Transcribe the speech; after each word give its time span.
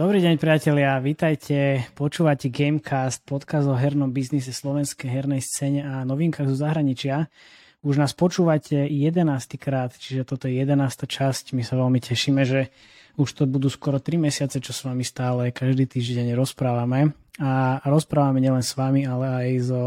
Dobrý 0.00 0.24
deň 0.24 0.40
priatelia, 0.40 0.96
vítajte, 0.96 1.84
počúvate 1.92 2.48
Gamecast, 2.48 3.20
podkaz 3.28 3.68
o 3.68 3.76
hernom 3.76 4.08
biznise 4.08 4.48
slovenskej 4.48 5.12
hernej 5.12 5.44
scéne 5.44 5.84
a 5.84 6.08
novinkách 6.08 6.48
zo 6.48 6.56
zahraničia. 6.56 7.28
Už 7.84 8.00
nás 8.00 8.16
počúvate 8.16 8.88
11. 8.88 9.20
krát, 9.60 9.92
čiže 9.92 10.24
toto 10.24 10.48
je 10.48 10.56
11. 10.56 11.04
časť. 11.04 11.52
My 11.52 11.60
sa 11.60 11.76
veľmi 11.76 12.00
tešíme, 12.00 12.48
že 12.48 12.72
už 13.20 13.28
to 13.28 13.44
budú 13.44 13.68
skoro 13.68 14.00
3 14.00 14.16
mesiace, 14.16 14.56
čo 14.64 14.72
s 14.72 14.88
vami 14.88 15.04
stále 15.04 15.52
každý 15.52 15.84
týždeň 15.84 16.32
rozprávame. 16.32 17.19
A 17.38 17.78
rozprávame 17.86 18.42
nielen 18.42 18.64
s 18.64 18.74
vami, 18.74 19.06
ale 19.06 19.26
aj 19.28 19.48
so 19.70 19.82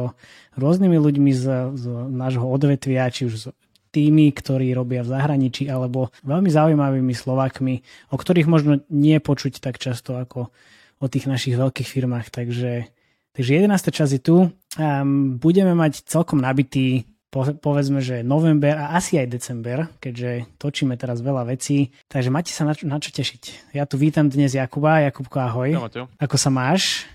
rôznymi 0.55 0.97
ľuďmi 0.97 1.31
z, 1.35 1.75
z 1.75 1.85
nášho 2.13 2.47
odvetvia, 2.47 3.11
či 3.11 3.27
už 3.27 3.33
z 3.35 3.45
tými, 3.93 4.33
ktorí 4.33 4.73
robia 4.73 5.05
v 5.05 5.11
zahraničí, 5.13 5.69
alebo 5.69 6.09
veľmi 6.25 6.49
zaujímavými 6.49 7.13
Slovakmi, 7.13 7.83
o 8.09 8.17
ktorých 8.17 8.49
možno 8.49 8.81
nie 8.89 9.19
počuť 9.21 9.61
tak 9.61 9.77
často 9.77 10.17
ako 10.17 10.49
o 10.97 11.05
tých 11.05 11.29
našich 11.29 11.53
veľkých 11.53 11.85
firmách. 11.85 12.33
Takže, 12.33 12.89
takže 13.37 13.51
11. 13.53 13.69
čas 13.93 14.09
je 14.09 14.21
tu. 14.23 14.49
Um, 14.79 15.37
budeme 15.37 15.77
mať 15.77 16.07
celkom 16.09 16.41
nabitý 16.41 17.05
po, 17.33 17.49
povedzme, 17.49 17.97
že 17.97 18.21
november 18.21 18.77
a 18.77 18.93
asi 18.93 19.17
aj 19.17 19.27
december, 19.33 19.89
keďže 19.97 20.53
točíme 20.61 20.93
teraz 21.01 21.25
veľa 21.25 21.49
vecí. 21.49 21.89
Takže 22.05 22.29
máte 22.29 22.53
sa 22.53 22.61
na 22.61 22.77
čo, 22.77 22.85
na 22.85 23.01
čo 23.01 23.09
tešiť. 23.09 23.73
Ja 23.73 23.89
tu 23.89 23.97
vítam 23.97 24.29
dnes 24.29 24.53
Jakuba. 24.53 25.01
Jakubko, 25.01 25.41
ahoj. 25.41 25.69
Ja, 25.73 26.05
Ako 26.21 26.37
sa 26.37 26.53
máš? 26.53 27.09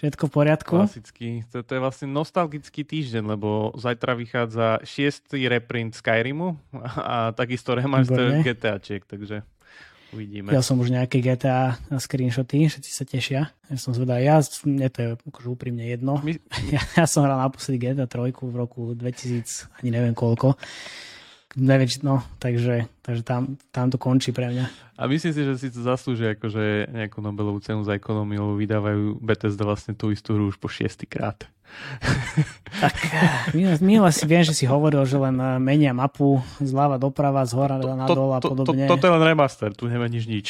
Všetko 0.00 0.26
v 0.28 0.32
poriadku? 0.32 0.74
Klasický. 0.80 1.28
To, 1.52 1.60
to 1.60 1.72
je 1.76 1.80
vlastne 1.80 2.08
nostalgický 2.08 2.82
týždeň, 2.82 3.24
lebo 3.36 3.72
zajtra 3.76 4.16
vychádza 4.16 4.80
šiestý 4.82 5.44
reprint 5.46 5.94
Skyrimu 5.96 6.56
a, 6.72 6.88
a 6.98 7.16
takisto 7.36 7.76
remaster 7.76 8.40
GTAčiek, 8.40 9.04
takže 9.04 9.44
uvidíme. 10.12 10.52
Ja 10.52 10.64
som 10.64 10.80
už 10.80 10.88
nejaké 10.88 11.20
GTA 11.20 11.76
screenshoty, 12.00 12.68
všetci 12.72 12.90
sa 12.90 13.04
tešia. 13.04 13.40
Ja 13.68 13.76
som 13.76 13.92
zvedal, 13.92 14.24
ja, 14.24 14.40
mne 14.64 14.88
to 14.88 14.98
je 14.98 15.08
akože 15.28 15.48
úprimne 15.52 15.84
jedno. 15.84 16.16
My... 16.24 16.40
Ja, 16.72 16.80
ja 17.00 17.06
som 17.06 17.28
hral 17.28 17.36
naposledy 17.36 17.92
GTA 17.92 18.08
3 18.08 18.32
v 18.32 18.56
roku 18.56 18.96
2000, 18.96 19.84
ani 19.84 19.90
neviem 19.92 20.16
koľko 20.16 20.56
neväč, 21.56 22.04
no, 22.04 22.20
takže, 22.42 22.90
takže 23.00 23.22
tam, 23.24 23.56
tam 23.72 23.88
to 23.88 23.96
končí 23.96 24.34
pre 24.36 24.52
mňa. 24.52 24.66
A 24.98 25.06
myslím 25.06 25.32
si, 25.32 25.40
že 25.46 25.54
si 25.56 25.68
to 25.70 25.80
zaslúži 25.80 26.34
akože 26.34 26.90
nejakú 26.90 27.22
Nobelovú 27.22 27.62
cenu 27.62 27.86
za 27.86 27.94
ekonómiu, 27.94 28.42
lebo 28.42 28.54
vydávajú 28.58 29.22
Bethesda 29.22 29.62
vlastne 29.62 29.94
tú 29.94 30.10
istú 30.10 30.34
hru 30.34 30.50
už 30.50 30.58
po 30.58 30.68
šiestýkrát. 30.68 31.46
Tak, 32.78 32.94
minule 33.80 34.12
si 34.12 34.24
viem, 34.28 34.44
že 34.44 34.54
si 34.54 34.68
hovoril, 34.68 35.02
že 35.08 35.18
len 35.18 35.34
eh, 35.40 35.56
menia 35.58 35.90
mapu 35.96 36.38
zľava 36.60 37.00
doprava, 37.00 37.42
z 37.48 37.52
hora 37.56 37.80
to, 37.80 37.96
na 37.96 38.06
dole 38.06 38.34
a 38.38 38.40
podobne. 38.44 38.86
To, 38.86 38.94
to, 38.94 39.00
toto 39.00 39.04
je 39.08 39.12
len 39.18 39.24
remaster, 39.24 39.70
tu 39.72 39.88
nemeníš 39.88 40.24
nič. 40.28 40.46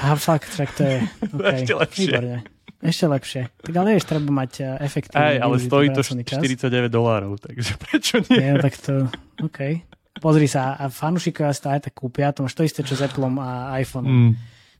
A 0.00 0.18
fakt, 0.18 0.50
tak 0.56 0.74
to 0.74 0.82
je... 0.82 0.96
Okay. 1.34 1.60
Ešte 1.60 1.74
lepšie. 1.76 2.02
Výborne. 2.08 2.36
Ešte 2.84 3.04
lepšie. 3.08 3.42
Tak 3.64 3.72
ale 3.80 3.96
vieš, 3.96 4.04
treba 4.04 4.28
mať 4.28 4.52
eh, 4.60 4.66
efektívne. 4.84 5.24
Aj, 5.24 5.36
ale 5.40 5.56
stojí 5.56 5.88
to 5.96 6.04
49 6.04 6.68
dolárov, 6.92 7.40
takže 7.40 7.74
prečo 7.88 8.20
nie? 8.28 8.36
Nie, 8.36 8.50
no 8.54 8.60
tak 8.60 8.76
to, 8.76 9.08
OK. 9.40 9.80
Pozri 10.20 10.46
sa, 10.46 10.76
a 10.76 10.92
fanúšikovia 10.92 11.50
aj 11.50 11.90
tak 11.90 11.94
kúpia, 11.96 12.30
to 12.30 12.44
máš 12.44 12.54
to 12.54 12.62
isté, 12.62 12.86
čo 12.86 12.94
s 12.94 13.02
Apple 13.02 13.26
a 13.40 13.74
iPhone. 13.80 14.06
Mm. 14.06 14.32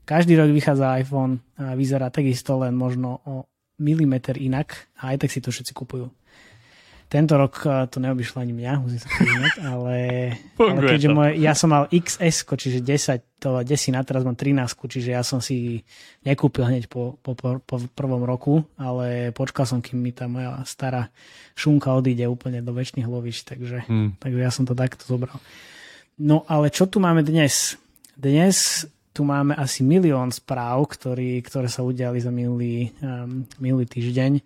Každý 0.05 0.37
rok 0.37 0.53
vychádza 0.53 1.01
iPhone 1.01 1.41
a 1.57 1.73
vyzerá 1.75 2.13
takisto, 2.13 2.61
len 2.61 2.77
možno 2.77 3.25
o 3.25 3.49
milimeter 3.81 4.39
inak 4.39 4.93
a 5.01 5.17
aj 5.17 5.27
tak 5.27 5.31
si 5.33 5.41
to 5.41 5.51
všetci 5.51 5.73
kupujú. 5.75 6.07
Tento 7.15 7.39
rok 7.39 7.63
eh, 7.63 7.87
to 7.87 8.03
neobyšlo 8.03 8.43
ani 8.43 8.51
mňa, 8.51 8.73
musím 8.83 8.99
sa 8.99 9.07
priznať, 9.07 9.55
ale, 9.71 9.97
ale 10.59 10.81
keďže 10.83 11.09
moje, 11.15 11.31
ja 11.39 11.55
som 11.55 11.71
mal 11.71 11.87
XS, 11.87 12.43
čiže 12.43 12.83
10, 12.83 13.39
to 13.39 13.63
desina, 13.63 14.03
teraz 14.03 14.27
mám 14.27 14.35
13, 14.35 14.75
čiže 14.75 15.15
ja 15.15 15.23
som 15.23 15.39
si 15.39 15.87
nekúpil 16.27 16.67
hneď 16.67 16.91
po, 16.91 17.15
po, 17.23 17.39
po, 17.39 17.63
po 17.63 17.77
prvom 17.95 18.27
roku, 18.27 18.67
ale 18.75 19.31
počkal 19.31 19.63
som, 19.63 19.79
kým 19.79 20.03
mi 20.03 20.11
tá 20.11 20.27
moja 20.27 20.59
stará 20.67 21.07
šunka 21.55 21.95
odíde 21.95 22.27
úplne 22.27 22.59
do 22.67 22.75
väčšných 22.75 23.07
lovič, 23.07 23.47
takže, 23.47 23.87
hmm. 23.87 24.19
takže 24.19 24.41
ja 24.43 24.51
som 24.51 24.67
to 24.67 24.75
takto 24.75 25.07
zobral. 25.07 25.39
No 26.19 26.43
ale 26.51 26.75
čo 26.75 26.91
tu 26.91 26.99
máme 26.99 27.23
dnes? 27.23 27.79
Dnes 28.19 28.87
tu 29.15 29.23
máme 29.23 29.55
asi 29.55 29.87
milión 29.87 30.35
správ, 30.35 30.91
ktorý, 30.91 31.39
ktoré 31.47 31.71
sa 31.71 31.87
udiali 31.87 32.19
za 32.19 32.35
minulý, 32.35 32.91
um, 32.99 33.47
minulý 33.63 33.87
týždeň. 33.87 34.43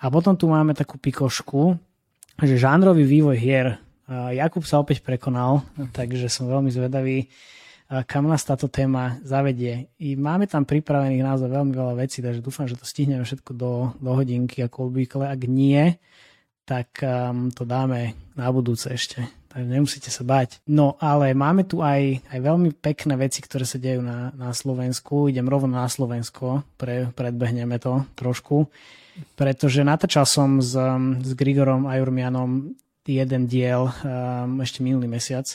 A 0.00 0.08
potom 0.08 0.32
tu 0.32 0.48
máme 0.48 0.72
takú 0.72 0.96
pikošku, 0.96 1.76
že 2.42 2.56
žánrový 2.56 3.04
vývoj 3.04 3.36
hier. 3.36 3.76
Jakub 4.10 4.66
sa 4.66 4.82
opäť 4.82 5.04
prekonal, 5.06 5.62
takže 5.94 6.26
som 6.26 6.50
veľmi 6.50 6.72
zvedavý, 6.72 7.30
kam 8.06 8.26
nás 8.26 8.42
táto 8.42 8.66
téma 8.66 9.18
zavedie. 9.22 9.90
I 10.02 10.18
máme 10.18 10.46
tam 10.46 10.66
pripravených 10.66 11.26
naozaj 11.26 11.50
veľmi 11.50 11.72
veľa 11.74 11.94
vecí, 11.98 12.22
takže 12.22 12.42
dúfam, 12.42 12.66
že 12.66 12.78
to 12.78 12.86
stihneme 12.86 13.22
všetko 13.22 13.50
do, 13.54 13.72
do 13.98 14.10
hodinky 14.14 14.62
ako 14.62 14.90
obvykle. 14.90 15.26
Ak 15.26 15.42
nie, 15.46 15.98
tak 16.66 17.02
um, 17.02 17.50
to 17.50 17.66
dáme 17.66 18.14
na 18.38 18.46
budúce 18.54 18.86
ešte. 18.94 19.26
Takže 19.50 19.66
nemusíte 19.66 20.10
sa 20.14 20.22
báť. 20.22 20.62
No 20.70 20.94
ale 21.02 21.34
máme 21.34 21.66
tu 21.66 21.82
aj, 21.82 22.22
aj 22.30 22.38
veľmi 22.38 22.70
pekné 22.78 23.18
veci, 23.18 23.42
ktoré 23.42 23.66
sa 23.66 23.82
dejú 23.82 23.98
na, 23.98 24.30
na 24.38 24.54
Slovensku. 24.54 25.26
Idem 25.26 25.50
rovno 25.50 25.82
na 25.82 25.90
Slovensko, 25.90 26.62
pre, 26.78 27.10
predbehneme 27.10 27.82
to 27.82 28.06
trošku 28.14 28.70
pretože 29.34 29.84
natáčal 29.86 30.24
som 30.24 30.58
s, 30.62 30.76
um, 30.76 31.18
s 31.20 31.34
Grigorom 31.34 31.86
Ajurmianom 31.86 32.74
jeden 33.04 33.50
diel 33.50 33.90
um, 33.90 34.60
ešte 34.62 34.84
minulý 34.84 35.10
mesiac. 35.10 35.46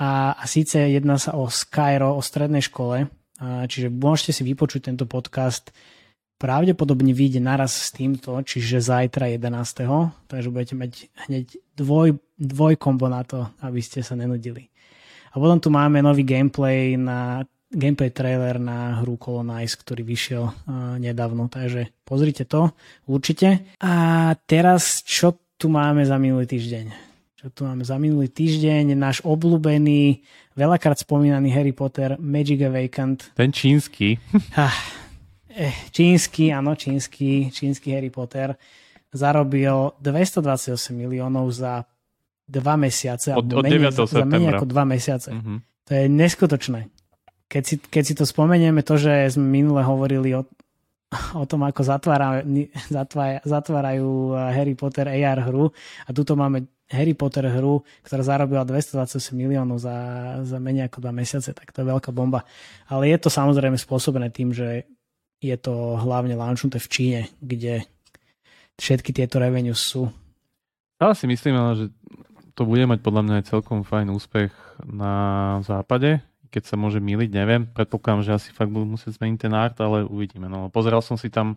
A, 0.00 0.32
a 0.32 0.44
síce 0.48 0.80
jedná 0.80 1.20
sa 1.20 1.36
o 1.36 1.50
Skyro, 1.52 2.16
o 2.16 2.24
strednej 2.24 2.64
škole, 2.64 3.06
a, 3.40 3.68
čiže 3.68 3.92
môžete 3.92 4.32
si 4.32 4.42
vypočuť 4.48 4.88
tento 4.88 5.04
podcast 5.04 5.74
pravdepodobne 6.40 7.12
vyjde 7.12 7.44
naraz 7.44 7.76
s 7.76 7.92
týmto, 7.92 8.40
čiže 8.40 8.80
zajtra 8.80 9.36
11. 9.36 10.24
Takže 10.24 10.48
budete 10.48 10.72
mať 10.72 11.12
hneď 11.28 11.44
dvoj, 11.76 12.16
dvojkombo 12.40 13.12
na 13.12 13.20
to, 13.28 13.44
aby 13.60 13.84
ste 13.84 14.00
sa 14.00 14.16
nenudili. 14.16 14.72
A 15.30 15.38
potom 15.38 15.60
tu 15.60 15.68
máme 15.68 16.00
nový 16.00 16.24
gameplay 16.24 16.96
na 16.96 17.44
gameplay 17.70 18.10
trailer 18.10 18.58
na 18.58 18.98
hru 19.00 19.14
Colonize, 19.14 19.78
ktorý 19.78 20.02
vyšiel 20.02 20.44
uh, 20.44 20.54
nedávno, 20.98 21.46
takže 21.46 21.94
pozrite 22.02 22.42
to 22.44 22.74
určite. 23.06 23.78
A 23.78 23.92
teraz, 24.44 25.06
čo 25.06 25.38
tu 25.54 25.70
máme 25.70 26.02
za 26.02 26.18
minulý 26.18 26.50
týždeň? 26.50 26.86
Čo 27.38 27.46
tu 27.54 27.60
máme 27.64 27.86
za 27.86 27.96
minulý 27.96 28.28
týždeň? 28.28 28.92
Náš 28.98 29.22
obľúbený, 29.22 30.20
veľakrát 30.58 30.98
spomínaný 30.98 31.48
Harry 31.54 31.72
Potter 31.72 32.18
Magic 32.18 32.60
Awakened. 32.66 33.32
Ten 33.38 33.54
čínsky. 33.54 34.18
ah, 34.60 34.74
eh, 35.48 35.72
čínsky, 35.94 36.50
áno, 36.50 36.74
čínsky, 36.74 37.48
čínsky 37.54 37.94
Harry 37.94 38.10
Potter 38.10 38.58
zarobil 39.14 39.94
228 40.02 40.74
miliónov 40.94 41.50
za 41.54 41.86
dva 42.50 42.74
mesiace. 42.74 43.32
Od, 43.32 43.46
od 43.46 43.64
9. 43.64 43.94
Za, 43.94 44.04
za 44.10 44.26
menej 44.26 44.58
ako 44.58 44.66
dva 44.66 44.84
mesiace. 44.84 45.30
Mm-hmm. 45.30 45.58
To 45.86 45.90
je 45.94 46.04
neskutočné 46.06 46.99
keď 47.50 47.62
si, 47.66 47.74
keď 47.82 48.02
si 48.06 48.14
to 48.14 48.22
spomenieme, 48.22 48.86
to, 48.86 48.94
že 48.94 49.34
sme 49.34 49.58
minule 49.58 49.82
hovorili 49.82 50.38
o, 50.38 50.46
o 51.34 51.44
tom, 51.50 51.66
ako 51.66 51.82
zatvára, 51.82 52.46
zatvára, 52.86 53.42
zatvárajú 53.42 54.38
eh, 54.38 54.54
Harry 54.54 54.78
Potter 54.78 55.10
AR 55.10 55.50
hru 55.50 55.74
a 56.06 56.10
tuto 56.14 56.38
máme 56.38 56.70
Harry 56.90 57.14
Potter 57.14 57.46
hru, 57.50 57.82
ktorá 58.06 58.22
zarobila 58.22 58.62
228 58.66 59.34
miliónov 59.34 59.78
za, 59.78 59.94
za 60.42 60.58
menej 60.58 60.90
ako 60.90 60.98
dva 61.06 61.14
mesiace, 61.14 61.54
tak 61.54 61.70
to 61.70 61.82
je 61.82 61.90
veľká 61.90 62.10
bomba. 62.10 62.42
Ale 62.90 63.06
je 63.10 63.18
to 63.18 63.30
samozrejme 63.30 63.78
spôsobené 63.78 64.30
tým, 64.34 64.50
že 64.50 64.90
je 65.38 65.54
to 65.54 65.98
hlavne 66.02 66.34
launchnuté 66.34 66.82
v 66.82 66.90
Číne, 66.90 67.20
kde 67.38 67.86
všetky 68.82 69.14
tieto 69.14 69.38
revenue 69.38 69.74
sú. 69.74 70.10
Ja 70.98 71.14
si 71.14 71.30
myslím, 71.30 71.54
že 71.78 71.84
to 72.58 72.66
bude 72.66 72.84
mať 72.90 73.00
podľa 73.06 73.22
mňa 73.22 73.34
aj 73.38 73.48
celkom 73.54 73.86
fajn 73.86 74.10
úspech 74.10 74.50
na 74.84 75.14
západe, 75.62 76.20
keď 76.50 76.62
sa 76.66 76.76
môže 76.76 76.98
miliť, 76.98 77.30
neviem. 77.30 77.62
Predpokladám, 77.70 78.26
že 78.26 78.32
asi 78.34 78.48
fakt 78.50 78.74
budú 78.74 78.98
musieť 78.98 79.22
zmeniť 79.22 79.38
ten 79.38 79.54
art, 79.54 79.78
ale 79.78 80.02
uvidíme. 80.02 80.50
No, 80.50 80.66
pozeral 80.68 81.00
som 81.00 81.14
si 81.14 81.30
tam 81.30 81.54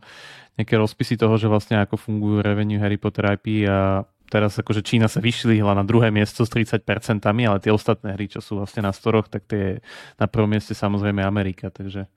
nejaké 0.54 0.78
rozpisy 0.78 1.18
toho, 1.18 1.34
že 1.36 1.50
vlastne 1.50 1.82
ako 1.82 1.98
fungujú 1.98 2.46
revenue 2.46 2.78
Harry 2.78 3.02
Potter 3.02 3.26
IP 3.34 3.66
a 3.66 4.06
teraz 4.30 4.58
akože 4.58 4.86
Čína 4.86 5.10
sa 5.10 5.22
vyšlihla 5.22 5.74
na 5.74 5.86
druhé 5.86 6.14
miesto 6.14 6.46
s 6.46 6.50
30%, 6.54 6.86
ale 7.26 7.58
tie 7.62 7.74
ostatné 7.74 8.14
hry, 8.14 8.30
čo 8.30 8.42
sú 8.42 8.62
vlastne 8.62 8.86
na 8.86 8.94
storoch, 8.94 9.30
tak 9.30 9.50
tie 9.50 9.82
na 10.18 10.26
prvom 10.30 10.50
mieste 10.50 10.78
samozrejme 10.78 11.22
Amerika, 11.22 11.74
takže 11.74 12.10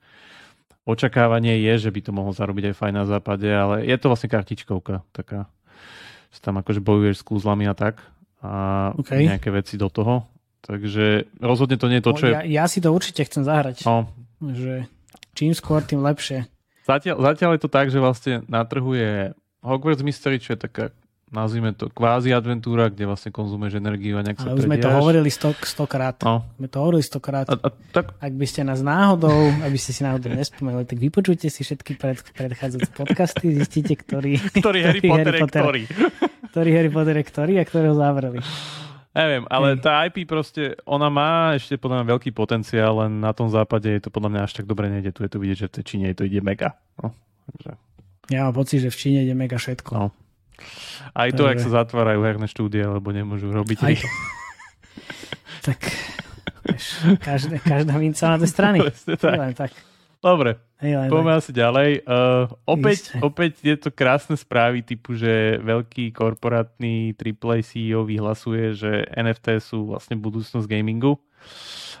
očakávanie 0.87 1.59
je, 1.61 1.89
že 1.89 1.93
by 1.93 1.99
to 1.99 2.11
mohlo 2.15 2.31
zarobiť 2.31 2.71
aj 2.71 2.75
fajn 2.79 2.93
na 2.95 3.05
západe, 3.05 3.49
ale 3.49 3.83
je 3.83 3.95
to 3.99 4.07
vlastne 4.07 4.31
kartičkovka 4.31 5.03
taká, 5.13 5.45
že 6.31 6.39
tam 6.39 6.57
akože 6.57 6.79
bojuješ 6.79 7.21
s 7.21 7.27
kúzlami 7.27 7.67
a 7.67 7.75
tak 7.75 8.01
a 8.41 8.93
okay. 8.95 9.27
nejaké 9.27 9.49
veci 9.49 9.75
do 9.75 9.89
toho 9.89 10.25
Takže 10.67 11.31
rozhodne 11.39 11.79
to 11.79 11.87
nie 11.87 12.03
je 12.03 12.05
to, 12.05 12.11
no, 12.11 12.17
čo 12.19 12.25
je... 12.27 12.33
Ja, 12.35 12.43
ja 12.43 12.65
si 12.67 12.83
to 12.83 12.91
určite 12.91 13.23
chcem 13.23 13.47
zahrať. 13.47 13.87
No. 13.87 14.11
Že 14.43 14.91
čím 15.31 15.55
skôr, 15.55 15.79
tým 15.79 16.03
lepšie. 16.03 16.51
Zatiaľ, 16.83 17.23
zatiaľ 17.23 17.55
je 17.55 17.61
to 17.63 17.71
tak, 17.71 17.87
že 17.87 18.03
vlastne 18.03 18.43
na 18.51 18.67
trhu 18.67 18.91
je 18.91 19.31
Hogwarts 19.63 20.03
Mystery, 20.03 20.43
čo 20.43 20.55
je 20.55 20.59
taká 20.59 20.91
nazvime 21.27 21.75
to 21.75 21.91
kvázi 21.91 22.31
adventúra, 22.31 22.87
kde 22.87 23.03
vlastne 23.03 23.35
konzumuješ 23.35 23.83
energiu 23.83 24.15
a 24.15 24.23
nejak 24.23 24.39
Ale 24.39 24.55
už 24.55 24.63
sme 24.63 24.79
to 24.79 24.91
hovorili 24.91 25.27
sto, 25.27 25.51
stokrát. 25.67 26.15
No. 26.23 26.47
Sme 26.55 26.67
to 26.71 26.77
hovorili 26.79 27.03
stokrát. 27.03 27.47
A, 27.51 27.59
a, 27.59 27.69
tak... 27.91 28.15
Ak 28.15 28.31
by 28.31 28.47
ste 28.47 28.63
nás 28.63 28.79
náhodou, 28.79 29.51
aby 29.63 29.75
ste 29.75 29.91
si 29.91 30.07
náhodou 30.07 30.31
nespomenuli, 30.31 30.87
tak 30.87 30.99
vypočujte 31.03 31.51
si 31.51 31.67
všetky 31.67 31.99
pred, 31.99 32.23
predchádzajúce 32.31 32.91
podcasty, 32.95 33.59
zistíte, 33.59 33.99
ktorý, 33.99 34.39
ktorý 34.55 34.79
Harry, 34.87 35.01
Potter, 35.03 35.35
Harry 35.35 35.35
Potter 35.35 35.35
je 35.35 35.41
ktorý. 35.51 35.81
Ktorý 36.55 36.69
Harry 36.71 36.91
Potter 36.91 37.15
je 37.19 37.25
ktorý 37.27 37.53
a 37.59 37.63
ktorého 37.67 37.95
zavreli. 37.95 38.39
Neviem, 39.17 39.49
ale 39.49 39.73
Hej. 39.73 39.81
tá 39.81 40.05
IP 40.05 40.29
proste, 40.29 40.77
ona 40.85 41.09
má 41.09 41.57
ešte 41.57 41.73
podľa 41.81 42.05
mňa 42.05 42.11
veľký 42.13 42.29
potenciál, 42.37 43.01
len 43.01 43.17
na 43.17 43.33
tom 43.33 43.49
západe 43.49 43.89
je 43.89 44.01
to 44.05 44.13
podľa 44.13 44.29
mňa 44.29 44.41
až 44.45 44.61
tak 44.61 44.69
dobre 44.69 44.93
nejde. 44.93 45.09
Tu 45.09 45.25
je 45.25 45.31
to 45.33 45.41
vidieť, 45.41 45.57
že 45.65 45.67
v 45.73 45.73
tej 45.73 45.83
Číne 45.89 46.13
to 46.13 46.21
ide 46.21 46.37
mega. 46.45 46.77
No, 47.01 47.17
takže... 47.49 47.81
Ja 48.29 48.45
mám 48.45 48.53
pocit, 48.53 48.85
že 48.85 48.93
v 48.93 48.97
Číne 49.01 49.25
ide 49.25 49.33
mega 49.33 49.57
všetko. 49.57 49.91
No. 49.97 50.13
Aj 51.17 51.29
to, 51.33 51.49
ak 51.49 51.57
sa 51.57 51.81
zatvárajú 51.81 52.21
herné 52.21 52.45
štúdie, 52.45 52.85
lebo 52.85 53.09
nemôžu 53.09 53.49
robiť 53.49 53.77
Aj... 53.81 53.97
tak, 55.65 55.81
vieš, 56.61 56.85
každá, 57.17 57.57
každá 57.57 57.97
minca 57.97 58.25
na 58.29 58.37
tej 58.37 58.49
strany. 58.53 58.79
tak. 59.17 59.33
Len 59.33 59.53
tak. 59.57 59.73
Dobre, 60.17 60.57
poďme 60.81 61.33
asi 61.37 61.51
ďalej. 61.53 62.05
Uh, 62.05 62.49
opäť, 62.65 63.13
opäť 63.21 63.61
je 63.61 63.75
to 63.77 63.89
krásne 63.93 64.33
správy 64.37 64.81
typu, 64.81 65.13
že 65.13 65.61
veľký 65.61 66.13
korporátny 66.13 67.13
AAA 67.13 67.61
CEO 67.65 68.05
vyhlasuje, 68.05 68.73
že 68.73 69.05
NFT 69.13 69.61
sú 69.61 69.93
vlastne 69.93 70.17
budúcnosť 70.17 70.65
gamingu. 70.65 71.17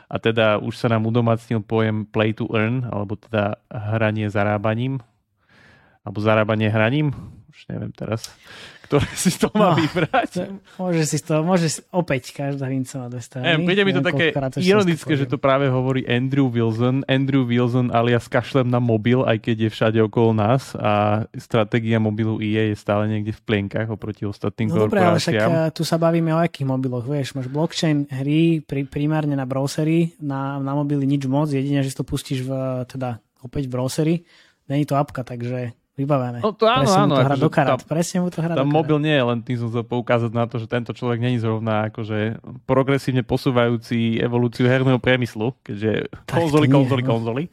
A 0.07 0.17
teda 0.17 0.57
už 0.57 0.77
sa 0.77 0.87
nám 0.87 1.05
udomacnil 1.05 1.61
pojem 1.61 2.07
play 2.07 2.31
to 2.31 2.47
earn, 2.53 2.87
alebo 2.87 3.19
teda 3.19 3.59
hranie 3.69 4.31
zarábaním, 4.31 5.03
alebo 6.07 6.23
zarábanie 6.23 6.71
hraním 6.71 7.11
už 7.57 7.73
neviem 7.73 7.89
teraz, 7.89 8.29
ktoré 8.85 9.09
si 9.17 9.33
to 9.33 9.49
má 9.57 9.73
no, 9.73 9.81
vybrať. 9.81 10.45
Môže 10.77 11.03
si 11.09 11.17
to, 11.25 11.41
môže 11.41 11.81
opäť 11.89 12.37
každá 12.37 12.69
minca 12.69 13.01
má 13.01 13.09
dve 13.09 13.25
strany. 13.25 13.65
príde 13.65 13.81
mi 13.81 13.97
to 13.97 14.05
také 14.05 14.29
ironické, 14.61 15.17
že 15.17 15.25
to 15.25 15.41
práve 15.41 15.65
hovorí 15.65 16.05
Andrew 16.05 16.45
Wilson. 16.53 17.01
Andrew 17.09 17.49
Wilson 17.49 17.89
alias 17.89 18.29
kašlem 18.29 18.69
na 18.69 18.77
mobil, 18.77 19.25
aj 19.25 19.41
keď 19.41 19.67
je 19.67 19.69
všade 19.73 19.99
okolo 20.05 20.37
nás 20.37 20.77
a 20.77 21.25
stratégia 21.33 21.97
mobilu 21.97 22.37
IE 22.37 22.69
je 22.71 22.77
stále 22.77 23.09
niekde 23.09 23.33
v 23.33 23.41
plienkach 23.41 23.89
oproti 23.89 24.29
ostatným 24.29 24.69
no 24.69 24.85
dobré, 24.85 25.01
ale 25.01 25.17
však 25.17 25.33
eh, 25.33 25.73
tu 25.73 25.81
sa 25.81 25.97
bavíme 25.97 26.29
o 26.37 26.39
akých 26.39 26.69
mobiloch, 26.69 27.09
vieš, 27.09 27.33
máš 27.33 27.49
blockchain 27.49 28.05
hry 28.13 28.61
pri, 28.61 28.85
primárne 28.85 29.33
na 29.33 29.49
browsery, 29.49 30.13
na, 30.21 30.61
na 30.61 30.77
mobily 30.77 31.09
nič 31.09 31.25
moc, 31.25 31.49
jedine, 31.49 31.81
že 31.81 31.89
si 31.89 31.97
to 31.97 32.05
pustíš 32.05 32.45
v, 32.45 32.53
teda 32.85 33.17
opäť 33.41 33.65
v 33.65 33.73
browsery, 33.73 34.15
není 34.69 34.85
to 34.85 34.93
apka, 34.93 35.25
takže 35.25 35.73
Vybavené. 35.97 36.45
No 36.45 36.53
to 36.53 36.69
áno, 36.69 36.85
Presne 36.85 37.01
áno. 37.01 37.09
Mu 37.09 37.17
to 37.17 37.25
hrá 37.25 37.33
akože 37.33 37.41
do 37.41 37.49
karát. 37.49 37.79
Tá, 37.81 37.89
Presne 37.89 38.17
mu 38.21 38.29
to 38.29 38.39
hrá 38.45 38.53
Tam 38.53 38.69
mobil 38.69 38.97
nie 39.01 39.17
je 39.17 39.23
len 39.25 39.39
tým 39.41 39.57
som 39.57 39.67
chcel 39.73 39.81
poukázať 39.81 40.29
na 40.29 40.45
to, 40.45 40.61
že 40.61 40.69
tento 40.69 40.93
človek 40.93 41.17
není 41.17 41.41
zrovna 41.41 41.89
akože 41.89 42.37
progresívne 42.69 43.25
posúvajúci 43.25 44.21
evolúciu 44.21 44.69
herného 44.69 45.01
priemyslu, 45.01 45.57
keďže 45.65 46.05
tak 46.29 46.37
konzoli, 46.37 46.69
konzoli, 46.69 47.01
no. 47.01 47.09
konzoli. 47.09 47.43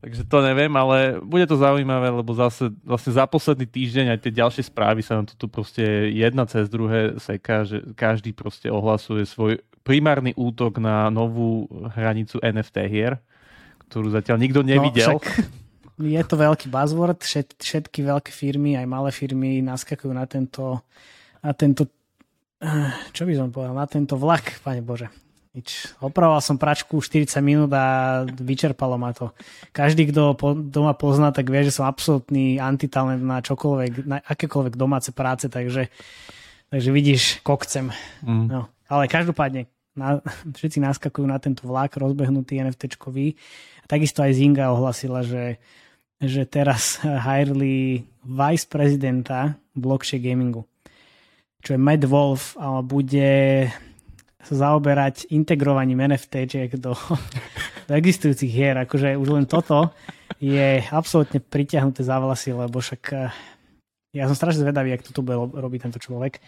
Takže 0.00 0.22
to 0.24 0.38
neviem, 0.40 0.72
ale 0.78 1.20
bude 1.20 1.44
to 1.44 1.60
zaujímavé, 1.60 2.08
lebo 2.08 2.32
zase 2.32 2.72
vlastne 2.86 3.12
za 3.12 3.26
posledný 3.28 3.68
týždeň 3.68 4.16
aj 4.16 4.18
tie 4.24 4.32
ďalšie 4.32 4.62
správy 4.70 5.04
sa 5.04 5.20
nám 5.20 5.28
tu 5.28 5.44
proste 5.44 5.84
jedna 6.14 6.46
cez 6.48 6.72
druhé 6.72 7.18
seka, 7.20 7.68
že 7.68 7.84
každý 7.98 8.32
proste 8.32 8.72
ohlasuje 8.72 9.28
svoj 9.28 9.60
primárny 9.84 10.32
útok 10.38 10.80
na 10.80 11.10
novú 11.12 11.68
hranicu 11.92 12.40
NFT 12.40 12.76
hier, 12.88 13.20
ktorú 13.92 14.08
zatiaľ 14.14 14.40
nikto 14.40 14.62
no, 14.64 14.72
nevidel. 14.72 15.18
No, 15.18 15.20
však 15.20 15.60
je 16.00 16.22
to 16.24 16.34
veľký 16.36 16.72
buzzword, 16.72 17.20
všet, 17.20 17.60
všetky 17.60 18.00
veľké 18.02 18.32
firmy, 18.32 18.80
aj 18.80 18.86
malé 18.88 19.10
firmy 19.12 19.60
naskakujú 19.60 20.10
na 20.10 20.24
tento, 20.24 20.80
na 21.44 21.52
tento 21.52 21.86
eh, 22.64 22.92
čo 23.12 23.28
by 23.28 23.32
som 23.36 23.52
povedal, 23.52 23.76
na 23.76 23.86
tento 23.86 24.16
vlak, 24.16 24.64
pane 24.64 24.80
Bože. 24.80 25.12
Nič. 25.50 25.98
Opravoval 25.98 26.38
som 26.38 26.54
pračku 26.54 27.02
40 27.02 27.42
minút 27.42 27.70
a 27.74 28.22
vyčerpalo 28.22 28.94
ma 28.94 29.10
to. 29.10 29.34
Každý, 29.74 30.14
kto 30.14 30.38
po, 30.38 30.54
doma 30.54 30.94
pozná, 30.94 31.34
tak 31.34 31.50
vie, 31.50 31.66
že 31.66 31.74
som 31.74 31.90
absolútny 31.90 32.62
antitalent 32.62 33.18
na 33.18 33.42
čokoľvek, 33.42 33.92
na 34.06 34.22
akékoľvek 34.22 34.78
domáce 34.78 35.10
práce, 35.10 35.50
takže, 35.50 35.90
takže 36.70 36.90
vidíš, 36.94 37.22
kokcem. 37.42 37.90
Mm. 38.22 38.46
No. 38.46 38.70
Ale 38.86 39.10
každopádne, 39.10 39.66
na, 39.98 40.22
všetci 40.54 40.78
naskakujú 40.86 41.26
na 41.26 41.42
tento 41.42 41.66
vlak 41.66 41.98
rozbehnutý 41.98 42.62
NFT-čkový. 42.62 43.34
Takisto 43.90 44.22
aj 44.22 44.38
Zinga 44.38 44.70
ohlasila, 44.70 45.26
že 45.26 45.58
že 46.20 46.44
teraz 46.44 47.00
hireli 47.26 48.04
vice 48.22 48.68
prezidenta 48.68 49.56
blockchain 49.72 50.20
gamingu, 50.20 50.62
čo 51.64 51.74
je 51.74 51.80
Matt 51.80 52.04
Wolf 52.04 52.54
a 52.60 52.84
bude 52.84 53.66
sa 54.40 54.54
zaoberať 54.56 55.28
integrovaním 55.32 56.00
NFT 56.00 56.48
do, 56.80 56.96
do 57.88 57.92
existujúcich 57.92 58.48
hier. 58.48 58.76
Akože 58.76 59.16
už 59.16 59.28
len 59.36 59.44
toto 59.44 59.92
je 60.40 60.80
absolútne 60.88 61.40
priťahnuté 61.40 62.00
za 62.00 62.16
vlasy, 62.16 62.56
lebo 62.56 62.80
však 62.80 63.02
eh, 63.12 63.28
ja 64.16 64.24
som 64.26 64.36
strašne 64.36 64.64
zvedavý, 64.64 64.96
ak 64.96 65.04
toto 65.04 65.20
bude 65.20 65.36
robiť 65.36 65.80
tento 65.88 66.00
človek. 66.00 66.40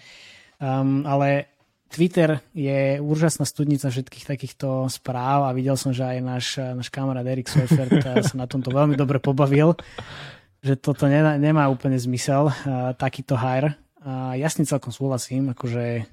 Um, 0.62 1.02
ale 1.02 1.51
Twitter 1.92 2.40
je 2.56 2.96
úžasná 3.04 3.44
studnica 3.44 3.92
všetkých 3.92 4.24
takýchto 4.24 4.88
správ 4.88 5.44
a 5.44 5.52
videl 5.52 5.76
som, 5.76 5.92
že 5.92 6.00
aj 6.00 6.18
náš, 6.24 6.46
náš 6.56 6.88
kamarát 6.88 7.28
Erik 7.28 7.52
Seifert 7.52 7.92
sa 8.24 8.34
na 8.34 8.48
tomto 8.48 8.72
veľmi 8.72 8.96
dobre 8.96 9.20
pobavil, 9.20 9.76
že 10.64 10.80
toto 10.80 11.04
nemá, 11.04 11.36
nemá 11.36 11.68
úplne 11.68 12.00
zmysel, 12.00 12.48
uh, 12.48 12.96
takýto 12.96 13.36
hire. 13.36 13.76
A 14.02 14.34
ja 14.34 14.48
s 14.48 14.56
tým 14.56 14.66
celkom 14.66 14.90
súhlasím, 14.90 15.52
akože 15.52 16.08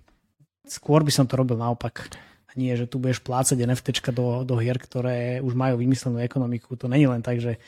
skôr 0.68 1.02
by 1.02 1.12
som 1.16 1.26
to 1.26 1.40
robil 1.40 1.56
naopak. 1.56 2.12
A 2.50 2.52
nie, 2.58 2.74
že 2.76 2.90
tu 2.90 3.00
budeš 3.00 3.22
plácať 3.22 3.58
NFT 3.58 4.14
do, 4.14 4.44
do 4.44 4.56
hier, 4.58 4.78
ktoré 4.78 5.40
už 5.42 5.54
majú 5.54 5.80
vymyslenú 5.80 6.22
ekonomiku. 6.22 6.78
To 6.78 6.90
není 6.90 7.06
len 7.06 7.22
tak, 7.22 7.42
že 7.42 7.62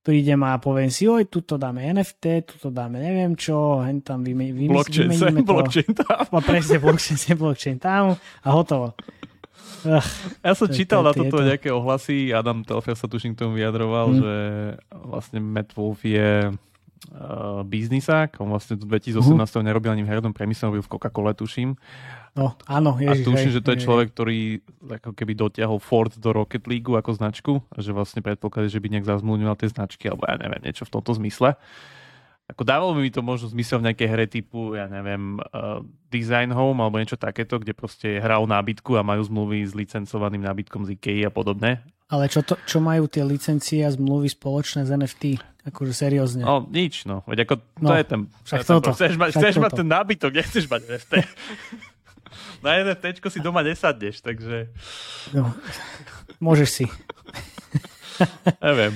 prídem 0.00 0.40
a 0.48 0.56
poviem 0.56 0.88
si, 0.88 1.04
oj, 1.04 1.28
tuto 1.28 1.60
dáme 1.60 1.84
NFT, 1.84 2.56
tuto 2.56 2.68
dáme 2.72 2.96
neviem 2.96 3.36
čo, 3.36 3.84
hen 3.84 4.00
tam 4.00 4.24
vyme, 4.24 4.52
vyme, 4.52 4.72
blockchain 4.72 5.12
vymeníme 5.12 5.40
sem, 5.40 5.44
to. 5.44 5.52
blockchain 5.52 5.90
tam. 5.92 6.20
A 6.24 6.40
presne, 6.40 6.76
blockchain 6.80 7.18
sem, 7.20 7.36
blockchain 7.36 7.76
tam 7.76 8.16
a 8.16 8.48
hotovo. 8.48 8.96
Ach, 9.80 10.08
ja 10.44 10.52
som 10.52 10.68
to, 10.68 10.76
čítal 10.76 11.00
to, 11.04 11.06
na 11.08 11.12
toto 11.12 11.36
to... 11.40 11.44
nejaké 11.44 11.68
ohlasy, 11.72 12.32
Adam 12.32 12.64
Telfer 12.64 12.96
sa 12.96 13.08
tuším 13.08 13.36
k 13.36 13.44
tomu 13.44 13.56
vyjadroval, 13.56 14.06
hmm. 14.12 14.18
že 14.20 14.34
vlastne 14.92 15.38
Matt 15.40 15.72
Wolf 15.76 16.04
je 16.04 16.52
uh, 16.52 17.60
biznisák, 17.64 18.40
on 18.40 18.52
vlastne 18.52 18.76
v 18.76 18.84
2018 19.00 19.20
uh-huh. 19.20 19.64
nerobil 19.64 19.92
ani 19.92 20.04
v 20.04 20.10
hernom 20.12 20.32
priemysle, 20.36 20.68
robil 20.68 20.84
v 20.84 20.90
Coca-Cole, 20.96 21.32
tuším. 21.36 21.76
No, 22.30 22.54
áno, 22.70 22.94
ježiš, 22.94 23.22
A 23.22 23.26
tuším, 23.26 23.50
hej, 23.50 23.56
že 23.58 23.64
to 23.64 23.70
je 23.74 23.82
človek, 23.82 24.14
ktorý 24.14 24.62
ako 24.86 25.10
keby 25.18 25.32
dotiahol 25.34 25.82
Ford 25.82 26.14
do 26.14 26.30
Rocket 26.30 26.62
League 26.70 26.86
ako 26.86 27.10
značku 27.18 27.52
a 27.74 27.82
že 27.82 27.90
vlastne 27.90 28.22
predpokladá, 28.22 28.70
že 28.70 28.78
by 28.78 28.86
nejak 28.86 29.06
zazmluvňoval 29.10 29.58
tie 29.58 29.70
značky, 29.70 30.06
alebo 30.06 30.30
ja 30.30 30.38
neviem, 30.38 30.62
niečo 30.62 30.86
v 30.86 30.94
tomto 30.94 31.10
zmysle. 31.18 31.58
Ako 32.50 32.66
dávalo 32.66 32.98
by 32.98 33.06
mi 33.06 33.14
to 33.14 33.22
možno 33.22 33.46
zmysel 33.50 33.78
v 33.78 33.90
nejakej 33.90 34.08
hre 34.10 34.26
typu, 34.26 34.74
ja 34.74 34.90
neviem, 34.90 35.38
uh, 35.54 35.82
Design 36.10 36.50
Home 36.50 36.82
alebo 36.82 36.98
niečo 36.98 37.14
takéto, 37.14 37.62
kde 37.62 37.74
proste 37.74 38.18
hra 38.18 38.42
o 38.42 38.46
nábytku 38.46 38.98
a 38.98 39.06
majú 39.06 39.22
zmluvy 39.22 39.62
s 39.66 39.74
licencovaným 39.74 40.42
nábytkom 40.42 40.82
z 40.86 40.98
IKEA 40.98 41.30
a 41.30 41.32
podobne. 41.34 41.82
Ale 42.10 42.26
čo, 42.26 42.42
to, 42.42 42.58
čo 42.66 42.82
majú 42.82 43.06
tie 43.06 43.22
licencie 43.22 43.86
a 43.86 43.90
zmluvy 43.94 44.34
spoločné 44.34 44.82
z 44.82 44.90
NFT? 44.98 45.24
Akože 45.70 45.94
seriózne. 45.94 46.42
No 46.42 46.66
nič, 46.66 47.06
no. 47.06 47.22
Veď 47.30 47.46
ako 47.46 47.54
to 47.62 47.86
no, 47.86 47.94
je 47.94 48.04
ten... 48.08 48.20
Však 48.42 48.60
toto. 48.66 48.90
Chceš, 48.98 49.14
ma, 49.14 49.30
chceš 49.30 49.54
mať 49.62 49.72
ten 49.78 49.88
nábytok, 49.92 50.30
nechceš 50.34 50.64
mať 50.66 50.80
NFT. 50.90 51.12
Na 52.64 52.78
NFT 52.80 53.20
si 53.28 53.40
doma 53.40 53.64
nesadneš, 53.64 54.20
takže... 54.20 54.70
No, 55.34 55.54
môžeš 56.42 56.68
si. 56.68 56.86
Neviem. 58.66 58.94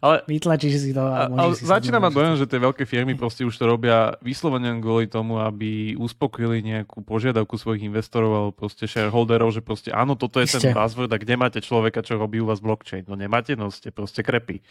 Ale, 0.00 0.24
Vytlačíš 0.24 0.80
si 0.80 0.90
to 0.96 1.04
a, 1.04 1.28
a 1.28 1.52
si 1.52 1.68
Začína 1.68 2.00
mať 2.00 2.12
dojem, 2.16 2.34
že 2.40 2.48
tie 2.48 2.56
veľké 2.56 2.88
firmy 2.88 3.12
proste 3.20 3.44
už 3.44 3.52
to 3.52 3.68
robia 3.68 4.16
vyslovene 4.24 4.80
kvôli 4.80 5.04
tomu, 5.04 5.36
aby 5.44 5.92
uspokojili 5.92 6.64
nejakú 6.64 7.04
požiadavku 7.04 7.60
svojich 7.60 7.84
investorov 7.84 8.32
alebo 8.32 8.52
proste 8.56 8.88
shareholderov, 8.88 9.52
že 9.52 9.60
proste 9.60 9.92
áno, 9.92 10.16
toto 10.16 10.40
je 10.40 10.48
Ešte. 10.48 10.72
ten 10.72 10.72
buzzword 10.72 11.12
a 11.12 11.20
kde 11.20 11.34
máte 11.36 11.60
človeka, 11.60 12.00
čo 12.00 12.16
robí 12.16 12.40
u 12.40 12.48
vás 12.48 12.64
blockchain? 12.64 13.04
No 13.04 13.12
nemáte, 13.12 13.60
no 13.60 13.68
ste 13.68 13.92
proste 13.92 14.24
krepy. 14.24 14.64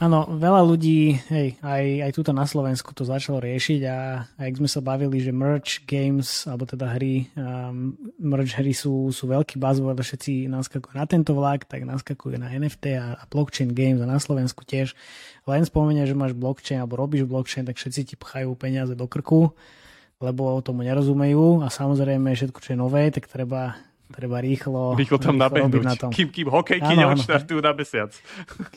Áno, 0.00 0.24
veľa 0.24 0.64
ľudí, 0.64 1.20
hej, 1.28 1.60
aj, 1.60 1.84
aj 2.08 2.10
tuto 2.16 2.32
na 2.32 2.48
Slovensku 2.48 2.96
to 2.96 3.04
začalo 3.04 3.44
riešiť 3.44 3.80
a 3.84 4.24
ak 4.40 4.56
sme 4.56 4.64
sa 4.64 4.80
bavili, 4.80 5.20
že 5.20 5.36
merch 5.36 5.84
games, 5.84 6.48
alebo 6.48 6.64
teda 6.64 6.96
hry, 6.96 7.28
um, 7.36 7.92
merch 8.16 8.56
hry 8.56 8.72
sú, 8.72 9.12
sú 9.12 9.28
veľký 9.28 9.60
buzzword 9.60 10.00
a 10.00 10.04
všetci 10.06 10.48
naskakujú 10.48 10.96
na 10.96 11.04
tento 11.04 11.36
vlak, 11.36 11.68
tak 11.68 11.84
naskakujú 11.84 12.40
na 12.40 12.48
NFT 12.48 12.84
a, 12.96 13.20
a 13.20 13.24
blockchain 13.28 13.76
games 13.76 14.00
a 14.00 14.08
na 14.08 14.16
Slovensku 14.16 14.64
tiež. 14.64 14.96
Len 15.44 15.62
spomenia, 15.68 16.08
že 16.08 16.16
máš 16.16 16.32
blockchain 16.32 16.80
alebo 16.80 16.96
robíš 16.96 17.28
blockchain, 17.28 17.68
tak 17.68 17.76
všetci 17.76 18.00
ti 18.02 18.14
pchajú 18.16 18.56
peniaze 18.56 18.96
do 18.96 19.04
krku, 19.04 19.52
lebo 20.24 20.58
tomu 20.64 20.88
nerozumejú 20.88 21.60
a 21.62 21.68
samozrejme 21.68 22.32
všetko, 22.32 22.58
čo 22.64 22.74
je 22.74 22.78
nové, 22.80 23.12
tak 23.12 23.28
treba 23.28 23.76
treba 24.12 24.38
rýchlo, 24.38 24.94
rýchlo 24.94 25.18
tam 25.18 25.40
rýchlo 25.40 25.44
nabehnúť, 25.48 25.82
na 25.82 25.94
tom. 25.96 26.10
Kým, 26.12 26.28
kým 26.28 26.48
hokejky 26.52 26.92
neodštartujú 26.92 27.58
na 27.64 27.72
mesiac. 27.72 28.12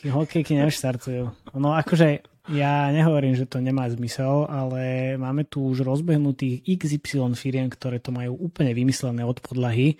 Kým 0.00 0.10
hokejky 0.16 0.52
neodštartujú. 0.58 1.22
No 1.54 1.76
akože 1.76 2.24
ja 2.50 2.88
nehovorím, 2.94 3.34
že 3.34 3.50
to 3.50 3.58
nemá 3.58 3.90
zmysel, 3.90 4.46
ale 4.46 5.14
máme 5.18 5.44
tu 5.44 5.66
už 5.66 5.82
rozbehnutých 5.82 6.62
XY 6.64 7.34
firiem, 7.34 7.66
ktoré 7.66 7.98
to 7.98 8.14
majú 8.14 8.38
úplne 8.38 8.70
vymyslené 8.70 9.26
od 9.26 9.42
podlahy. 9.42 9.98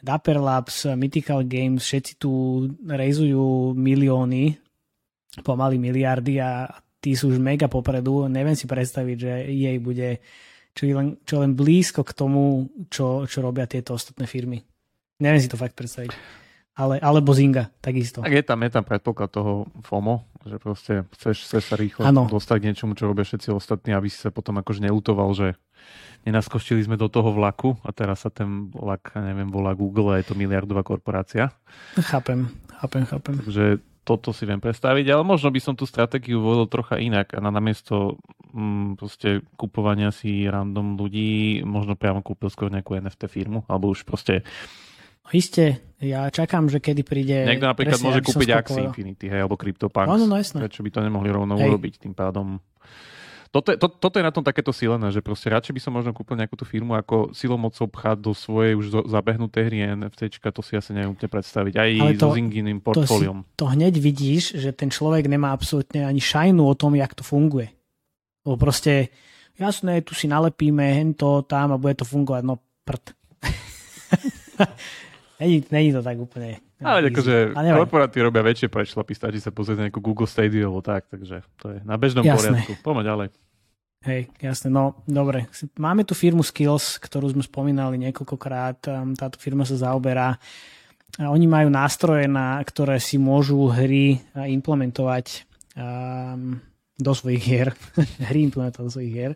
Dapper 0.00 0.40
Labs, 0.40 0.88
Mythical 0.96 1.44
Games, 1.44 1.84
všetci 1.84 2.16
tu 2.16 2.64
rejzujú 2.88 3.76
milióny, 3.76 4.56
pomaly 5.44 5.76
miliardy 5.76 6.40
a 6.40 6.72
tí 7.02 7.12
sú 7.18 7.34
už 7.34 7.42
mega 7.42 7.68
popredu. 7.68 8.30
Neviem 8.30 8.56
si 8.56 8.64
predstaviť, 8.64 9.16
že 9.18 9.32
jej 9.50 9.76
bude 9.82 10.22
čo 10.70 10.86
len, 10.86 11.18
čo 11.26 11.42
len 11.42 11.52
blízko 11.58 12.06
k 12.06 12.14
tomu, 12.14 12.70
čo, 12.86 13.26
čo 13.26 13.38
robia 13.42 13.66
tieto 13.66 13.98
ostatné 13.98 14.30
firmy. 14.30 14.62
Neviem 15.20 15.40
si 15.40 15.52
to 15.52 15.60
fakt 15.60 15.76
predstaviť. 15.76 16.12
Ale, 16.80 16.96
alebo 16.96 17.36
Zinga, 17.36 17.68
takisto. 17.84 18.24
Tak 18.24 18.32
je 18.32 18.40
tam, 18.40 18.64
je 18.64 18.72
tam 18.72 18.84
predpoklad 18.86 19.28
toho 19.28 19.68
FOMO, 19.84 20.24
že 20.48 20.56
proste 20.56 21.04
chceš, 21.12 21.44
chceš 21.44 21.62
sa 21.68 21.76
rýchlo 21.76 22.08
Ano. 22.08 22.24
dostať 22.24 22.56
k 22.56 22.66
niečomu, 22.72 22.96
čo 22.96 23.04
robia 23.04 23.26
všetci 23.26 23.52
ostatní, 23.52 23.92
aby 23.92 24.08
si 24.08 24.16
sa 24.16 24.32
potom 24.32 24.56
akože 24.56 24.88
neutoval, 24.88 25.28
že 25.36 25.60
nenaskočili 26.24 26.80
sme 26.80 26.96
do 26.96 27.12
toho 27.12 27.36
vlaku 27.36 27.76
a 27.84 27.92
teraz 27.92 28.24
sa 28.24 28.32
ten 28.32 28.72
vlak, 28.72 29.12
neviem, 29.12 29.52
volá 29.52 29.76
Google 29.76 30.16
a 30.16 30.18
je 30.24 30.32
to 30.32 30.38
miliardová 30.38 30.80
korporácia. 30.80 31.52
Chápem, 32.00 32.48
chápem, 32.80 33.04
chápem. 33.04 33.34
Takže 33.44 33.66
toto 34.00 34.32
si 34.32 34.48
viem 34.48 34.62
predstaviť, 34.62 35.04
ale 35.12 35.22
možno 35.26 35.52
by 35.52 35.60
som 35.60 35.74
tú 35.76 35.84
stratégiu 35.84 36.40
volil 36.40 36.64
trocha 36.64 36.96
inak 36.96 37.36
a 37.36 37.44
na 37.44 37.52
namiesto 37.52 38.16
mm, 38.56 38.96
proste 38.96 39.44
kupovania 39.60 40.08
si 40.14 40.48
random 40.48 40.96
ľudí, 40.96 41.60
možno 41.68 41.92
priamo 41.92 42.24
kúpil 42.24 42.48
skôr 42.48 42.72
nejakú 42.72 42.96
NFT 42.96 43.28
firmu, 43.28 43.68
alebo 43.68 43.92
už 43.92 44.08
proste 44.08 44.42
Isté, 45.30 45.94
ja 46.00 46.26
čakám, 46.32 46.66
že 46.66 46.80
kedy 46.80 47.02
príde... 47.04 47.44
Niekto 47.44 47.68
napríklad 47.68 48.00
presne, 48.00 48.06
môže 48.08 48.20
kúpiť 48.24 48.48
povedal. 48.50 48.88
Infinity, 48.88 49.26
hej, 49.28 49.40
alebo 49.44 49.54
CryptoPunks. 49.60 50.10
Áno, 50.10 50.24
no 50.26 50.34
jasné. 50.40 50.58
Prečo 50.64 50.80
by 50.80 50.90
to 50.90 51.00
nemohli 51.04 51.28
rovno 51.28 51.54
Hej. 51.60 51.68
urobiť 51.70 51.94
tým 52.02 52.16
pádom? 52.16 52.58
Toto 53.50 53.74
to, 53.74 53.86
toto 53.90 54.16
je 54.16 54.24
na 54.24 54.30
tom 54.30 54.46
takéto 54.46 54.70
silené, 54.70 55.10
že 55.10 55.18
proste 55.18 55.50
radšej 55.50 55.74
by 55.74 55.80
som 55.82 55.90
možno 55.90 56.14
kúpil 56.14 56.38
nejakú 56.38 56.54
tú 56.54 56.62
firmu, 56.62 56.94
ako 56.94 57.34
silou 57.34 57.58
mocou 57.58 57.90
pchať 57.90 58.22
do 58.22 58.30
svojej 58.30 58.78
už 58.78 59.10
zabehnuté 59.10 59.66
hry 59.66 59.90
NFTčka, 59.90 60.54
to 60.54 60.62
si 60.62 60.78
asi 60.78 60.94
neviem 60.94 61.18
úplne 61.18 61.26
predstaviť. 61.26 61.74
Aj 61.74 61.90
Ale 61.90 62.14
to- 62.14 62.30
so 62.30 62.38
Zinginým 62.38 62.78
To, 62.78 63.02
si, 63.02 63.10
portfóliom. 63.10 63.38
to 63.58 63.66
hneď 63.66 63.94
vidíš, 63.98 64.54
že 64.54 64.70
ten 64.70 64.86
človek 64.86 65.26
nemá 65.26 65.50
absolútne 65.50 66.06
ani 66.06 66.22
šajnu 66.22 66.62
o 66.62 66.74
tom, 66.78 66.94
jak 66.94 67.10
to 67.10 67.26
funguje. 67.26 67.74
Lebo 68.46 68.54
proste, 68.54 69.10
jasné, 69.58 69.98
tu 70.06 70.14
si 70.14 70.30
nalepíme 70.30 70.86
hento, 70.94 71.42
tam 71.42 71.74
a 71.74 71.76
bude 71.76 71.98
to 71.98 72.06
fungovať, 72.06 72.42
no 72.46 72.54
prd. 72.86 73.18
není, 75.40 75.64
není 75.72 75.90
to 75.90 76.04
tak 76.04 76.20
úplne. 76.20 76.60
Ale 76.80 77.12
akože 77.12 77.52
korporáty 77.52 78.24
robia 78.24 78.40
väčšie 78.40 78.72
prešlapy, 78.72 79.12
stačí 79.12 79.36
sa 79.40 79.52
pozrieť 79.52 79.76
na 79.76 79.84
nejakú 79.88 80.00
Google 80.00 80.28
Stadia 80.28 80.64
alebo 80.64 80.80
tak, 80.80 81.08
takže 81.12 81.44
to 81.60 81.76
je 81.76 81.78
na 81.84 82.00
bežnom 82.00 82.24
Jasné. 82.24 82.36
poriadku. 82.36 82.72
Poďme 82.80 83.04
ďalej. 83.04 83.28
Hej, 84.00 84.32
jasné, 84.40 84.72
no 84.72 84.96
dobre. 85.04 85.44
Máme 85.76 86.08
tu 86.08 86.16
firmu 86.16 86.40
Skills, 86.40 86.96
ktorú 86.96 87.36
sme 87.36 87.44
spomínali 87.44 88.00
niekoľkokrát. 88.00 88.88
Táto 89.12 89.36
firma 89.36 89.68
sa 89.68 89.76
zaoberá. 89.76 90.40
Oni 91.20 91.44
majú 91.44 91.68
nástroje, 91.68 92.24
na 92.24 92.56
ktoré 92.64 92.96
si 92.96 93.20
môžu 93.20 93.68
hry 93.68 94.16
implementovať 94.32 95.44
um, 95.76 96.56
do 96.96 97.12
svojich 97.12 97.44
hier. 97.44 97.68
hry 98.32 98.48
implementovať 98.48 98.86
do 98.88 98.94
svojich 98.96 99.12
hier. 99.12 99.32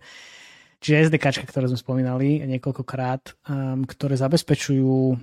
Čiže 0.81 1.13
SDK, 1.13 1.45
ktoré 1.45 1.69
sme 1.69 1.77
spomínali 1.77 2.41
niekoľkokrát, 2.49 3.45
um, 3.45 3.85
ktoré 3.85 4.17
zabezpečujú 4.17 5.21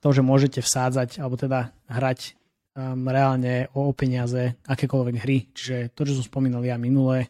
to, 0.00 0.08
že 0.12 0.24
môžete 0.24 0.60
vsádzať, 0.64 1.20
alebo 1.20 1.36
teda 1.36 1.72
hrať 1.88 2.34
um, 2.74 3.04
reálne 3.06 3.68
o, 3.76 3.92
peniaze 3.92 4.56
akékoľvek 4.64 5.16
hry. 5.20 5.38
Čiže 5.52 5.92
to, 5.92 6.08
čo 6.08 6.20
som 6.20 6.24
spomínal 6.26 6.64
ja 6.64 6.80
minule, 6.80 7.28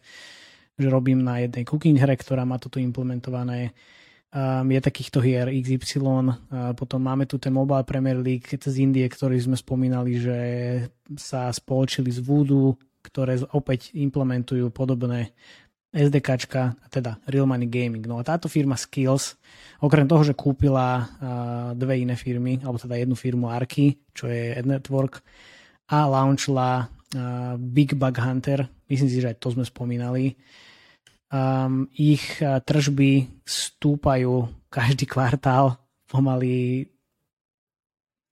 že 0.79 0.89
robím 0.89 1.21
na 1.21 1.43
jednej 1.43 1.67
cooking 1.67 1.99
hre, 1.99 2.15
ktorá 2.15 2.47
má 2.47 2.57
toto 2.57 2.79
implementované. 2.79 3.75
Um, 4.31 4.71
je 4.71 4.79
takýchto 4.79 5.19
hier 5.19 5.51
XY, 5.51 5.99
uh, 6.07 6.71
potom 6.79 7.03
máme 7.03 7.27
tu 7.27 7.43
ten 7.43 7.51
Mobile 7.51 7.83
Premier 7.83 8.15
League 8.15 8.47
z 8.47 8.77
Indie, 8.79 9.11
ktorý 9.11 9.35
sme 9.43 9.59
spomínali, 9.59 10.23
že 10.23 10.39
sa 11.19 11.51
spoločili 11.51 12.15
z 12.15 12.23
Voodoo, 12.23 12.79
ktoré 13.03 13.43
opäť 13.51 13.91
implementujú 13.99 14.71
podobné 14.71 15.35
SDKčka, 15.91 16.79
teda 16.87 17.19
Real 17.27 17.51
Money 17.51 17.67
Gaming. 17.67 18.07
No 18.07 18.23
a 18.23 18.27
táto 18.27 18.47
firma 18.47 18.79
Skills, 18.79 19.35
okrem 19.83 20.07
toho, 20.07 20.23
že 20.23 20.39
kúpila 20.39 21.11
dve 21.75 21.99
iné 21.99 22.15
firmy, 22.15 22.63
alebo 22.63 22.79
teda 22.79 22.95
jednu 22.95 23.19
firmu 23.19 23.51
Arky, 23.51 23.99
čo 24.15 24.31
je 24.31 24.55
Ad 24.55 24.71
Network, 24.71 25.19
a 25.91 26.07
launchla 26.07 26.87
Big 27.59 27.99
Bug 27.99 28.17
Hunter, 28.23 28.71
myslím 28.87 29.11
si, 29.11 29.19
že 29.19 29.35
aj 29.35 29.43
to 29.43 29.51
sme 29.51 29.67
spomínali. 29.67 30.39
Um, 31.31 31.87
ich 31.95 32.43
tržby 32.43 33.43
stúpajú 33.47 34.51
každý 34.71 35.07
kvartál 35.07 35.79
pomaly 36.11 36.87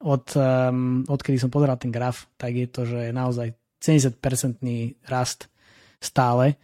od, 0.02 0.26
um, 0.38 1.02
odkedy 1.06 1.38
som 1.42 1.50
pozeral 1.50 1.78
ten 1.78 1.90
graf, 1.90 2.30
tak 2.38 2.54
je 2.54 2.66
to, 2.70 2.86
že 2.86 3.10
naozaj 3.10 3.54
70-percentný 3.82 4.98
rast 5.10 5.50
stále. 5.98 6.58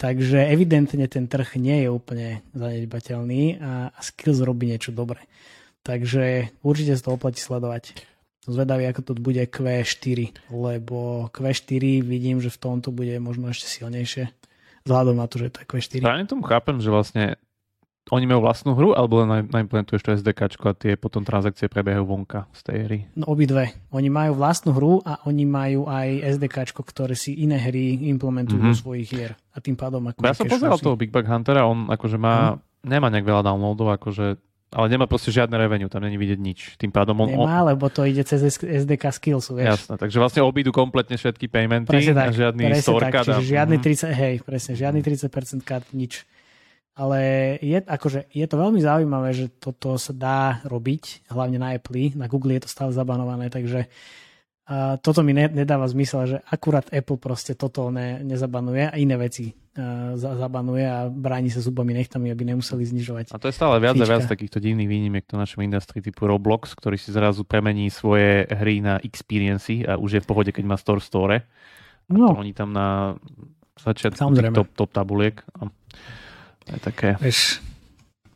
Takže 0.00 0.48
evidentne 0.48 1.04
ten 1.12 1.28
trh 1.28 1.60
nie 1.60 1.84
je 1.84 1.88
úplne 1.92 2.40
zanedbateľný 2.56 3.60
a, 3.60 3.92
Skills 4.00 4.40
robí 4.40 4.64
niečo 4.64 4.96
dobré. 4.96 5.28
Takže 5.84 6.56
určite 6.64 6.96
sa 6.96 7.12
to 7.12 7.20
oplatí 7.20 7.44
sledovať. 7.44 8.00
Zvedavý, 8.48 8.88
ako 8.88 9.00
to 9.04 9.12
bude 9.20 9.44
Q4, 9.44 10.48
lebo 10.56 11.28
Q4 11.28 12.00
vidím, 12.00 12.40
že 12.40 12.48
v 12.48 12.56
tomto 12.56 12.88
bude 12.88 13.12
možno 13.20 13.52
ešte 13.52 13.68
silnejšie, 13.68 14.32
vzhľadom 14.88 15.20
na 15.20 15.28
to, 15.28 15.44
že 15.44 15.52
to 15.52 15.60
je 15.60 15.66
Q4. 15.68 16.00
Práve 16.00 16.24
tomu 16.24 16.48
chápem, 16.48 16.80
že 16.80 16.88
vlastne 16.88 17.36
oni 18.10 18.24
majú 18.24 18.40
vlastnú 18.40 18.72
hru, 18.72 18.90
alebo 18.90 19.18
len 19.18 19.28
na- 19.28 19.46
naimplementuješ 19.48 20.02
to 20.02 20.10
SDK 20.12 20.40
a 20.60 20.72
tie 20.72 20.92
potom 20.94 21.22
transakcie 21.22 21.66
prebiehajú 21.66 22.02
vonka 22.02 22.50
z 22.50 22.60
tej 22.62 22.78
hry. 22.82 22.98
No, 23.14 23.30
obidve. 23.30 23.70
Oni 23.88 24.06
majú 24.06 24.34
vlastnú 24.34 24.70
hru 24.70 24.98
a 25.00 25.22
oni 25.24 25.42
majú 25.42 25.86
aj 25.86 26.08
SDK, 26.34 26.56
ktoré 26.74 27.14
si 27.14 27.34
iné 27.36 27.56
hry 27.56 27.94
implementujú 28.08 28.56
mm-hmm. 28.56 28.66
do 28.68 28.76
Mhm. 28.76 28.82
svojich 28.82 29.06
hier. 29.06 29.32
A 29.50 29.58
tým 29.58 29.74
pádom 29.74 30.02
ako 30.04 30.18
Ja 30.20 30.32
som 30.32 30.44
pozeral 30.44 30.76
toho 30.76 30.94
Big 30.94 31.08
Bug 31.08 31.22
Huntera, 31.22 31.62
on 31.64 31.86
akože 31.86 32.16
má, 32.16 32.54
nemá 32.80 33.06
nejak 33.06 33.24
veľa 33.24 33.42
downloadov, 33.44 33.94
akože, 33.94 34.26
ale 34.70 34.86
nemá 34.88 35.04
proste 35.04 35.28
žiadne 35.28 35.52
revenue, 35.52 35.86
tam 35.86 36.00
není 36.00 36.14
vidieť 36.16 36.38
nič. 36.38 36.58
Tým 36.76 36.88
pádom 36.88 37.14
on, 37.16 37.28
on 37.28 37.42
Nemá, 37.42 37.62
lebo 37.64 37.86
to 37.86 38.02
ide 38.02 38.22
cez 38.22 38.38
SDK 38.54 39.10
Skillsu, 39.12 39.54
vieš. 39.54 39.82
jasné, 39.82 39.94
takže 39.96 40.16
vlastne 40.16 40.40
obídu 40.40 40.70
kompletne 40.70 41.14
všetky 41.14 41.46
paymenty 41.46 41.86
Presne 41.88 42.14
a 42.16 42.18
tak, 42.24 42.34
žiadny 42.36 42.62
presne 42.64 42.78
store 42.80 43.04
tak, 43.04 43.12
card 43.12 43.26
a- 43.28 43.30
čiže 43.36 43.50
žiadny 43.50 43.76
Mhm. 43.76 43.84
30, 43.84 44.10
hej, 44.12 44.34
presne, 44.40 44.72
žiadny 44.72 45.00
30% 45.00 45.30
kat, 45.60 45.82
nič. 45.92 46.22
Ale 47.00 47.18
je, 47.64 47.80
akože, 47.80 48.28
je 48.28 48.44
to 48.44 48.60
veľmi 48.60 48.76
zaujímavé, 48.84 49.32
že 49.32 49.48
toto 49.48 49.96
sa 49.96 50.12
dá 50.12 50.60
robiť, 50.68 51.32
hlavne 51.32 51.56
na 51.56 51.72
Apple, 51.72 52.12
na 52.12 52.28
Google 52.28 52.60
je 52.60 52.68
to 52.68 52.70
stále 52.70 52.92
zabanované, 52.92 53.48
takže 53.48 53.88
a 54.70 55.02
toto 55.02 55.26
mi 55.26 55.34
ne, 55.34 55.50
nedáva 55.50 55.90
zmysel, 55.90 56.20
že 56.30 56.36
akurát 56.46 56.86
Apple 56.94 57.18
proste 57.18 57.58
toto 57.58 57.90
ne, 57.90 58.22
nezabanuje 58.22 58.86
a 58.86 58.94
iné 59.02 59.18
veci 59.18 59.50
a, 59.74 60.14
za, 60.14 60.38
zabanuje 60.38 60.86
a 60.86 61.10
bráni 61.10 61.50
sa 61.50 61.58
zubami 61.58 61.90
nechtami, 61.90 62.30
aby 62.30 62.54
nemuseli 62.54 62.86
znižovať. 62.86 63.34
A 63.34 63.42
to 63.42 63.50
je 63.50 63.58
stále 63.58 63.82
viac 63.82 63.98
a 63.98 64.06
viac 64.06 64.30
takýchto 64.30 64.62
divných 64.62 64.86
výnimiek 64.86 65.26
v 65.26 65.42
našom 65.42 65.66
industrii 65.66 66.06
typu 66.06 66.30
Roblox, 66.30 66.78
ktorý 66.78 66.94
si 67.02 67.10
zrazu 67.10 67.42
premení 67.42 67.90
svoje 67.90 68.46
hry 68.46 68.78
na 68.78 69.02
experiency 69.02 69.82
a 69.82 69.98
už 69.98 70.20
je 70.20 70.22
v 70.22 70.28
pohode, 70.30 70.54
keď 70.54 70.62
má 70.62 70.78
store 70.78 71.02
store. 71.02 71.50
A 72.06 72.14
No. 72.14 72.30
to 72.30 72.38
oni 72.38 72.54
tam 72.54 72.70
na 72.70 73.18
začiatku 73.74 74.54
top, 74.54 74.70
top 74.78 74.90
tabuliek. 74.94 75.42
To 76.66 76.70
je 76.76 76.80
také... 76.80 77.08
Vieš, 77.16 77.62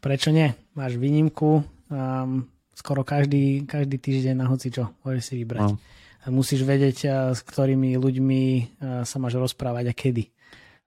prečo 0.00 0.30
nie? 0.30 0.52
Máš 0.72 0.96
výnimku, 0.96 1.60
um, 1.90 2.44
skoro 2.72 3.04
každý, 3.04 3.62
každý 3.64 3.96
týždeň 3.98 4.34
na 4.34 4.46
hoci 4.48 4.70
čo, 4.70 4.90
môžeš 5.02 5.22
si 5.22 5.34
vybrať. 5.40 5.74
No. 5.74 5.78
Musíš 6.24 6.64
vedieť, 6.64 6.98
a, 7.04 7.12
s 7.36 7.44
ktorými 7.44 8.00
ľuďmi 8.00 8.42
a, 8.42 8.56
sa 9.04 9.16
máš 9.20 9.36
rozprávať 9.36 9.92
a 9.92 9.94
kedy. 9.94 10.24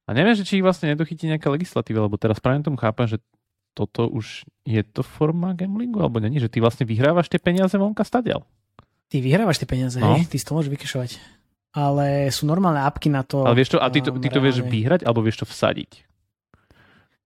A 0.08 0.15
neviem, 0.15 0.34
že 0.34 0.41
či 0.41 0.58
ich 0.58 0.65
vlastne 0.65 0.89
nedochytí 0.89 1.27
nejaká 1.27 1.51
legislatíva, 1.51 2.03
lebo 2.03 2.17
teraz 2.17 2.41
práve 2.41 2.63
tomu 2.63 2.79
chápem, 2.79 3.06
že 3.06 3.17
toto 3.77 4.10
už 4.10 4.50
je 4.65 4.82
to 4.82 5.06
forma 5.06 5.53
gamblingu, 5.53 6.01
alebo 6.01 6.17
není, 6.17 6.41
že 6.41 6.50
ty 6.50 6.58
vlastne 6.58 6.89
vyhrávaš 6.89 7.29
tie 7.29 7.38
peniaze 7.38 7.77
vonka 7.77 8.01
stadiaľ. 8.01 8.41
Ty 9.08 9.22
vyhrávaš 9.22 9.62
tie 9.62 9.70
peniaze, 9.70 10.01
No. 10.01 10.17
hej? 10.17 10.25
Ty 10.25 10.36
si 10.36 10.46
to 10.48 10.58
môžeš 10.58 10.74
vykešovať. 10.74 11.12
Ale 11.77 12.34
sú 12.34 12.50
normálne 12.50 12.82
apky 12.82 13.13
na 13.13 13.22
to. 13.22 13.46
Ale 13.46 13.53
vieš 13.53 13.77
to, 13.77 13.77
a 13.77 13.86
ty 13.94 14.01
to, 14.01 14.10
ty 14.17 14.34
to 14.34 14.41
vieš 14.41 14.65
reálne. 14.65 14.74
vyhrať, 14.74 15.01
alebo 15.06 15.22
vieš 15.22 15.46
to 15.46 15.48
vsadiť. 15.48 16.01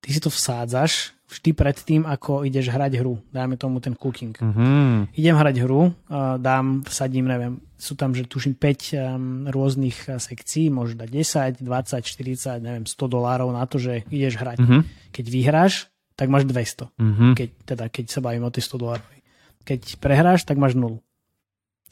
Ty 0.01 0.07
si 0.09 0.19
to 0.19 0.29
vsádzaš 0.29 1.13
vždy 1.31 1.49
pred 1.55 1.77
tým, 1.79 2.03
ako 2.03 2.43
ideš 2.43 2.67
hrať 2.67 2.99
hru. 2.99 3.23
Dajme 3.31 3.55
tomu 3.55 3.79
ten 3.79 3.95
cooking. 3.95 4.35
Mhm. 4.35 5.15
idem 5.15 5.35
hrať 5.37 5.55
hru, 5.63 5.95
dám, 6.37 6.83
vsadím, 6.83 7.23
neviem, 7.29 7.63
sú 7.79 7.95
tam, 7.95 8.11
že 8.11 8.27
tuším 8.27 8.59
5 8.59 8.59
um, 8.59 8.99
rôznych 9.47 10.11
a, 10.11 10.19
sekcií, 10.19 10.67
môžeš 10.69 10.99
dať 10.99 11.09
10, 11.09 11.65
20, 11.65 12.03
40, 12.03 12.59
neviem, 12.61 12.85
100 12.85 12.93
dolárov 13.07 13.49
na 13.55 13.63
to, 13.65 13.79
že 13.79 14.03
ideš 14.11 14.37
hrať. 14.37 14.59
Mhm. 14.59 14.79
Keď 15.15 15.25
vyhráš, 15.31 15.73
tak 16.19 16.27
máš 16.27 16.43
200, 16.45 16.91
Mhm. 16.99 17.33
keď, 17.33 17.49
teda, 17.65 17.85
keď 17.87 18.05
sa 18.11 18.19
bavím 18.19 18.43
o 18.45 18.51
tej 18.53 18.67
100 18.67 18.77
dolárovej. 18.77 19.19
Keď 19.63 20.01
prehráš, 20.03 20.43
tak 20.43 20.59
máš 20.59 20.75
nulu. 20.75 20.99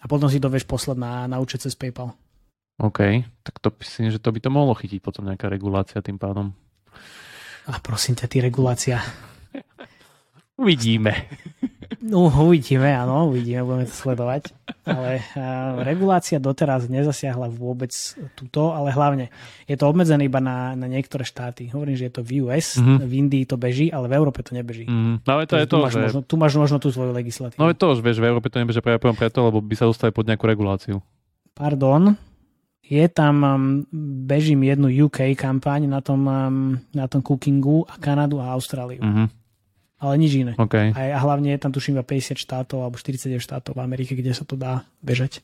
A 0.01 0.05
potom 0.11 0.27
si 0.27 0.37
to 0.37 0.51
vieš 0.51 0.67
poslať 0.67 0.97
na, 0.99 1.25
na 1.31 1.39
účet 1.39 1.63
cez 1.63 1.73
PayPal. 1.73 2.11
OK, 2.79 3.23
tak 3.43 3.55
to 3.59 3.71
myslím, 3.83 4.11
že 4.11 4.19
to 4.19 4.31
by 4.31 4.39
to 4.39 4.49
mohlo 4.51 4.71
chytiť 4.75 4.99
potom 4.99 5.27
nejaká 5.27 5.47
regulácia 5.51 5.99
tým 6.03 6.15
pádom. 6.15 6.51
A 7.69 7.77
prosím 7.77 8.17
ťa, 8.17 8.25
ty 8.25 8.41
regulácia. 8.41 8.97
Uvidíme. 10.57 11.29
No, 11.99 12.31
uvidíme, 12.31 12.89
áno, 12.95 13.29
uvidíme, 13.29 13.61
budeme 13.61 13.85
to 13.85 13.93
sledovať. 13.93 14.49
Ale 14.87 15.21
uh, 15.21 15.83
regulácia 15.85 16.41
doteraz 16.41 16.89
nezasiahla 16.89 17.51
vôbec 17.51 17.93
túto, 18.33 18.73
ale 18.73 18.89
hlavne 18.89 19.29
je 19.69 19.75
to 19.77 19.85
obmedzené 19.85 20.25
iba 20.25 20.41
na, 20.41 20.73
na 20.73 20.89
niektoré 20.89 21.21
štáty. 21.27 21.69
Hovorím, 21.69 21.99
že 21.99 22.09
je 22.09 22.13
to 22.17 22.23
v 22.25 22.47
US, 22.47 22.79
mm-hmm. 22.79 22.97
v 23.05 23.13
Indii 23.13 23.43
to 23.45 23.55
beží, 23.59 23.93
ale 23.93 24.09
v 24.09 24.17
Európe 24.17 24.41
to 24.41 24.57
nebeží. 24.57 24.89
Mm-hmm. 24.89 25.15
No 25.27 25.29
ale 25.29 25.43
to 25.45 25.55
je 25.59 25.67
to, 25.69 25.77
tu, 25.77 25.83
máš 25.85 25.93
že... 25.93 26.01
možno, 26.07 26.19
tu 26.25 26.35
máš 26.39 26.53
možno 26.57 26.77
tú 26.81 26.89
svoju 26.89 27.11
legislatívu. 27.13 27.59
No 27.59 27.69
je 27.69 27.77
to, 27.77 27.87
že 27.93 28.01
vieš, 28.01 28.17
v 28.17 28.27
Európe 28.31 28.47
to 28.49 28.57
nebeží 28.57 28.79
práve 28.81 28.99
preto, 28.99 29.39
lebo 29.45 29.61
by 29.61 29.75
sa 29.77 29.85
dostali 29.85 30.09
pod 30.09 30.25
nejakú 30.25 30.47
reguláciu. 30.47 31.03
Pardon, 31.53 32.15
je 32.83 33.05
tam, 33.09 33.35
um, 33.43 33.63
bežím 34.25 34.63
jednu 34.63 34.89
UK 35.05 35.37
kampaň 35.37 35.85
na 35.85 36.01
tom, 36.01 36.25
um, 36.25 36.79
na 36.95 37.05
tom 37.07 37.21
cookingu 37.21 37.85
a 37.85 37.97
Kanadu 38.01 38.41
a 38.41 38.53
Austráliu. 38.55 39.01
Mm-hmm 39.01 39.39
ale 39.99 40.15
nič 40.15 40.31
iné. 40.39 40.55
Okay. 40.55 40.95
A, 40.95 41.11
a 41.11 41.19
hlavne 41.19 41.51
je 41.51 41.59
tam 41.59 41.75
tuším 41.75 41.99
iba 41.99 42.07
50 42.07 42.39
štátov 42.39 42.87
alebo 42.87 42.95
49 42.95 43.43
štátov 43.43 43.75
v 43.75 43.83
Amerike, 43.83 44.15
kde 44.15 44.31
sa 44.31 44.47
to 44.47 44.55
dá 44.55 44.87
bežať. 45.03 45.43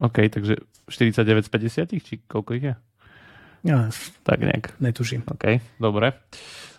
OK, 0.00 0.28
takže 0.28 0.60
49 0.88 1.48
z 1.48 1.50
50, 1.96 2.04
či 2.04 2.14
koľko 2.28 2.50
ich 2.60 2.64
je? 2.72 2.74
Ja, 3.64 3.92
tak 4.24 4.40
nejak. 4.40 4.80
Netuším. 4.80 5.28
OK, 5.28 5.60
dobre. 5.80 6.16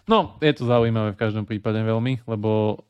No, 0.09 0.38
je 0.41 0.53
to 0.53 0.65
zaujímavé 0.65 1.13
v 1.13 1.21
každom 1.21 1.45
prípade 1.45 1.77
veľmi, 1.81 2.25
lebo 2.25 2.81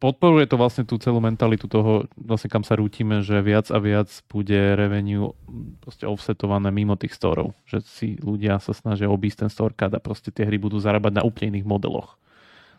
podporuje 0.00 0.44
to 0.44 0.60
vlastne 0.60 0.84
tú 0.84 1.00
celú 1.00 1.24
mentalitu 1.24 1.64
toho, 1.64 2.04
vlastne 2.20 2.52
kam 2.52 2.60
sa 2.60 2.76
rútime, 2.76 3.24
že 3.24 3.40
viac 3.40 3.72
a 3.72 3.80
viac 3.80 4.12
bude 4.28 4.76
revenue 4.76 5.32
proste 5.80 6.04
offsetované 6.04 6.68
mimo 6.68 7.00
tých 7.00 7.16
storov. 7.16 7.56
Že 7.64 7.78
si 7.88 8.08
ľudia 8.20 8.60
sa 8.60 8.76
snažia 8.76 9.08
obísť 9.08 9.48
ten 9.48 9.50
store 9.50 9.72
a 9.72 10.00
proste 10.00 10.28
tie 10.28 10.44
hry 10.44 10.60
budú 10.60 10.76
zarábať 10.76 11.20
na 11.20 11.22
úplne 11.24 11.56
iných 11.56 11.68
modeloch. 11.68 12.20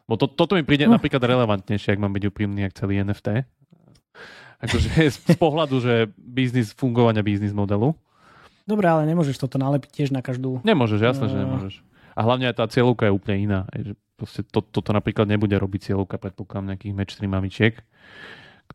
Bo 0.05 0.17
to, 0.17 0.29
toto 0.29 0.53
mi 0.53 0.61
príde 0.61 0.85
uh. 0.85 0.93
napríklad 0.93 1.21
relevantnejšie, 1.21 1.97
ak 1.97 2.01
mám 2.01 2.13
byť 2.13 2.23
úprimný, 2.29 2.69
ak 2.69 2.77
celý 2.77 3.01
NFT. 3.01 3.47
Akože 4.61 4.89
z 5.17 5.19
pohľadu, 5.41 5.81
že 5.81 5.93
biznis, 6.17 6.73
fungovania 6.77 7.25
biznis 7.25 7.55
modelu. 7.55 7.97
Dobre, 8.69 8.85
ale 8.85 9.09
nemôžeš 9.09 9.41
toto 9.41 9.57
nalepiť 9.57 9.89
tiež 9.89 10.09
na 10.13 10.21
každú... 10.21 10.61
Nemôžeš, 10.61 11.01
jasné, 11.01 11.25
uh... 11.25 11.31
že 11.33 11.37
nemôžeš. 11.41 11.75
A 12.15 12.19
hlavne 12.23 12.51
aj 12.51 12.59
tá 12.59 12.65
cieľovka 12.67 13.07
je 13.07 13.15
úplne 13.15 13.37
iná. 13.47 13.59
Proste 14.19 14.45
to, 14.45 14.61
toto 14.61 14.91
napríklad 14.93 15.25
nebude 15.25 15.55
robiť 15.57 15.91
cieľovka, 15.91 16.21
predpokladám, 16.21 16.75
nejakých 16.75 16.93
match 16.93 17.13
3 17.17 17.25
mamičiek, 17.25 17.73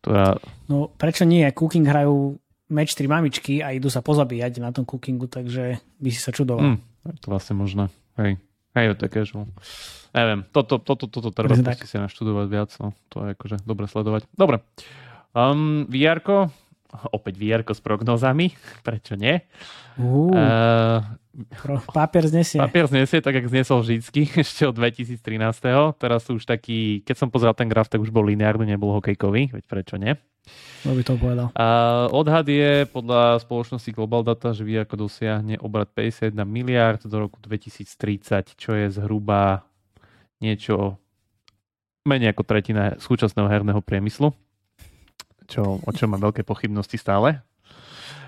ktorá... 0.00 0.40
No 0.66 0.90
prečo 0.90 1.22
nie? 1.22 1.46
Cooking 1.52 1.86
hrajú 1.86 2.40
match 2.66 2.98
3 2.98 3.06
mamičky 3.06 3.62
a 3.62 3.70
idú 3.70 3.86
sa 3.86 4.02
pozabíjať 4.02 4.58
na 4.58 4.74
tom 4.74 4.82
cookingu, 4.82 5.30
takže 5.30 5.78
by 6.02 6.08
si 6.10 6.18
sa 6.18 6.34
čudoval. 6.34 6.76
Mm, 6.76 6.78
to 7.22 7.26
vlastne 7.30 7.54
možné. 7.54 7.92
Hej. 8.18 8.42
Hej, 8.76 8.98
to 9.00 9.08
je 9.08 9.12
casual. 9.22 9.48
Neviem, 10.12 10.44
toto, 10.52 10.76
toto, 10.76 11.08
toto 11.08 11.32
treba 11.32 11.56
si 11.56 11.96
naštudovať 11.96 12.46
viac, 12.48 12.70
no, 12.80 12.92
to 13.08 13.24
je 13.24 13.28
akože 13.36 13.56
dobre 13.64 13.88
sledovať. 13.88 14.28
Dobre. 14.36 14.60
Um, 15.36 15.88
vr 15.88 16.20
opäť 17.12 17.34
vr 17.36 17.62
s 17.66 17.80
prognozami, 17.80 18.52
prečo 18.86 19.14
nie? 19.16 19.40
Uh, 19.96 20.32
uh, 20.32 21.80
papier 21.92 22.28
znesie. 22.28 22.60
Papier 22.60 22.88
znesie, 22.88 23.24
tak 23.24 23.36
jak 23.36 23.46
zniesol 23.48 23.80
vždycky, 23.84 24.28
ešte 24.44 24.68
od 24.68 24.76
2013. 24.76 25.20
Teraz 25.96 26.24
sú 26.24 26.36
už 26.40 26.44
taký, 26.44 27.04
keď 27.04 27.16
som 27.16 27.28
pozeral 27.28 27.56
ten 27.56 27.68
graf, 27.68 27.88
tak 27.88 28.00
už 28.00 28.12
bol 28.12 28.24
lineárny, 28.24 28.68
nebol 28.68 28.92
hokejkový, 28.96 29.56
veď 29.56 29.64
prečo 29.68 29.96
nie? 29.96 30.16
No 30.86 30.94
by 30.94 31.02
to 31.02 31.18
povedal. 31.18 31.48
A 31.58 31.66
odhad 32.14 32.46
je 32.46 32.86
podľa 32.86 33.42
spoločnosti 33.42 33.90
Global 33.90 34.22
Data, 34.22 34.54
že 34.54 34.62
VR 34.62 34.86
dosiahne 34.86 35.58
obrad 35.58 35.90
51 35.90 36.38
miliard 36.46 37.02
do 37.02 37.16
roku 37.18 37.42
2030, 37.42 38.54
čo 38.54 38.70
je 38.78 38.86
zhruba 38.94 39.66
niečo 40.38 41.02
menej 42.06 42.30
ako 42.30 42.42
tretina 42.46 42.94
súčasného 43.02 43.50
herného 43.50 43.82
priemyslu, 43.82 44.30
čo, 45.46 45.80
o 45.80 45.90
čom 45.94 46.12
mám 46.12 46.22
veľké 46.30 46.42
pochybnosti 46.42 46.98
stále. 46.98 47.40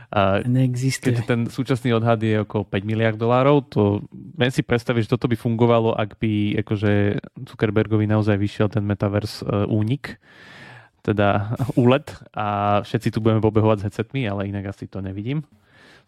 A 0.08 0.40
Neexistuje. 0.40 1.12
Keď 1.12 1.26
ten 1.28 1.40
súčasný 1.52 1.92
odhad 1.92 2.16
je 2.24 2.40
okolo 2.40 2.64
5 2.64 2.80
miliard 2.88 3.18
dolárov, 3.20 3.68
to 3.68 4.00
viem 4.12 4.48
si 4.48 4.64
predstaviť, 4.64 5.04
že 5.04 5.12
toto 5.12 5.28
by 5.28 5.36
fungovalo, 5.36 5.92
ak 5.92 6.16
by 6.16 6.64
akože 6.64 7.20
Zuckerbergovi 7.44 8.08
naozaj 8.08 8.40
vyšiel 8.40 8.72
ten 8.72 8.88
metaverse 8.88 9.44
uh, 9.44 9.68
únik, 9.68 10.16
teda 11.04 11.52
úlet 11.82 12.08
a 12.32 12.80
všetci 12.80 13.12
tu 13.12 13.20
budeme 13.20 13.44
pobehovať 13.44 13.84
s 13.84 13.84
headsetmi, 13.84 14.24
ale 14.24 14.48
inak 14.48 14.72
asi 14.72 14.88
to 14.88 15.04
nevidím. 15.04 15.44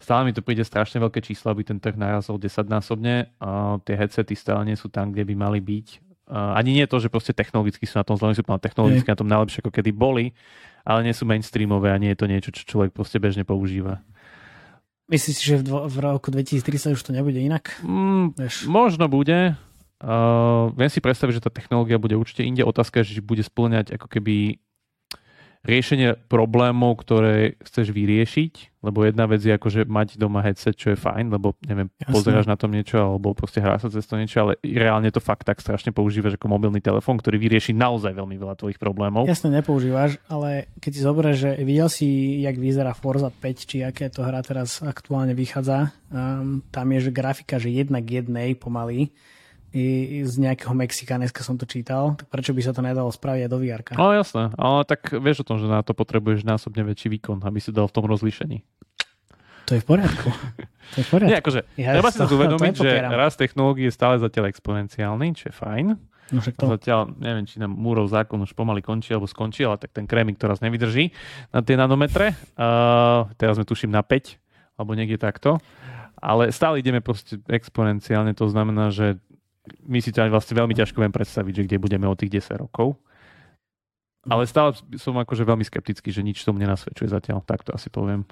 Stále 0.01 0.25
mi 0.25 0.33
to 0.33 0.41
príde 0.41 0.65
strašne 0.65 0.97
veľké 0.97 1.21
číslo, 1.21 1.53
aby 1.53 1.61
ten 1.61 1.77
trh 1.77 1.93
narazol 1.93 2.41
10 2.41 2.65
násobne. 2.65 3.29
A 3.37 3.77
tie 3.85 3.93
headsety 3.93 4.33
stále 4.33 4.65
nie 4.65 4.73
sú 4.73 4.89
tam, 4.89 5.13
kde 5.13 5.29
by 5.29 5.35
mali 5.37 5.61
byť. 5.61 5.87
A 6.25 6.57
ani 6.57 6.73
nie 6.73 6.89
to, 6.89 6.97
že 6.97 7.13
proste 7.13 7.37
technologicky 7.37 7.85
sú 7.85 8.01
na 8.01 8.05
tom 8.07 8.17
zle, 8.17 8.33
sú 8.33 8.41
technologicky 8.41 9.05
na 9.05 9.19
tom 9.19 9.29
najlepšie, 9.29 9.61
ako 9.61 9.69
kedy 9.69 9.93
boli, 9.93 10.33
ale 10.85 11.05
nie 11.05 11.13
sú 11.13 11.27
mainstreamové 11.27 11.93
a 11.93 12.01
nie 12.01 12.13
je 12.13 12.19
to 12.19 12.27
niečo, 12.29 12.49
čo 12.53 12.63
človek 12.65 12.95
proste 12.95 13.21
bežne 13.21 13.45
používa. 13.45 14.01
Myslíš 15.11 15.35
si, 15.35 15.43
že 15.43 15.59
v, 15.59 15.91
v 15.91 15.97
roku 15.99 16.31
2030 16.31 16.95
už 16.95 17.03
to 17.03 17.11
nebude 17.11 17.35
inak? 17.35 17.75
Mm, 17.83 18.31
možno 18.71 19.11
bude. 19.11 19.59
Uh, 20.01 20.73
viem 20.73 20.89
si 20.89 21.03
predstaviť, 21.03 21.37
že 21.37 21.45
tá 21.45 21.51
technológia 21.53 22.01
bude 22.01 22.15
určite 22.17 22.47
inde. 22.47 22.65
Otázka 22.65 23.03
je, 23.03 23.19
že 23.19 23.21
bude 23.21 23.43
splňať 23.43 23.99
ako 23.99 24.07
keby 24.07 24.57
riešenie 25.61 26.25
problémov, 26.25 27.05
ktoré 27.05 27.53
chceš 27.61 27.93
vyriešiť, 27.93 28.81
lebo 28.81 29.05
jedna 29.05 29.29
vec 29.29 29.45
je 29.45 29.53
akože 29.53 29.85
mať 29.85 30.17
doma 30.17 30.41
headset, 30.41 30.73
čo 30.73 30.93
je 30.93 30.97
fajn, 30.97 31.29
lebo 31.29 31.53
neviem, 31.69 31.93
Jasne. 32.01 32.13
pozeráš 32.17 32.47
na 32.49 32.57
tom 32.57 32.73
niečo, 32.73 32.97
alebo 32.97 33.37
proste 33.37 33.61
hrá 33.61 33.77
sa 33.77 33.93
cez 33.93 34.01
to 34.09 34.17
niečo, 34.17 34.41
ale 34.41 34.57
reálne 34.65 35.13
to 35.13 35.21
fakt 35.21 35.45
tak 35.45 35.61
strašne 35.61 35.93
používaš 35.93 36.41
ako 36.41 36.49
mobilný 36.49 36.81
telefón, 36.81 37.21
ktorý 37.21 37.37
vyrieši 37.37 37.77
naozaj 37.77 38.17
veľmi 38.17 38.41
veľa 38.41 38.57
tvojich 38.57 38.81
problémov. 38.81 39.29
Jasne, 39.29 39.53
nepoužívaš, 39.53 40.17
ale 40.25 40.73
keď 40.81 40.91
si 40.97 41.01
zoberieš, 41.05 41.37
že 41.37 41.51
videl 41.61 41.89
si, 41.93 42.41
jak 42.41 42.57
vyzerá 42.57 42.97
Forza 42.97 43.29
5, 43.29 43.69
či 43.69 43.85
aké 43.85 44.09
to 44.09 44.25
hra 44.25 44.41
teraz 44.41 44.81
aktuálne 44.81 45.37
vychádza, 45.37 45.93
um, 46.09 46.65
tam 46.73 46.87
je, 46.97 47.05
že 47.05 47.11
grafika, 47.13 47.61
že 47.61 47.69
jednak 47.69 48.01
jednej 48.09 48.57
pomaly, 48.57 49.13
i 49.71 50.19
z 50.27 50.35
nejakého 50.35 50.75
Mexika, 50.75 51.15
dneska 51.15 51.47
som 51.47 51.55
to 51.55 51.63
čítal, 51.63 52.19
tak 52.19 52.27
prečo 52.27 52.51
by 52.51 52.61
sa 52.63 52.75
to 52.75 52.83
nedalo 52.83 53.07
spraviť 53.07 53.47
aj 53.47 53.51
do 53.51 53.57
VR? 53.63 53.81
No 53.95 54.11
jasné, 54.11 54.51
ale 54.59 54.83
tak 54.83 55.15
vieš 55.15 55.43
o 55.43 55.47
tom, 55.47 55.57
že 55.63 55.71
na 55.71 55.79
to 55.79 55.95
potrebuješ 55.95 56.43
násobne 56.43 56.83
väčší 56.83 57.07
výkon, 57.07 57.39
aby 57.43 57.63
si 57.63 57.71
dal 57.71 57.87
v 57.87 57.95
tom 57.95 58.03
rozlíšení. 58.03 58.67
To 59.71 59.79
je 59.79 59.81
v 59.81 59.87
poriadku. 59.87 60.27
To 60.91 60.97
je 60.99 61.05
v 61.07 61.09
poriadku. 61.15 61.31
Nie, 61.31 61.39
akože, 61.39 61.61
ja 61.79 61.95
treba 61.95 62.11
si 62.11 62.19
to 62.19 62.27
uvedomiť, 62.27 62.73
že 62.75 62.91
rast 63.07 63.39
technológie 63.39 63.87
je 63.87 63.95
stále 63.95 64.19
zatiaľ 64.19 64.51
exponenciálny, 64.51 65.27
čo 65.31 65.47
je 65.47 65.55
fajn. 65.55 65.87
No 66.31 66.39
to... 66.43 66.63
Zatiaľ, 66.79 67.11
neviem, 67.19 67.43
či 67.47 67.59
nám 67.59 67.75
Múrov 67.75 68.07
zákon 68.07 68.39
už 68.39 68.55
pomaly 68.55 68.79
končí, 68.83 69.11
alebo 69.11 69.27
skončí, 69.27 69.63
ale 69.63 69.79
tak 69.79 69.95
ten 69.95 70.07
krémik 70.07 70.39
to 70.39 70.47
raz 70.47 70.63
nevydrží 70.63 71.11
na 71.51 71.59
tie 71.59 71.75
nanometre. 71.75 72.35
Uh, 72.55 73.27
teraz 73.35 73.59
sme 73.59 73.67
tuším 73.67 73.91
na 73.91 74.03
5, 74.03 74.35
alebo 74.79 74.91
niekde 74.95 75.19
takto. 75.19 75.59
Ale 76.19 76.51
stále 76.55 76.79
ideme 76.79 77.03
proste 77.03 77.39
exponenciálne, 77.47 78.31
to 78.31 78.47
znamená, 78.47 78.91
že 78.91 79.19
my 79.85 79.99
si 80.01 80.09
to 80.09 80.25
vlastne 80.25 80.57
veľmi 80.57 80.73
ťažko 80.73 81.01
viem 81.01 81.13
predstaviť, 81.13 81.53
že 81.53 81.65
kde 81.69 81.77
budeme 81.77 82.07
o 82.09 82.17
tých 82.17 82.41
10 82.41 82.63
rokov. 82.65 82.97
Ale 84.25 84.45
stále 84.45 84.77
som 85.01 85.17
akože 85.17 85.41
veľmi 85.41 85.65
skeptický, 85.65 86.13
že 86.13 86.21
nič 86.21 86.45
tomu 86.45 86.61
nenasvedčuje 86.61 87.09
zatiaľ. 87.09 87.41
Tak 87.41 87.65
to 87.65 87.73
asi 87.73 87.89
poviem. 87.89 88.25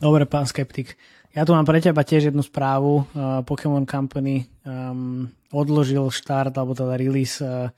Dobre, 0.00 0.24
pán 0.24 0.48
skeptik. 0.48 0.96
Ja 1.36 1.44
tu 1.44 1.52
mám 1.52 1.64
pre 1.64 1.80
teba 1.80 2.04
tiež 2.04 2.32
jednu 2.32 2.40
správu. 2.40 3.04
Uh, 3.12 3.40
Pokémon 3.44 3.84
Company 3.84 4.48
um, 4.64 5.28
odložil 5.52 6.08
štart, 6.08 6.56
alebo 6.56 6.72
teda 6.72 6.96
release 6.96 7.40
uh, 7.44 7.68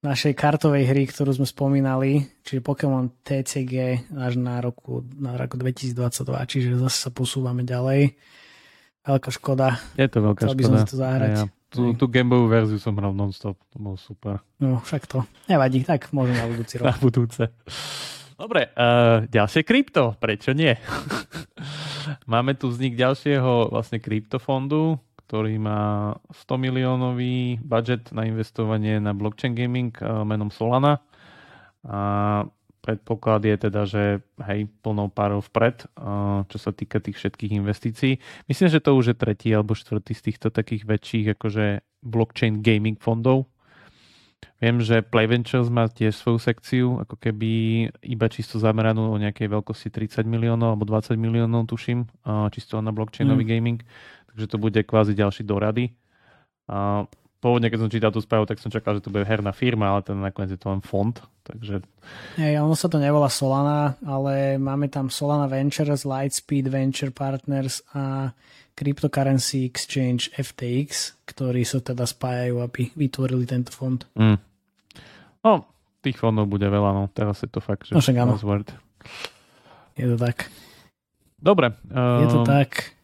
našej 0.00 0.32
kartovej 0.32 0.88
hry, 0.88 1.04
ktorú 1.04 1.36
sme 1.36 1.44
spomínali, 1.44 2.24
čiže 2.40 2.64
Pokémon 2.64 3.12
TCG 3.20 4.08
až 4.16 4.40
na 4.40 4.64
roku, 4.64 5.04
na 5.20 5.36
roku 5.36 5.60
2022, 5.60 6.24
čiže 6.48 6.80
zase 6.80 6.98
sa 7.08 7.10
posúvame 7.12 7.68
ďalej. 7.68 8.16
Veľká 9.10 9.30
škoda. 9.34 9.74
Je 9.98 10.06
to 10.06 10.22
veľká 10.22 10.46
Chcel 10.46 10.54
škoda. 10.54 10.60
by 10.62 10.64
som 10.70 10.74
si 10.78 10.86
to 10.86 10.96
zahrať. 11.02 11.30
Ja, 11.34 11.44
tú, 11.66 11.82
tú 11.98 12.04
gamebovú 12.06 12.46
verziu 12.46 12.78
som 12.78 12.94
hral 12.94 13.10
non-stop, 13.10 13.58
to 13.74 13.76
bolo 13.82 13.98
super. 13.98 14.38
No, 14.62 14.78
však 14.86 15.10
to. 15.10 15.26
Nevadí, 15.50 15.82
tak 15.82 16.14
môžem 16.14 16.38
na 16.38 16.46
budúci 16.46 16.78
rok. 16.78 16.86
Na 16.90 16.94
budúce. 17.02 17.42
Dobre, 18.38 18.70
uh, 18.72 19.26
ďalšie 19.28 19.66
krypto, 19.66 20.14
prečo 20.16 20.54
nie? 20.54 20.72
Máme 22.32 22.54
tu 22.54 22.70
vznik 22.70 22.94
ďalšieho 22.94 23.74
vlastne 23.74 24.00
kryptofondu, 24.00 24.96
ktorý 25.26 25.60
má 25.60 26.14
100 26.32 26.58
miliónový 26.58 27.60
budget 27.60 28.14
na 28.14 28.24
investovanie 28.26 28.96
na 29.02 29.12
blockchain 29.12 29.52
gaming 29.52 29.92
uh, 30.00 30.22
menom 30.22 30.48
Solana. 30.48 31.02
A 31.84 32.46
predpoklad 32.80 33.44
je 33.44 33.56
teda, 33.56 33.82
že 33.84 34.24
hej, 34.48 34.68
plnou 34.80 35.12
párov 35.12 35.44
vpred, 35.44 35.84
čo 36.48 36.58
sa 36.58 36.72
týka 36.72 36.98
tých 37.00 37.20
všetkých 37.20 37.52
investícií. 37.60 38.16
Myslím, 38.48 38.68
že 38.72 38.80
to 38.80 38.96
už 38.96 39.12
je 39.12 39.16
tretí 39.16 39.48
alebo 39.52 39.76
štvrtý 39.76 40.16
z 40.16 40.22
týchto 40.32 40.48
takých 40.48 40.88
väčších 40.88 41.26
akože 41.36 41.84
blockchain 42.00 42.64
gaming 42.64 42.96
fondov. 42.96 43.46
Viem, 44.60 44.80
že 44.80 45.00
Play 45.00 45.24
Ventures 45.24 45.72
má 45.72 45.88
tiež 45.88 46.16
svoju 46.16 46.40
sekciu, 46.40 46.86
ako 47.00 47.16
keby 47.16 47.48
iba 48.04 48.26
čisto 48.28 48.60
zameranú 48.60 49.12
o 49.12 49.20
nejakej 49.20 49.48
veľkosti 49.48 49.88
30 49.88 50.24
miliónov 50.28 50.76
alebo 50.76 50.84
20 50.84 51.16
miliónov, 51.16 51.68
tuším, 51.68 52.08
čisto 52.52 52.80
na 52.80 52.92
blockchainový 52.92 53.44
mm. 53.44 53.50
gaming. 53.52 53.80
Takže 54.32 54.46
to 54.48 54.56
bude 54.60 54.80
kvázi 54.84 55.16
ďalší 55.16 55.48
dorady. 55.48 55.92
Pôvodne, 57.40 57.72
keď 57.72 57.80
som 57.80 57.92
čítal 57.92 58.12
tú 58.12 58.20
správu, 58.20 58.44
tak 58.44 58.60
som 58.60 58.68
čakal, 58.68 59.00
že 59.00 59.08
to 59.08 59.08
bude 59.08 59.24
herná 59.24 59.56
firma, 59.56 59.96
ale 59.96 60.04
ten 60.04 60.20
nakoniec 60.20 60.52
je 60.52 60.60
to 60.60 60.68
len 60.68 60.84
fond. 60.84 61.16
Takže... 61.40 61.80
Hey, 62.36 62.60
ono 62.60 62.76
sa 62.76 62.92
to 62.92 63.00
nevolá 63.00 63.32
Solana, 63.32 63.96
ale 64.04 64.60
máme 64.60 64.92
tam 64.92 65.08
Solana 65.08 65.48
Ventures, 65.48 66.04
Lightspeed 66.04 66.68
Venture 66.68 67.08
Partners 67.08 67.80
a 67.96 68.36
Cryptocurrency 68.76 69.64
Exchange 69.64 70.28
FTX, 70.36 71.16
ktorí 71.24 71.64
sa 71.64 71.80
teda 71.80 72.04
spájajú, 72.04 72.60
aby 72.60 72.92
vytvorili 72.92 73.48
tento 73.48 73.72
fond. 73.72 74.04
Mm. 74.20 74.36
No, 75.40 75.64
tých 76.04 76.20
fondov 76.20 76.44
bude 76.52 76.68
veľa, 76.68 76.92
no 76.92 77.08
teraz 77.08 77.40
je 77.40 77.48
to 77.48 77.64
fakt, 77.64 77.88
že 77.88 77.96
no. 77.96 78.04
Je 79.96 80.06
to 80.12 80.16
tak. 80.20 80.48
Dobre. 81.40 81.72
Uh, 81.88 82.20
je 82.20 82.28
to 82.28 82.40
ehm, 82.44 82.48
tak. 82.48 82.99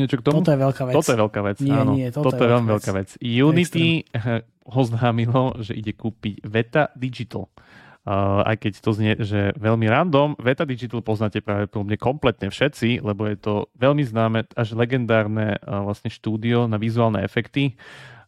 Niečo 0.00 0.16
k 0.16 0.22
tomu? 0.24 0.40
Toto 0.40 0.56
je 0.56 0.60
veľká 0.64 0.82
vec. 0.88 0.94
Toto 0.96 1.10
je 1.12 1.18
veľká 1.20 1.40
vec, 1.44 1.56
nie, 1.60 1.76
áno. 1.76 1.92
Nie, 1.92 2.08
toto, 2.08 2.32
toto 2.32 2.40
je, 2.40 2.48
veľmi 2.48 2.68
veľká 2.72 2.92
vec. 2.96 3.08
Unity 3.20 4.08
Extreme. 4.08 4.48
oznámilo, 4.64 5.60
že 5.60 5.76
ide 5.76 5.92
kúpiť 5.92 6.40
Veta 6.40 6.88
Digital. 6.96 7.52
Uh, 8.00 8.40
aj 8.48 8.56
keď 8.64 8.72
to 8.80 8.90
znie, 8.96 9.12
že 9.20 9.52
veľmi 9.60 9.84
random, 9.84 10.32
Veta 10.40 10.64
Digital 10.64 11.04
poznáte 11.04 11.44
práve 11.44 11.68
mne 11.68 12.00
kompletne 12.00 12.48
všetci, 12.48 13.04
lebo 13.04 13.28
je 13.28 13.36
to 13.36 13.68
veľmi 13.76 14.00
známe, 14.00 14.48
až 14.56 14.72
legendárne 14.72 15.60
uh, 15.60 15.84
vlastne 15.84 16.08
štúdio 16.08 16.64
na 16.64 16.80
vizuálne 16.80 17.20
efekty, 17.20 17.76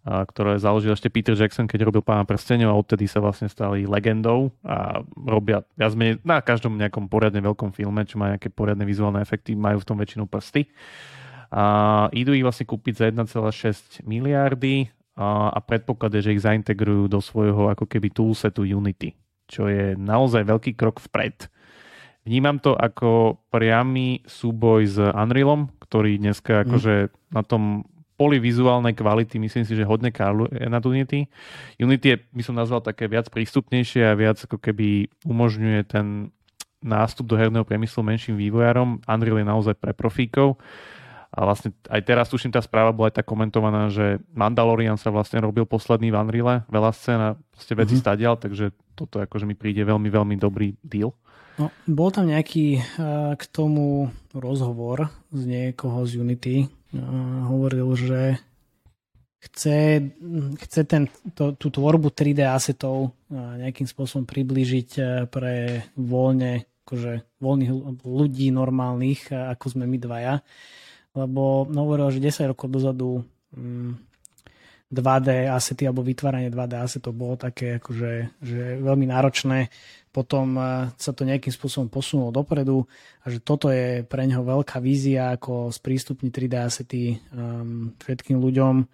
uh, 0.05 0.29
ktoré 0.29 0.61
založil 0.61 0.93
ešte 0.93 1.09
Peter 1.09 1.33
Jackson, 1.33 1.65
keď 1.65 1.89
robil 1.89 2.05
Pána 2.05 2.29
prstenov 2.29 2.69
a 2.69 2.77
odtedy 2.77 3.09
sa 3.09 3.25
vlastne 3.25 3.49
stali 3.49 3.89
legendou 3.89 4.53
a 4.61 5.01
robia 5.17 5.65
viac 5.73 5.97
menej 5.97 6.21
na 6.21 6.45
každom 6.45 6.77
nejakom 6.77 7.09
poriadne 7.09 7.41
veľkom 7.41 7.73
filme, 7.73 8.05
čo 8.05 8.21
má 8.21 8.37
nejaké 8.37 8.53
poriadne 8.53 8.85
vizuálne 8.85 9.25
efekty, 9.25 9.57
majú 9.57 9.81
v 9.81 9.89
tom 9.89 9.97
väčšinu 9.97 10.29
prsty. 10.29 10.69
A 11.53 11.65
idú 12.17 12.33
ich 12.33 12.41
vlastne 12.41 12.65
kúpiť 12.65 12.95
za 12.97 13.05
1,6 13.13 14.09
miliardy 14.09 14.89
a, 15.21 15.53
a 15.53 15.59
predpoklad 15.61 16.17
je, 16.17 16.25
že 16.25 16.35
ich 16.41 16.45
zaintegrujú 16.49 17.13
do 17.13 17.21
svojho 17.21 17.69
ako 17.69 17.85
keby 17.85 18.09
toolsetu 18.09 18.65
Unity, 18.65 19.13
čo 19.45 19.69
je 19.69 19.93
naozaj 20.01 20.49
veľký 20.49 20.73
krok 20.73 21.05
vpred. 21.05 21.53
Vnímam 22.25 22.57
to 22.57 22.73
ako 22.73 23.43
priamy 23.53 24.25
súboj 24.25 24.81
s 24.87 24.97
Unrealom, 24.97 25.69
ktorý 25.83 26.17
dneska 26.23 26.63
mm. 26.63 26.63
akože 26.65 26.95
na 27.35 27.43
tom 27.45 27.85
poli 28.15 28.39
vizuálnej 28.39 28.95
kvality 28.95 29.43
myslím 29.43 29.67
si, 29.67 29.75
že 29.75 29.89
hodne 29.89 30.15
kárluje 30.15 30.55
na 30.71 30.79
Unity. 30.79 31.27
Unity 31.83 32.07
je, 32.15 32.17
by 32.31 32.43
som 32.47 32.55
nazval, 32.55 32.79
také 32.79 33.11
viac 33.11 33.27
prístupnejšie 33.27 34.07
a 34.07 34.15
viac 34.15 34.39
ako 34.39 34.63
keby 34.63 35.11
umožňuje 35.27 35.81
ten 35.91 36.31
nástup 36.79 37.27
do 37.27 37.35
herného 37.35 37.67
priemyslu 37.67 38.07
menším 38.07 38.39
vývojárom. 38.39 39.03
Unreal 39.11 39.43
je 39.43 39.47
naozaj 39.47 39.75
pre 39.75 39.91
profíkov. 39.91 40.63
A 41.33 41.49
vlastne 41.49 41.73
aj 41.89 42.05
teraz, 42.05 42.29
tuším, 42.29 42.53
tá 42.53 42.61
správa 42.61 42.93
bola 42.93 43.09
aj 43.09 43.25
tak 43.25 43.27
komentovaná, 43.33 43.89
že 43.89 44.21
Mandalorian 44.37 45.01
sa 45.01 45.09
vlastne 45.09 45.41
robil 45.41 45.65
posledný 45.65 46.13
v 46.13 46.19
Unreal, 46.21 46.69
veľa 46.69 46.93
scén 46.93 47.21
a 47.25 47.31
proste 47.49 47.73
veci 47.73 47.97
mm-hmm. 47.97 48.05
stadial, 48.05 48.35
takže 48.37 48.77
toto 48.93 49.17
akože 49.17 49.49
mi 49.49 49.57
príde 49.57 49.81
veľmi, 49.81 50.13
veľmi 50.13 50.37
dobrý 50.37 50.77
deal. 50.85 51.17
No, 51.57 51.73
bol 51.89 52.13
tam 52.13 52.29
nejaký 52.29 52.81
uh, 52.81 53.33
k 53.41 53.45
tomu 53.49 54.13
rozhovor 54.37 55.09
z 55.33 55.43
niekoho 55.49 56.05
z 56.05 56.21
Unity. 56.21 56.57
Uh, 56.93 57.49
hovoril, 57.49 57.89
že 57.97 58.21
chce, 59.41 60.05
chce 60.69 60.81
ten, 60.85 61.09
to, 61.33 61.57
tú 61.57 61.73
tvorbu 61.73 62.13
3D 62.13 62.45
asetov 62.45 63.13
uh, 63.33 63.57
nejakým 63.57 63.89
spôsobom 63.89 64.29
priblížiť 64.29 64.91
uh, 65.01 65.07
pre 65.33 65.89
voľne, 65.97 66.69
akože 66.85 67.41
voľných 67.41 67.73
ľudí 68.05 68.53
normálnych, 68.53 69.33
uh, 69.33 69.53
ako 69.57 69.77
sme 69.77 69.89
my 69.89 69.97
dvaja 69.97 70.45
lebo 71.13 71.69
hovoril, 71.69 72.09
že 72.09 72.25
10 72.25 72.53
rokov 72.53 72.73
dozadu 72.73 73.25
mm, 73.53 74.13
2D 74.93 75.49
asety 75.49 75.89
alebo 75.89 76.05
vytváranie 76.05 76.53
2D 76.53 76.73
asetov 76.77 77.17
bolo 77.17 77.41
také 77.41 77.81
akože, 77.81 78.45
že 78.45 78.61
veľmi 78.77 79.09
náročné. 79.09 79.73
Potom 80.13 80.61
e, 80.61 80.93
sa 81.01 81.17
to 81.17 81.25
nejakým 81.25 81.49
spôsobom 81.49 81.89
posunulo 81.89 82.29
dopredu 82.29 82.85
a 83.25 83.33
že 83.33 83.41
toto 83.41 83.73
je 83.73 84.05
pre 84.05 84.29
neho 84.29 84.45
veľká 84.45 84.77
vízia, 84.85 85.33
ako 85.33 85.73
sprístupniť 85.73 86.29
3D 86.29 86.55
asety 86.61 87.17
um, 87.33 87.97
všetkým 88.05 88.37
ľuďom. 88.37 88.85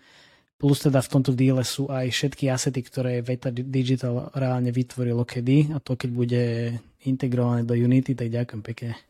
Plus 0.58 0.78
teda 0.78 1.02
v 1.02 1.10
tomto 1.10 1.34
díle 1.34 1.66
sú 1.66 1.90
aj 1.90 2.14
všetky 2.14 2.46
asety, 2.46 2.82
ktoré 2.86 3.22
Veta 3.22 3.50
Digital 3.50 4.30
reálne 4.34 4.70
vytvorilo 4.70 5.26
kedy 5.26 5.74
a 5.74 5.82
to 5.82 5.98
keď 5.98 6.10
bude 6.14 6.44
integrované 7.02 7.66
do 7.66 7.74
Unity, 7.74 8.14
tak 8.14 8.30
ďakujem 8.30 8.62
pekne. 8.62 9.07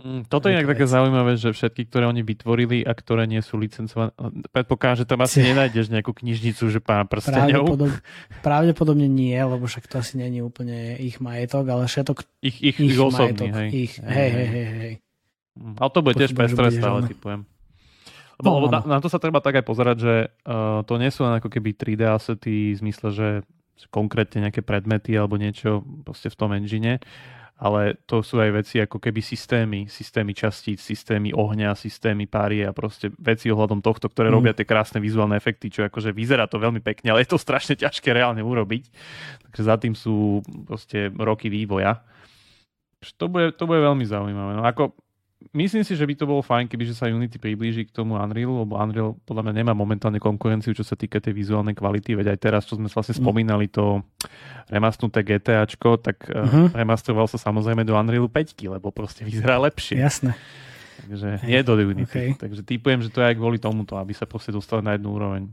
Mm, 0.00 0.24
toto 0.32 0.48
je 0.48 0.56
inak 0.56 0.68
také 0.72 0.88
zaujímavé, 0.88 1.36
že 1.36 1.52
všetky, 1.52 1.84
ktoré 1.92 2.08
oni 2.08 2.24
vytvorili 2.24 2.80
a 2.88 2.96
ktoré 2.96 3.28
nie 3.28 3.44
sú 3.44 3.60
licencované, 3.60 4.16
predpokladám, 4.48 5.04
že 5.04 5.06
tam 5.06 5.20
asi 5.20 5.44
nenájdeš 5.44 5.92
nejakú 5.92 6.16
knižnicu, 6.16 6.72
že 6.72 6.80
pán 6.80 7.04
prstenov. 7.04 7.68
Pravdepodob, 7.68 7.92
pravdepodobne 8.40 9.06
nie, 9.12 9.36
lebo 9.36 9.68
však 9.68 9.92
to 9.92 10.00
asi 10.00 10.16
není 10.16 10.40
úplne 10.40 10.96
ich 10.96 11.20
majetok, 11.20 11.68
ale 11.68 11.84
všetok 11.84 12.24
ich, 12.40 12.56
ich, 12.64 12.76
ich, 12.80 12.96
ich 12.96 13.00
osobný, 13.00 13.28
majetok, 13.28 13.48
hej. 13.52 13.68
Ich, 13.76 13.92
hej, 14.00 14.30
hej, 14.32 14.48
hej, 14.48 14.68
hej. 14.72 14.94
Mm, 15.60 15.76
ale 15.76 15.90
to 15.92 16.00
bude 16.00 16.14
tiež 16.16 16.32
pestré 16.32 16.66
stále, 16.72 16.98
typujem. 17.04 17.40
Lebo, 18.40 18.48
no, 18.48 18.52
lebo 18.56 18.66
na, 18.72 18.80
na, 18.88 18.96
to 19.04 19.12
sa 19.12 19.20
treba 19.20 19.44
tak 19.44 19.60
aj 19.60 19.64
pozerať, 19.68 19.96
že 20.00 20.14
uh, 20.48 20.80
to 20.88 20.96
nie 20.96 21.12
sú 21.12 21.28
len 21.28 21.36
ako 21.36 21.52
keby 21.52 21.76
3D 21.76 22.08
asety 22.08 22.72
v 22.72 22.80
zmysle, 22.80 23.12
že 23.12 23.28
konkrétne 23.92 24.48
nejaké 24.48 24.64
predmety 24.64 25.12
alebo 25.12 25.36
niečo 25.36 25.84
proste 26.04 26.32
v 26.32 26.36
tom 26.36 26.56
engine, 26.56 27.00
ale 27.60 28.00
to 28.08 28.24
sú 28.24 28.40
aj 28.40 28.64
veci 28.64 28.80
ako 28.80 28.96
keby 28.96 29.20
systémy, 29.20 29.84
systémy 29.84 30.32
častíc, 30.32 30.80
systémy 30.80 31.36
ohňa, 31.36 31.76
systémy 31.76 32.24
párie 32.24 32.64
a 32.64 32.72
proste 32.72 33.12
veci 33.20 33.52
ohľadom 33.52 33.84
tohto, 33.84 34.08
ktoré 34.08 34.32
mm. 34.32 34.34
robia 34.34 34.56
tie 34.56 34.64
krásne 34.64 34.96
vizuálne 34.96 35.36
efekty, 35.36 35.68
čo 35.68 35.84
akože 35.84 36.16
vyzerá 36.16 36.48
to 36.48 36.56
veľmi 36.56 36.80
pekne, 36.80 37.12
ale 37.12 37.20
je 37.20 37.36
to 37.36 37.38
strašne 37.38 37.76
ťažké 37.76 38.16
reálne 38.16 38.40
urobiť. 38.40 38.88
Takže 39.52 39.62
za 39.62 39.76
tým 39.76 39.92
sú 39.92 40.40
proste 40.64 41.12
roky 41.12 41.52
vývoja. 41.52 42.00
To 43.20 43.28
bude, 43.28 43.52
to 43.52 43.68
bude 43.68 43.84
veľmi 43.84 44.08
zaujímavé. 44.08 44.56
No 44.56 44.64
ako 44.64 44.96
myslím 45.54 45.82
si, 45.82 45.98
že 45.98 46.06
by 46.06 46.14
to 46.14 46.24
bolo 46.28 46.42
fajn, 46.42 46.70
keby 46.70 46.90
sa 46.94 47.10
Unity 47.10 47.38
priblíži 47.38 47.86
k 47.88 47.94
tomu 47.94 48.14
Unrealu, 48.18 48.62
lebo 48.66 48.78
Unreal 48.78 49.18
podľa 49.26 49.50
mňa 49.50 49.54
nemá 49.62 49.72
momentálne 49.74 50.22
konkurenciu, 50.22 50.70
čo 50.74 50.86
sa 50.86 50.94
týka 50.94 51.18
tej 51.18 51.34
vizuálnej 51.34 51.74
kvality, 51.74 52.14
veď 52.14 52.34
aj 52.34 52.38
teraz, 52.38 52.62
čo 52.66 52.78
sme 52.78 52.86
vlastne 52.86 53.16
mm. 53.16 53.20
spomínali, 53.20 53.66
to 53.66 54.04
remastnuté 54.70 55.26
GTAčko, 55.26 55.98
tak 55.98 56.22
uh-huh. 56.30 56.70
remasteroval 56.70 57.26
sa 57.26 57.42
samozrejme 57.42 57.82
do 57.82 57.98
Unrealu 57.98 58.30
5, 58.30 58.54
lebo 58.70 58.94
proste 58.94 59.26
vyzerá 59.26 59.58
lepšie. 59.58 59.98
Jasné. 59.98 60.38
Takže 61.00 61.44
nie 61.48 61.60
do 61.64 61.72
Unity. 61.76 62.04
Okay. 62.04 62.28
Takže 62.36 62.60
typujem, 62.66 63.00
že 63.00 63.08
to 63.08 63.24
je 63.24 63.32
aj 63.32 63.36
kvôli 63.40 63.56
tomuto, 63.56 63.96
aby 63.96 64.12
sa 64.12 64.28
proste 64.28 64.52
dostali 64.52 64.84
na 64.84 64.96
jednu 64.96 65.16
úroveň. 65.16 65.48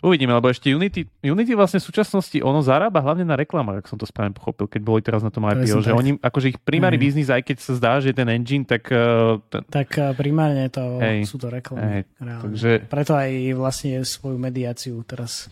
Uvidíme, 0.00 0.32
lebo 0.32 0.48
ešte 0.48 0.72
Unity, 0.72 1.04
Unity 1.26 1.52
vlastne 1.52 1.82
v 1.82 1.86
súčasnosti 1.90 2.38
ono 2.40 2.62
zarába 2.64 3.02
hlavne 3.02 3.26
na 3.26 3.36
reklamách, 3.36 3.84
ak 3.84 3.90
som 3.90 3.98
to 3.98 4.06
správne 4.06 4.32
pochopil, 4.32 4.70
keď 4.70 4.80
boli 4.80 5.00
teraz 5.02 5.20
na 5.20 5.28
tom 5.28 5.44
IPO, 5.44 5.82
že 5.82 5.90
tak. 5.92 5.98
oni, 5.98 6.10
akože 6.22 6.46
ich 6.54 6.58
primárny 6.62 6.96
mm. 6.96 7.04
biznis, 7.04 7.28
aj 7.28 7.42
keď 7.42 7.56
sa 7.58 7.72
zdá, 7.76 7.92
že 7.98 8.14
je 8.14 8.16
ten 8.16 8.28
engine, 8.30 8.64
tak... 8.64 8.86
Uh, 8.88 9.42
ten... 9.50 9.66
Tak 9.66 9.88
uh, 9.98 10.14
primárne 10.14 10.70
to 10.70 11.02
hey. 11.02 11.26
sú 11.26 11.36
to 11.36 11.50
reklamy. 11.50 11.82
Hey. 11.82 12.02
Takže... 12.22 12.86
Preto 12.86 13.12
aj 13.18 13.30
vlastne 13.58 14.00
svoju 14.06 14.38
mediáciu 14.38 15.02
teraz 15.02 15.50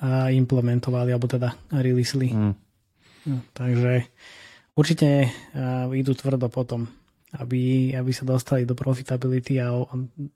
uh, 0.00 0.30
implementovali, 0.30 1.10
alebo 1.10 1.26
teda 1.26 1.52
releaseli. 1.74 2.30
Mm. 2.30 2.54
No, 3.20 3.36
takže 3.52 4.08
určite 4.78 5.28
uh, 5.28 5.92
idú 5.92 6.16
tvrdo 6.16 6.48
potom 6.48 6.88
aby, 7.38 7.94
aby 7.94 8.10
sa 8.10 8.26
dostali 8.26 8.66
do 8.66 8.74
profitability 8.74 9.62
a 9.62 9.70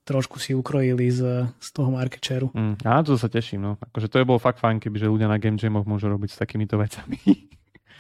trošku 0.07 0.39
si 0.39 0.55
ukrojili 0.55 1.11
z, 1.11 1.51
z 1.59 1.69
toho 1.75 1.91
market 1.91 2.23
share. 2.23 2.47
Mm, 2.55 2.79
á, 2.87 3.03
to 3.03 3.19
sa 3.19 3.27
teším. 3.27 3.67
No. 3.67 3.73
Akože 3.91 4.07
to 4.07 4.23
je 4.23 4.29
bolo 4.29 4.39
fakt 4.39 4.63
fajn, 4.63 4.79
kebyže 4.79 5.11
ľudia 5.11 5.27
na 5.27 5.43
Game 5.43 5.59
Jamoch 5.59 5.91
môžu 5.91 6.07
robiť 6.07 6.31
s 6.31 6.39
takýmito 6.39 6.79
vecami. 6.79 7.19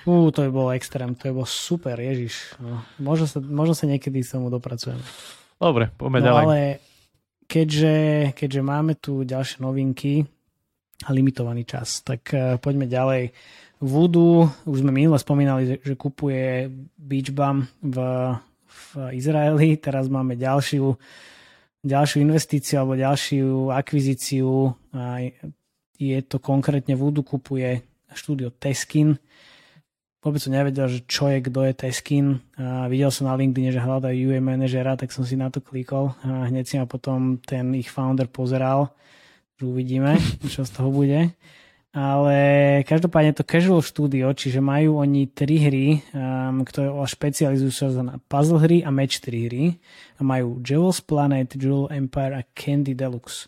Ú, 0.04 0.28
to 0.30 0.44
je 0.44 0.52
bol 0.52 0.68
extrém, 0.76 1.16
to 1.16 1.26
je 1.26 1.34
bol 1.34 1.48
super, 1.48 1.96
ježiš. 1.96 2.54
No, 2.60 2.84
možno, 3.00 3.24
sa, 3.24 3.40
možno 3.40 3.72
sa 3.72 3.88
niekedy 3.88 4.20
s 4.20 4.36
tomu 4.36 4.52
dopracujeme. 4.52 5.00
Dobre, 5.56 5.88
poďme 5.96 6.20
no, 6.20 6.26
ďalej. 6.28 6.42
ale 6.44 6.58
keďže, 7.48 7.96
keďže 8.36 8.60
máme 8.60 9.00
tu 9.00 9.24
ďalšie 9.24 9.64
novinky 9.64 10.28
a 11.02 11.10
limitovaný 11.10 11.64
čas, 11.64 12.04
tak 12.04 12.30
uh, 12.36 12.60
poďme 12.60 12.84
ďalej. 12.84 13.32
Voodoo, 13.80 14.48
už 14.68 14.84
sme 14.84 14.92
minule 14.92 15.16
spomínali, 15.16 15.80
že, 15.80 15.96
kupuje 15.96 16.68
Beach 17.00 17.32
Bum 17.32 17.64
v 17.80 17.96
v 18.74 19.14
Izraeli. 19.14 19.78
Teraz 19.78 20.10
máme 20.10 20.34
ďalšiu, 20.34 20.98
ďalšiu 21.86 22.18
investíciu 22.26 22.82
alebo 22.82 22.98
ďalšiu 22.98 23.70
akvizíciu. 23.70 24.74
A 24.98 25.30
je 25.94 26.18
to 26.26 26.42
konkrétne 26.42 26.98
Voodoo 26.98 27.22
kupuje 27.22 27.86
štúdio 28.10 28.50
Teskin. 28.50 29.14
Vôbec 30.24 30.40
som 30.40 30.56
nevedel, 30.56 30.88
že 30.88 31.04
čo 31.04 31.28
je, 31.28 31.38
kto 31.44 31.68
je 31.68 31.72
Teskin. 31.76 32.26
A 32.56 32.88
videl 32.88 33.12
som 33.12 33.28
na 33.28 33.36
LinkedIn, 33.36 33.76
že 33.76 33.84
hľadajú 33.84 34.32
UA 34.32 34.40
manažera, 34.40 34.96
tak 34.96 35.12
som 35.12 35.20
si 35.20 35.36
na 35.36 35.52
to 35.52 35.60
klikol. 35.60 36.16
A 36.24 36.48
hneď 36.48 36.64
si 36.64 36.74
ma 36.80 36.88
potom 36.88 37.36
ten 37.44 37.76
ich 37.76 37.92
founder 37.92 38.26
pozeral. 38.26 38.90
Uvidíme, 39.60 40.16
čo 40.52 40.64
z 40.64 40.70
toho 40.72 40.88
bude. 40.90 41.32
Ale 41.94 42.38
každopádne 42.90 43.38
to 43.38 43.46
Casual 43.46 43.78
Studio, 43.78 44.34
čiže 44.34 44.58
majú 44.58 44.98
oni 44.98 45.30
tri 45.30 45.62
hry, 45.62 45.86
um, 46.10 46.66
ktoré 46.66 46.90
špecializujú 46.90 47.70
sa 47.70 47.86
na 48.02 48.18
puzzle 48.26 48.58
hry 48.58 48.82
a 48.82 48.90
match 48.90 49.22
3 49.22 49.46
hry. 49.46 49.78
A 50.18 50.26
majú 50.26 50.58
Jewel's 50.58 50.98
Planet, 50.98 51.54
Jewel 51.54 51.86
Empire 51.94 52.34
a 52.34 52.42
Candy 52.50 52.98
Deluxe. 52.98 53.46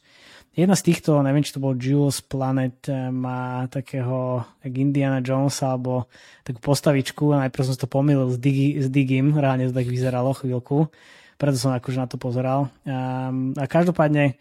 Jedna 0.57 0.73
z 0.73 0.89
týchto, 0.89 1.21
neviem, 1.27 1.43
či 1.43 1.53
to 1.53 1.61
bol 1.61 1.75
Jewel's 1.75 2.23
Planet, 2.23 2.87
eh, 2.87 3.11
má 3.11 3.67
takého 3.67 4.47
jak 4.63 4.75
Indiana 4.79 5.19
Jones 5.19 5.59
alebo 5.61 6.07
takú 6.47 6.63
postavičku. 6.63 7.35
Najprv 7.35 7.67
som 7.67 7.75
to 7.75 7.91
pomýlil 7.91 8.31
s, 8.31 8.39
Digi, 8.39 8.79
s 8.79 8.87
Digim, 8.87 9.35
reálne 9.35 9.69
to 9.69 9.75
tak 9.75 9.91
vyzeralo 9.91 10.33
chvíľku. 10.33 10.87
Preto 11.37 11.59
som 11.59 11.75
akože 11.75 11.99
na 11.99 12.09
to 12.09 12.17
pozeral. 12.17 12.73
Um, 12.87 13.59
a 13.59 13.67
každopádne 13.67 14.39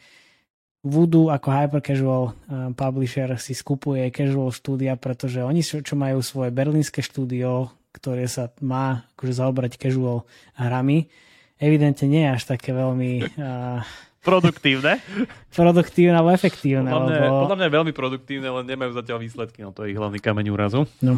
Voodoo 0.85 1.33
ako 1.33 1.49
hyper 1.49 1.81
casual 1.81 2.37
um, 2.45 2.69
publisher 2.77 3.33
si 3.41 3.57
skupuje 3.57 4.05
casual 4.13 4.53
štúdia, 4.53 4.93
pretože 4.93 5.41
oni 5.41 5.65
čo, 5.65 5.81
čo 5.81 5.97
majú 5.97 6.21
svoje 6.21 6.53
berlínske 6.53 7.01
štúdio, 7.01 7.73
ktoré 7.89 8.29
sa 8.29 8.53
má 8.61 9.09
akože 9.17 9.33
zaobrať 9.33 9.81
casual 9.81 10.29
hrami, 10.53 11.09
evidentne 11.57 12.05
nie 12.05 12.21
je 12.21 12.31
až 12.37 12.43
také 12.53 12.69
veľmi 12.69 13.33
uh, 13.33 13.81
produktívne. 14.21 15.01
produktívne 15.57 16.21
alebo 16.21 16.37
efektívne. 16.37 16.93
Podľa 16.93 17.09
mňa, 17.09 17.17
lebo... 17.17 17.41
podľa 17.49 17.57
mňa 17.57 17.69
veľmi 17.81 17.93
produktívne, 17.97 18.49
len 18.61 18.65
nemajú 18.69 18.91
zatiaľ 18.93 19.17
výsledky, 19.25 19.65
no 19.65 19.73
to 19.73 19.89
je 19.89 19.95
ich 19.95 19.97
hlavný 19.97 20.21
kameň 20.21 20.45
úrazu. 20.53 20.85
No. 21.01 21.17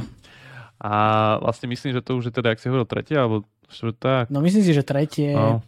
A 0.80 0.94
vlastne 1.44 1.68
myslím, 1.68 1.92
že 1.92 2.00
to 2.00 2.16
už 2.16 2.32
je 2.32 2.34
teda, 2.40 2.56
ak 2.56 2.64
si 2.64 2.72
hovoril, 2.72 2.88
tretie 2.88 3.20
alebo 3.20 3.44
štvrtá. 3.68 4.32
No 4.32 4.40
myslím 4.40 4.64
si, 4.64 4.72
že 4.72 4.88
tretie. 4.88 5.36
No 5.36 5.60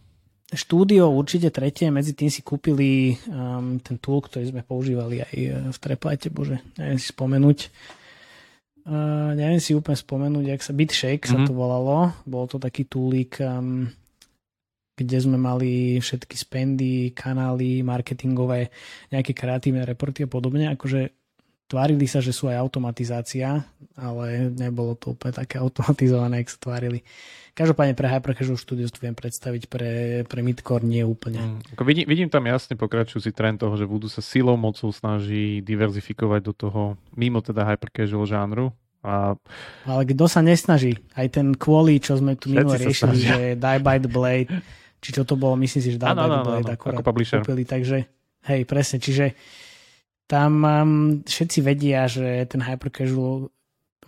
štúdio 0.50 1.14
určite 1.14 1.54
tretie, 1.54 1.94
medzi 1.94 2.18
tým 2.18 2.34
si 2.34 2.42
kúpili 2.42 3.14
um, 3.30 3.78
ten 3.78 4.02
tool, 4.02 4.26
ktorý 4.26 4.50
sme 4.50 4.62
používali 4.66 5.22
aj 5.22 5.36
uh, 5.38 5.54
v 5.70 5.78
Treplite, 5.78 6.34
bože, 6.34 6.58
neviem 6.82 6.98
si 6.98 7.14
spomenúť. 7.14 7.60
Uh, 8.90 9.38
neviem 9.38 9.62
si 9.62 9.78
úplne 9.78 10.00
spomenúť, 10.00 10.46
jak 10.50 10.62
sa 10.66 10.74
BitShake 10.74 11.30
mm-hmm. 11.30 11.46
sa 11.46 11.48
to 11.48 11.54
mhm. 11.54 11.60
volalo. 11.60 11.98
Bol 12.26 12.50
to 12.50 12.58
taký 12.58 12.90
túlik, 12.90 13.38
um, 13.38 13.86
kde 14.98 15.18
sme 15.22 15.38
mali 15.38 16.02
všetky 16.02 16.34
spendy, 16.34 17.14
kanály, 17.14 17.86
marketingové, 17.86 18.74
nejaké 19.14 19.38
kreatívne 19.38 19.86
reporty 19.86 20.26
a 20.26 20.30
podobne. 20.32 20.74
Akože 20.74 21.14
tvárili 21.70 22.10
sa, 22.10 22.20
že 22.20 22.34
sú 22.34 22.50
aj 22.50 22.58
automatizácia, 22.58 23.62
ale 23.94 24.50
nebolo 24.50 24.98
to 24.98 25.14
úplne 25.14 25.38
také 25.38 25.60
automatizované, 25.64 26.42
ak 26.42 26.50
sa 26.50 26.58
tvárili. 26.58 27.06
Každopádne 27.60 27.92
pre 27.92 28.08
Hyper 28.08 28.40
Casual 28.40 28.56
Studios 28.56 28.88
to 28.88 29.04
viem 29.04 29.12
predstaviť, 29.12 29.68
pre, 29.68 29.92
pre 30.24 30.40
Midcore 30.40 30.88
nie 30.88 31.04
úplne. 31.04 31.60
Mm, 31.60 31.76
ako 31.76 31.84
vidím, 31.84 32.08
vidím 32.08 32.32
tam 32.32 32.48
jasne 32.48 32.80
pokračujúci 32.80 33.36
trend 33.36 33.60
toho, 33.60 33.76
že 33.76 33.84
Voodoo 33.84 34.08
sa 34.08 34.24
silou 34.24 34.56
mocou 34.56 34.88
snaží 34.96 35.60
diverzifikovať 35.68 36.40
do 36.40 36.54
toho 36.56 36.82
mimo 37.20 37.44
teda 37.44 37.68
Hyper 37.68 37.92
Casual 37.92 38.24
žánru. 38.24 38.72
A... 39.04 39.36
Ale 39.84 40.08
kto 40.08 40.32
sa 40.32 40.40
nesnaží? 40.40 41.04
Aj 41.12 41.28
ten 41.28 41.52
kvôli, 41.52 42.00
čo 42.00 42.16
sme 42.16 42.40
tu 42.40 42.48
minule 42.48 42.80
riešili, 42.80 43.16
že 43.20 43.40
Die 43.60 43.80
by 43.84 44.00
the 44.00 44.12
Blade, 44.12 44.48
či 45.04 45.12
čo 45.12 45.28
to 45.28 45.36
bolo, 45.36 45.60
myslím 45.60 45.84
si, 45.84 45.90
že 45.92 46.00
Die 46.00 46.08
ano, 46.08 46.16
by 46.16 46.28
the 46.32 46.44
Blade 46.48 46.68
ano, 46.72 46.76
akorát 46.80 47.04
ako 47.04 47.12
kúpili, 47.44 47.64
takže 47.68 48.08
hej, 48.48 48.62
presne, 48.64 49.04
čiže 49.04 49.36
tam 50.32 50.64
um, 50.64 50.92
všetci 51.28 51.60
vedia, 51.60 52.08
že 52.08 52.48
ten 52.48 52.64
hyper 52.64 52.88
casual 52.88 53.52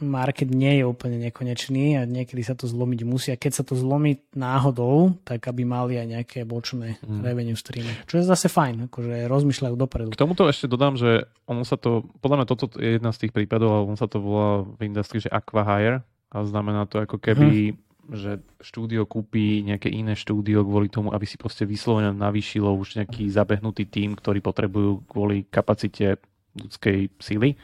market 0.04 0.50
nie 0.50 0.82
je 0.82 0.84
úplne 0.84 1.22
nekonečný 1.22 2.02
a 2.02 2.10
niekedy 2.10 2.42
sa 2.42 2.58
to 2.58 2.66
zlomiť 2.66 3.02
musí. 3.06 3.30
A 3.32 3.40
keď 3.40 3.62
sa 3.62 3.64
to 3.64 3.78
zlomí 3.78 4.20
náhodou, 4.34 5.16
tak 5.24 5.46
aby 5.48 5.64
mali 5.64 6.02
aj 6.02 6.08
nejaké 6.10 6.40
bočné 6.44 6.98
mm. 7.02 7.22
revenue 7.22 7.58
streamy. 7.58 7.94
Čo 8.10 8.22
je 8.22 8.26
zase 8.26 8.50
fajn, 8.50 8.90
akože 8.90 9.30
rozmýšľajú 9.30 9.76
dopredu. 9.78 10.10
K 10.12 10.20
tomuto 10.20 10.50
ešte 10.50 10.66
dodám, 10.66 10.98
že 10.98 11.30
ono 11.46 11.64
sa 11.64 11.80
to, 11.80 12.06
podľa 12.20 12.44
mňa 12.44 12.48
toto 12.50 12.66
je 12.76 12.98
jedna 12.98 13.14
z 13.14 13.28
tých 13.28 13.34
prípadov, 13.34 13.70
ale 13.72 13.84
on 13.88 13.98
sa 13.98 14.10
to 14.10 14.18
volá 14.20 14.66
v 14.66 14.90
industrii, 14.90 15.24
že 15.24 15.30
aqua-hire 15.32 16.04
a 16.32 16.38
znamená 16.44 16.90
to 16.90 17.00
ako 17.00 17.22
keby 17.22 17.76
mm 17.76 17.90
že 18.12 18.44
štúdio 18.60 19.08
kúpi 19.08 19.64
nejaké 19.64 19.88
iné 19.88 20.20
štúdio 20.20 20.68
kvôli 20.68 20.92
tomu, 20.92 21.16
aby 21.16 21.24
si 21.24 21.40
proste 21.40 21.64
vyslovene 21.64 22.12
navýšilo 22.12 22.68
už 22.76 23.00
nejaký 23.00 23.32
zabehnutý 23.32 23.88
tím, 23.88 24.20
ktorý 24.20 24.44
potrebujú 24.44 25.08
kvôli 25.08 25.48
kapacite 25.48 26.20
ľudskej 26.60 27.08
síly, 27.24 27.56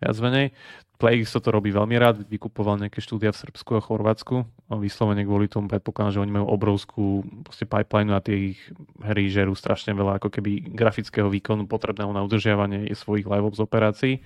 viac 0.00 0.16
menej. 0.24 0.46
PlayX 1.00 1.32
to 1.32 1.48
robí 1.48 1.72
veľmi 1.72 1.96
rád, 1.96 2.28
vykupoval 2.28 2.76
nejaké 2.76 3.00
štúdia 3.00 3.32
v 3.32 3.40
Srbsku 3.48 3.72
a 3.72 3.80
Chorvátsku, 3.80 4.44
vyslovene 4.76 5.24
kvôli 5.24 5.48
tomu 5.48 5.72
predpokladám, 5.72 6.20
že 6.20 6.22
oni 6.22 6.32
majú 6.36 6.46
obrovskú 6.52 7.24
pipeline 7.48 8.12
a 8.12 8.20
tie 8.20 8.52
ich 8.52 8.60
hry 9.00 9.32
žerú 9.32 9.56
strašne 9.56 9.96
veľa 9.96 10.20
ako 10.20 10.28
keby 10.28 10.76
grafického 10.76 11.32
výkonu 11.32 11.64
potrebného 11.64 12.12
na 12.12 12.20
udržiavanie 12.20 12.92
svojich 12.92 13.24
live 13.24 13.48
ops 13.48 13.64
operácií. 13.64 14.20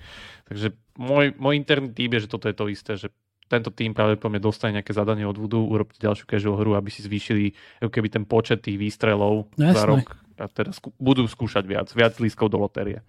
Takže 0.51 0.75
môj, 0.99 1.31
môj 1.39 1.55
interný 1.55 1.95
tým 1.95 2.11
je, 2.19 2.27
že 2.27 2.31
toto 2.35 2.51
je 2.51 2.55
to 2.59 2.67
isté, 2.67 2.99
že 2.99 3.07
tento 3.47 3.71
tým 3.71 3.95
pravdepodobne 3.95 4.41
dostane 4.41 4.81
nejaké 4.81 4.91
zadanie 4.91 5.23
od 5.23 5.37
Voodoo, 5.37 5.69
urobte 5.69 6.01
ďalšiu 6.01 6.27
casual 6.27 6.59
hru, 6.59 6.75
aby 6.75 6.89
si 6.91 7.05
zvýšili 7.05 7.55
keby 7.87 8.09
ten 8.11 8.25
počet 8.27 8.65
tých 8.65 8.75
výstrelov 8.75 9.47
no, 9.55 9.71
za 9.71 9.85
rok 9.87 10.17
a 10.35 10.51
teda 10.51 10.75
skú, 10.75 10.91
budú 10.99 11.23
skúšať 11.23 11.63
viac, 11.63 11.87
viac 11.95 12.17
lískov 12.19 12.51
do 12.51 12.59
lotérie. 12.59 12.99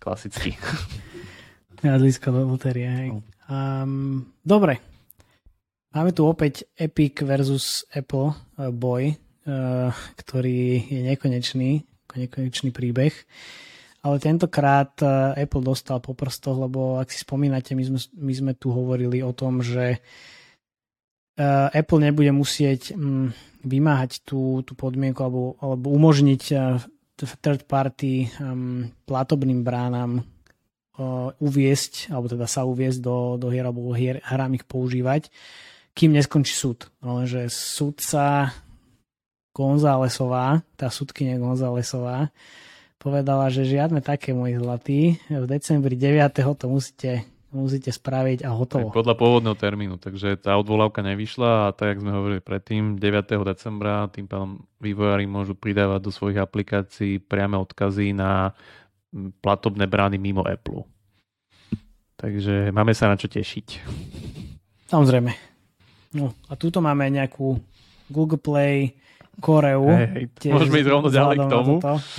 Klasicky. 0.00 0.56
Viac 1.80 2.00
lískov 2.00 2.36
do 2.36 2.42
lotérie, 2.46 2.86
hej. 2.86 3.08
Um, 3.50 4.30
dobre. 4.44 4.80
Máme 5.94 6.10
tu 6.10 6.26
opäť 6.26 6.66
Epic 6.74 7.22
versus 7.22 7.86
Apple 7.94 8.34
uh, 8.34 8.70
boj, 8.74 9.14
uh, 9.14 9.94
ktorý 10.18 10.90
je 10.90 11.00
nekonečný, 11.06 11.70
nekonečný 12.14 12.70
príbeh. 12.74 13.14
Ale 14.04 14.20
tentokrát 14.20 14.92
e, 15.00 15.08
Apple 15.48 15.64
dostal 15.64 15.96
po 15.96 16.12
prstoch, 16.12 16.60
lebo 16.60 17.00
ak 17.00 17.08
si 17.08 17.24
spomínate, 17.24 17.72
my 17.72 17.88
sme, 17.88 17.96
my 18.20 18.32
sme 18.36 18.52
tu 18.52 18.68
hovorili 18.68 19.24
o 19.24 19.32
tom, 19.32 19.64
že 19.64 19.96
Apple 21.72 22.04
nebude 22.04 22.28
musieť 22.28 22.92
mm, 22.92 23.32
vymáhať 23.64 24.20
tú, 24.28 24.60
tú 24.60 24.76
podmienku 24.76 25.24
alebo, 25.24 25.56
alebo 25.56 25.88
umožniť 25.88 26.42
third 27.16 27.64
party 27.64 28.28
um, 28.44 28.92
platobným 29.08 29.64
bránam 29.64 30.20
uviesť, 31.42 32.14
alebo 32.14 32.30
teda 32.30 32.46
sa 32.46 32.62
uviesť 32.62 32.98
do, 33.02 33.34
do 33.34 33.50
hier 33.50 33.66
alebo 33.66 33.90
hier, 33.94 34.22
hrám 34.22 34.54
ich 34.54 34.64
používať, 34.66 35.26
kým 35.94 36.14
neskončí 36.14 36.54
súd. 36.54 36.90
Lenže 37.02 37.50
súdca 37.50 38.54
Gonzálesová, 39.54 40.66
tá 40.74 40.90
súdkynia 40.90 41.38
Gonzálesová, 41.38 42.34
povedala, 42.98 43.50
že 43.50 43.66
žiadne 43.66 44.02
také, 44.02 44.34
môj 44.34 44.58
zlatý. 44.58 45.18
V 45.30 45.46
decembri 45.46 45.94
9. 45.94 46.34
to 46.58 46.66
musíte, 46.66 47.22
musíte 47.54 47.94
spraviť 47.94 48.42
a 48.42 48.50
hotovo. 48.50 48.90
Podľa 48.90 49.14
pôvodného 49.14 49.54
termínu, 49.54 50.02
takže 50.02 50.42
tá 50.42 50.58
odvolávka 50.58 51.06
nevyšla 51.06 51.70
a 51.70 51.74
tak, 51.74 51.94
jak 51.94 52.02
sme 52.02 52.10
hovorili 52.14 52.42
predtým, 52.42 52.98
9. 52.98 53.46
decembra 53.46 54.10
tým 54.10 54.26
pádom 54.26 54.66
vývojári 54.82 55.30
môžu 55.30 55.54
pridávať 55.54 56.00
do 56.02 56.10
svojich 56.10 56.42
aplikácií 56.42 57.22
priame 57.22 57.54
odkazy 57.58 58.10
na 58.10 58.58
platobné 59.38 59.86
brány 59.86 60.18
mimo 60.18 60.42
Apple. 60.42 60.82
Takže 62.18 62.74
máme 62.74 62.94
sa 62.94 63.10
na 63.10 63.16
čo 63.18 63.30
tešiť. 63.30 63.82
Samozrejme. 64.90 65.30
No 66.14 66.30
a 66.46 66.54
túto 66.54 66.78
máme 66.78 67.10
nejakú 67.10 67.58
Google 68.10 68.38
Play, 68.38 68.94
Koreu. 69.42 69.90
Hey, 69.90 70.30
môžeme 70.46 70.78
ísť 70.78 70.90
rovno 70.94 71.10
ďalej 71.10 71.36
k 71.42 71.46
tomu. 71.50 71.72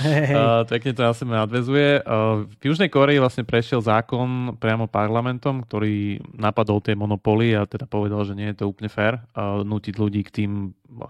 Hey, 0.04 0.36
Uh, 0.36 0.68
pekne 0.68 0.92
to 0.92 1.02
na 1.06 1.14
sebe 1.16 1.32
nadvezuje. 1.32 2.04
Uh, 2.04 2.44
v 2.60 2.64
Južnej 2.68 2.92
Koreji 2.92 3.24
vlastne 3.24 3.48
prešiel 3.48 3.80
zákon 3.80 4.60
priamo 4.60 4.92
parlamentom, 4.92 5.64
ktorý 5.64 6.20
napadol 6.36 6.84
tie 6.84 6.92
monopoly 6.92 7.56
a 7.56 7.64
teda 7.64 7.88
povedal, 7.88 8.28
že 8.28 8.36
nie 8.36 8.52
je 8.52 8.60
to 8.60 8.68
úplne 8.68 8.92
fér 8.92 9.24
uh, 9.32 9.64
nutiť 9.64 9.96
ľudí 9.96 10.28
k 10.28 10.44
tým 10.44 10.52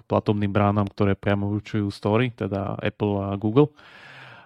platobným 0.05 0.53
bránam, 0.53 0.85
ktoré 0.85 1.17
priamo 1.17 1.49
určujú 1.49 1.89
story, 1.89 2.29
teda 2.37 2.77
Apple 2.77 3.13
a 3.25 3.33
Google. 3.33 3.73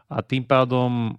A 0.10 0.26
tým 0.26 0.42
pádom 0.42 1.14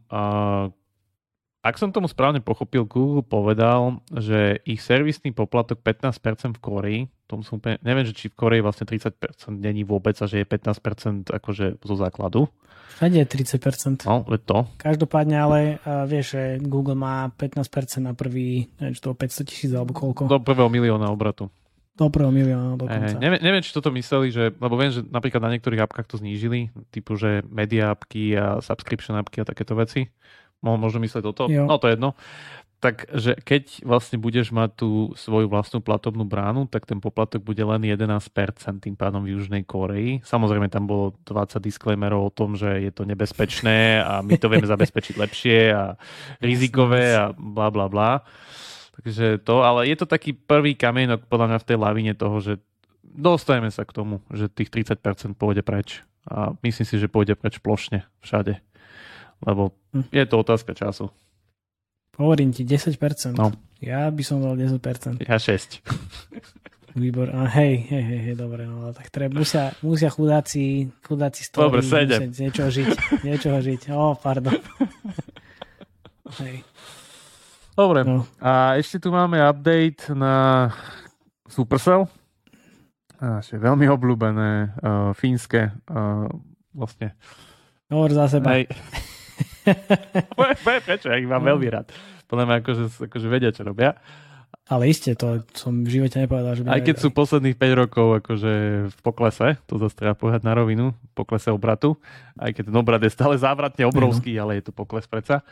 ak 1.61 1.77
som 1.77 1.93
tomu 1.93 2.09
správne 2.09 2.41
pochopil, 2.41 2.89
Google 2.89 3.21
povedal, 3.21 4.01
že 4.09 4.65
ich 4.65 4.81
servisný 4.81 5.37
poplatok 5.37 5.85
15% 5.85 6.57
v 6.57 6.61
Koreji, 6.61 7.01
tom 7.29 7.45
som 7.45 7.61
úplne, 7.61 7.77
neviem, 7.85 8.09
že 8.09 8.17
či 8.17 8.33
v 8.33 8.35
Koreji 8.35 8.65
vlastne 8.65 8.89
30% 8.89 9.13
není 9.61 9.85
vôbec 9.85 10.17
a 10.19 10.27
že 10.27 10.41
je 10.41 10.47
15% 10.49 11.29
akože 11.31 11.79
zo 11.85 11.95
základu. 11.95 12.49
Všade 12.97 13.23
je 13.23 13.27
30%. 13.29 14.09
No, 14.09 14.25
je 14.27 14.41
to. 14.41 14.67
Každopádne 14.81 15.37
ale 15.37 15.59
uh, 15.85 16.09
vieš, 16.09 16.35
že 16.35 16.43
Google 16.65 16.97
má 16.97 17.29
15% 17.29 18.03
na 18.03 18.17
prvý, 18.17 18.67
neviem, 18.81 18.97
či 18.97 19.01
to 19.05 19.13
500 19.15 19.47
tisíc 19.47 19.71
alebo 19.77 19.93
koľko. 19.93 20.27
Do 20.27 20.41
prvého 20.43 20.73
milióna 20.73 21.13
obratu. 21.13 21.53
Do 22.01 22.09
prvého 22.09 22.33
milióna 22.33 22.81
dokonca. 22.81 23.13
Eh, 23.13 23.21
neviem, 23.21 23.41
neviem, 23.45 23.61
či 23.61 23.77
toto 23.77 23.93
mysleli, 23.93 24.33
že, 24.33 24.49
lebo 24.57 24.75
viem, 24.81 24.89
že 24.89 25.05
napríklad 25.05 25.45
na 25.45 25.53
niektorých 25.53 25.85
apkách 25.85 26.09
to 26.09 26.17
znížili, 26.17 26.73
typu, 26.89 27.21
že 27.21 27.45
media 27.53 27.93
apky 27.93 28.33
a 28.41 28.65
subscription 28.65 29.21
apky 29.21 29.45
a 29.45 29.49
takéto 29.49 29.77
veci 29.77 30.09
možno 30.61 31.01
myslieť 31.01 31.25
toto, 31.25 31.49
jo. 31.49 31.65
no 31.65 31.81
to 31.81 31.89
je 31.89 31.97
jedno. 31.97 32.13
Takže 32.81 33.45
keď 33.45 33.85
vlastne 33.85 34.17
budeš 34.17 34.57
mať 34.57 34.73
tú 34.73 35.13
svoju 35.13 35.53
vlastnú 35.53 35.85
platobnú 35.85 36.25
bránu, 36.25 36.65
tak 36.65 36.89
ten 36.89 36.97
poplatok 36.97 37.45
bude 37.45 37.61
len 37.61 37.85
11% 37.85 38.25
tým 38.81 38.97
pádom 38.97 39.21
v 39.21 39.37
Južnej 39.37 39.69
Koreji. 39.69 40.25
Samozrejme 40.25 40.73
tam 40.73 40.89
bolo 40.89 41.13
20 41.29 41.61
disclaimerov 41.61 42.33
o 42.33 42.33
tom, 42.33 42.57
že 42.57 42.81
je 42.81 42.89
to 42.89 43.05
nebezpečné 43.05 44.01
a 44.01 44.25
my 44.25 44.33
to 44.41 44.49
vieme 44.49 44.65
zabezpečiť 44.73 45.13
lepšie 45.13 45.59
a 45.77 46.01
rizikové 46.41 47.13
a 47.13 47.37
bla 47.37 47.69
bla 47.69 47.93
bla. 47.93 48.25
Takže 49.01 49.41
to, 49.41 49.65
ale 49.65 49.89
je 49.89 49.97
to 49.97 50.05
taký 50.05 50.37
prvý 50.37 50.77
kamienok 50.77 51.25
podľa 51.25 51.57
mňa 51.57 51.59
v 51.65 51.69
tej 51.69 51.79
lavine 51.81 52.13
toho, 52.13 52.37
že 52.45 52.61
dostajeme 53.01 53.73
sa 53.73 53.89
k 53.89 53.97
tomu, 53.97 54.21
že 54.29 54.53
tých 54.53 54.69
30% 54.69 55.35
pôjde 55.41 55.65
preč. 55.65 56.05
A 56.29 56.53
myslím 56.61 56.87
si, 56.87 57.01
že 57.01 57.09
pôjde 57.09 57.33
preč 57.33 57.59
plošne 57.65 58.05
všade. 58.21 58.61
Lebo 59.41 59.73
hm. 59.97 60.13
je 60.13 60.25
to 60.29 60.37
otázka 60.37 60.77
času. 60.77 61.09
Hovorím 62.21 62.53
ti, 62.53 62.69
10%. 62.69 63.41
No. 63.41 63.57
Ja 63.81 64.13
by 64.13 64.21
som 64.21 64.45
dal 64.45 64.61
10%. 64.61 65.25
Ja 65.25 65.41
6. 65.41 65.81
Výbor, 66.91 67.31
a 67.31 67.47
hej, 67.47 67.87
hej, 67.87 68.03
hej, 68.03 68.21
hej, 68.27 68.35
dobre, 68.35 68.67
no 68.67 68.91
tak 68.91 69.15
treba, 69.15 69.39
musia, 69.39 69.71
musia 69.79 70.11
chudáci, 70.11 70.91
chudáci 71.07 71.47
toho 71.55 71.71
dobre, 71.71 71.87
z 71.87 72.35
niečoho 72.35 72.67
žiť, 72.67 72.89
niečoho 73.23 73.63
žiť, 73.63 73.95
oh, 73.95 74.19
pardon. 74.19 74.59
hej. 76.43 76.67
Dobre, 77.81 78.05
no. 78.05 78.29
a 78.45 78.77
ešte 78.77 79.01
tu 79.01 79.09
máme 79.09 79.41
update 79.41 80.13
na 80.13 80.69
Supercell. 81.49 82.05
Naše 83.17 83.57
veľmi 83.57 83.89
obľúbené, 83.89 84.77
uh, 84.85 85.17
fínske, 85.17 85.73
uh, 85.89 86.29
vlastne. 86.77 87.17
Hovor 87.89 88.13
za 88.13 88.29
seba. 88.29 88.61
Hej. 88.61 88.69
Prečo? 90.87 91.09
Ja 91.09 91.17
ich 91.17 91.29
mám 91.29 91.45
veľmi 91.45 91.69
rád. 91.73 91.93
Podľa 92.29 92.45
mňa 92.47 92.57
akože, 92.63 92.85
akože 93.11 93.27
vedia, 93.33 93.51
čo 93.51 93.65
robia. 93.67 93.97
Ale 94.71 94.87
iste, 94.87 95.19
to 95.19 95.43
som 95.51 95.83
v 95.83 95.99
živote 95.99 96.15
nepovedal. 96.23 96.55
Že 96.55 96.63
Aj 96.71 96.79
keď 96.79 96.97
sú 97.03 97.11
posledných 97.11 97.59
5 97.59 97.83
rokov 97.83 98.07
akože 98.23 98.53
v 98.95 98.99
poklese, 99.03 99.59
to 99.67 99.83
zase 99.83 99.99
treba 99.99 100.15
povedať 100.15 100.47
na 100.47 100.55
rovinu, 100.55 100.95
v 100.95 101.13
poklese 101.19 101.51
obratu, 101.51 101.99
aj 102.39 102.55
keď 102.55 102.71
ten 102.71 102.77
obrat 102.79 103.03
je 103.03 103.11
stále 103.11 103.35
závratne 103.35 103.83
obrovský, 103.91 104.39
uh-huh. 104.39 104.47
ale 104.47 104.63
je 104.63 104.71
to 104.71 104.73
pokles 104.73 105.11
predsa. 105.11 105.43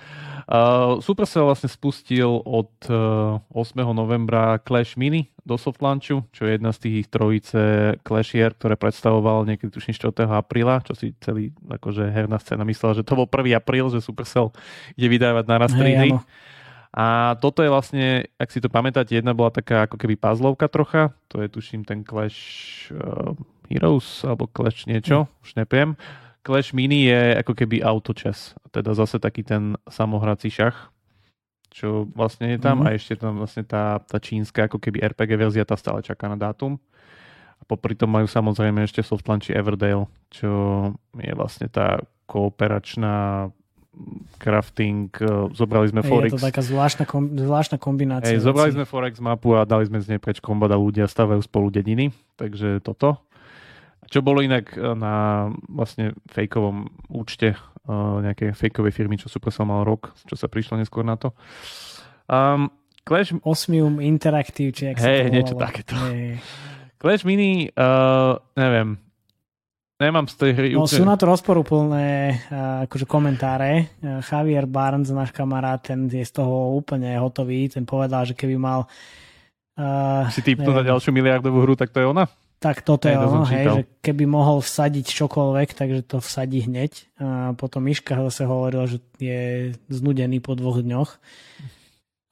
Uh, 0.47 1.03
Supercell 1.03 1.51
vlastne 1.51 1.67
spustil 1.67 2.31
od 2.31 2.71
uh, 2.87 3.43
8. 3.51 3.83
novembra 3.91 4.63
Clash 4.63 4.95
Mini 4.95 5.27
do 5.43 5.59
soft 5.59 5.83
launchu, 5.83 6.23
čo 6.31 6.47
je 6.47 6.55
jedna 6.55 6.71
z 6.71 6.79
tých 6.79 7.11
trojice 7.11 7.61
Clashier, 8.07 8.55
ktoré 8.55 8.79
predstavoval 8.79 9.51
niekedy 9.51 9.75
tuším 9.75 9.99
4. 9.99 10.31
apríla, 10.31 10.79
čo 10.87 10.95
si 10.95 11.11
celý 11.19 11.51
akože 11.67 12.07
herná 12.07 12.39
scéna 12.39 12.63
myslela, 12.63 12.95
že 12.95 13.03
to 13.03 13.19
bol 13.19 13.27
1. 13.27 13.51
apríl, 13.59 13.91
že 13.91 13.99
Supercell 13.99 14.55
ide 14.95 15.11
vydávať 15.11 15.45
naraz 15.51 15.75
tri 15.75 15.99
hry. 15.99 16.15
A 16.94 17.37
toto 17.37 17.61
je 17.61 17.68
vlastne, 17.68 18.33
ak 18.40 18.48
si 18.48 18.64
to 18.64 18.72
pamätáte, 18.72 19.12
jedna 19.12 19.37
bola 19.37 19.53
taká 19.53 19.85
ako 19.85 20.01
keby 20.01 20.16
puzzlovka 20.16 20.72
trocha, 20.72 21.12
to 21.29 21.44
je 21.44 21.48
tuším 21.53 21.85
ten 21.85 22.01
Clash 22.01 22.88
uh, 22.96 23.37
Heroes 23.68 24.24
alebo 24.24 24.48
Clash 24.48 24.88
niečo, 24.88 25.29
mm. 25.29 25.33
už 25.44 25.51
nepiem. 25.61 25.88
Clash 26.40 26.72
Mini 26.72 27.12
je 27.12 27.44
ako 27.44 27.53
keby 27.53 27.85
auto 27.85 28.16
chess, 28.16 28.57
teda 28.72 28.96
zase 28.96 29.20
taký 29.20 29.44
ten 29.44 29.77
samohrací 29.85 30.48
šach, 30.48 30.88
čo 31.68 32.09
vlastne 32.16 32.57
je 32.57 32.59
tam 32.59 32.81
mm. 32.81 32.85
a 32.88 32.96
ešte 32.96 33.20
tam 33.20 33.37
vlastne 33.37 33.68
tá, 33.68 34.01
tá 34.01 34.16
čínska 34.16 34.64
ako 34.72 34.81
keby 34.81 35.05
RPG 35.12 35.37
verzia, 35.37 35.68
tá 35.68 35.77
stále 35.77 36.01
čaká 36.01 36.33
na 36.33 36.40
dátum. 36.40 36.81
A 37.59 37.62
popri 37.68 37.98
tom 37.98 38.09
majú 38.14 38.24
samozrejme 38.24 38.87
ešte 38.87 39.05
soft 39.05 39.29
launchi 39.29 39.53
Everdale, 39.53 40.09
čo 40.33 40.48
je 41.20 41.33
vlastne 41.37 41.68
tá 41.68 42.01
kooperačná 42.24 43.51
crafting, 44.39 45.11
eh, 45.19 45.27
zobrali 45.53 45.91
sme 45.91 46.01
Forex. 46.07 46.31
Je 46.33 46.39
to 46.39 46.47
taká 46.47 46.63
zvláštna, 46.63 47.05
kom, 47.05 47.35
zvláštna 47.35 47.77
kombinácia. 47.77 48.35
Ej, 48.35 48.47
zobrali 48.47 48.73
sme 48.73 48.87
Forex 48.87 49.19
mapu 49.19 49.59
a 49.59 49.67
dali 49.67 49.87
sme 49.91 49.99
z 49.99 50.15
nej 50.17 50.21
preč 50.23 50.39
kombat 50.39 50.71
a 50.73 50.79
ľudia 50.79 51.11
stavajú 51.11 51.43
spolu 51.43 51.69
dediny, 51.75 52.15
takže 52.39 52.81
toto. 52.81 53.21
Čo 54.09 54.25
bolo 54.25 54.41
inak 54.41 54.73
eh, 54.73 54.95
na 54.95 55.49
vlastne 55.69 56.17
fejkovom 56.31 56.89
účte 57.13 57.59
uh, 57.89 58.21
nejakej 58.21 58.53
fejkovej 58.53 58.93
firmy, 58.93 59.17
čo 59.17 59.33
Supercell 59.33 59.65
mal 59.65 59.83
rok, 59.83 60.13
čo 60.29 60.37
sa 60.37 60.47
prišlo 60.47 60.77
neskôr 60.77 61.03
na 61.03 61.17
to. 61.17 61.33
Um, 62.29 62.69
Clash... 63.09 63.33
Osmium 63.41 64.05
Interactive, 64.05 64.69
či 64.77 64.93
jak 64.93 65.01
hey, 65.01 65.25
sa 65.25 65.33
to 65.33 65.33
niečo 65.33 65.55
takéto. 65.57 65.97
Hey. 65.97 66.37
Clash 67.01 67.25
Mini, 67.25 67.73
uh, 67.73 68.37
neviem, 68.53 69.01
Nemám 69.99 70.31
z 70.31 70.35
tej 70.39 70.51
hry 70.55 70.69
no, 70.79 70.87
Sú 70.87 71.03
na 71.03 71.19
to 71.19 71.27
rozporúplné 71.27 72.39
uh, 72.55 72.87
akože 72.87 73.03
komentáre. 73.03 73.99
Uh, 73.99 74.23
Javier 74.23 74.71
Barnes, 74.71 75.11
náš 75.11 75.35
kamarát, 75.35 75.83
ten 75.83 76.07
je 76.07 76.23
z 76.23 76.39
toho 76.39 76.79
úplne 76.79 77.19
hotový. 77.19 77.67
Ten 77.67 77.83
povedal, 77.83 78.23
že 78.23 78.39
keby 78.39 78.55
mal... 78.55 78.87
Uh, 79.75 80.31
si 80.31 80.39
typnú 80.39 80.71
na 80.71 80.87
ďalšiu 80.87 81.11
miliardovú 81.11 81.67
hru, 81.67 81.75
tak 81.75 81.91
to 81.91 81.99
je 81.99 82.07
ona? 82.07 82.31
Tak 82.59 82.83
toto 82.83 83.07
je 83.07 83.15
ono, 83.15 83.47
hej, 83.47 83.67
že 83.71 83.83
keby 84.03 84.27
mohol 84.27 84.59
vsadiť 84.59 85.07
čokoľvek, 85.15 85.79
takže 85.79 86.03
to 86.03 86.19
vsadí 86.19 86.67
hneď. 86.67 87.07
A 87.23 87.55
potom 87.55 87.87
Miška 87.87 88.19
zase 88.19 88.51
hovoril, 88.51 88.91
že 88.91 88.99
je 89.23 89.43
znudený 89.87 90.43
po 90.43 90.59
dvoch 90.59 90.83
dňoch. 90.83 91.11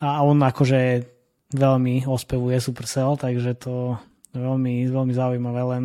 A 0.03 0.27
on 0.27 0.43
akože 0.43 1.07
veľmi 1.55 2.11
ospevuje 2.11 2.59
Supercell, 2.59 3.15
takže 3.15 3.55
to 3.55 3.95
veľmi, 4.35 4.91
veľmi 4.91 5.15
zaujímavé. 5.15 5.63
Len 5.63 5.85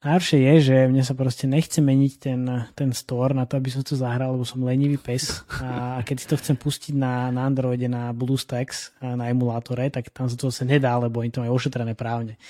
Najhoršie 0.00 0.40
je, 0.40 0.54
že 0.64 0.76
mne 0.88 1.04
sa 1.04 1.12
proste 1.12 1.44
nechce 1.44 1.76
meniť 1.84 2.12
ten, 2.16 2.40
ten 2.72 2.88
store 2.96 3.36
na 3.36 3.44
to, 3.44 3.60
aby 3.60 3.68
som 3.68 3.84
to 3.84 4.00
zahral, 4.00 4.32
lebo 4.32 4.48
som 4.48 4.64
lenivý 4.64 4.96
pes 4.96 5.44
a 5.60 6.00
keď 6.00 6.16
si 6.16 6.26
to 6.26 6.40
chcem 6.40 6.56
pustiť 6.56 6.96
na, 6.96 7.28
na 7.28 7.44
Androide, 7.44 7.84
na 7.84 8.08
BlueStacks, 8.16 8.96
na 9.04 9.28
emulátore, 9.28 9.92
tak 9.92 10.08
tam 10.08 10.24
sa 10.24 10.40
to 10.40 10.48
zase 10.48 10.64
nedá, 10.64 10.96
lebo 10.96 11.20
oni 11.20 11.28
to 11.28 11.44
majú 11.44 11.52
ošetrené 11.52 11.92
právne. 11.92 12.40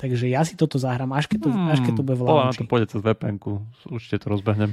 Takže 0.00 0.32
ja 0.32 0.48
si 0.48 0.56
toto 0.56 0.80
zahrám, 0.80 1.12
až 1.12 1.28
keď 1.28 1.44
to, 1.44 1.48
hmm, 1.52 1.68
až 1.76 1.78
keď 1.84 1.92
to 1.92 2.02
bude 2.08 2.16
v 2.16 2.24
na 2.24 2.56
to 2.56 2.64
pôjde 2.64 2.96
cez 2.96 3.00
vpn 3.04 3.36
určite 3.92 4.16
to 4.24 4.26
rozbehnem. 4.32 4.72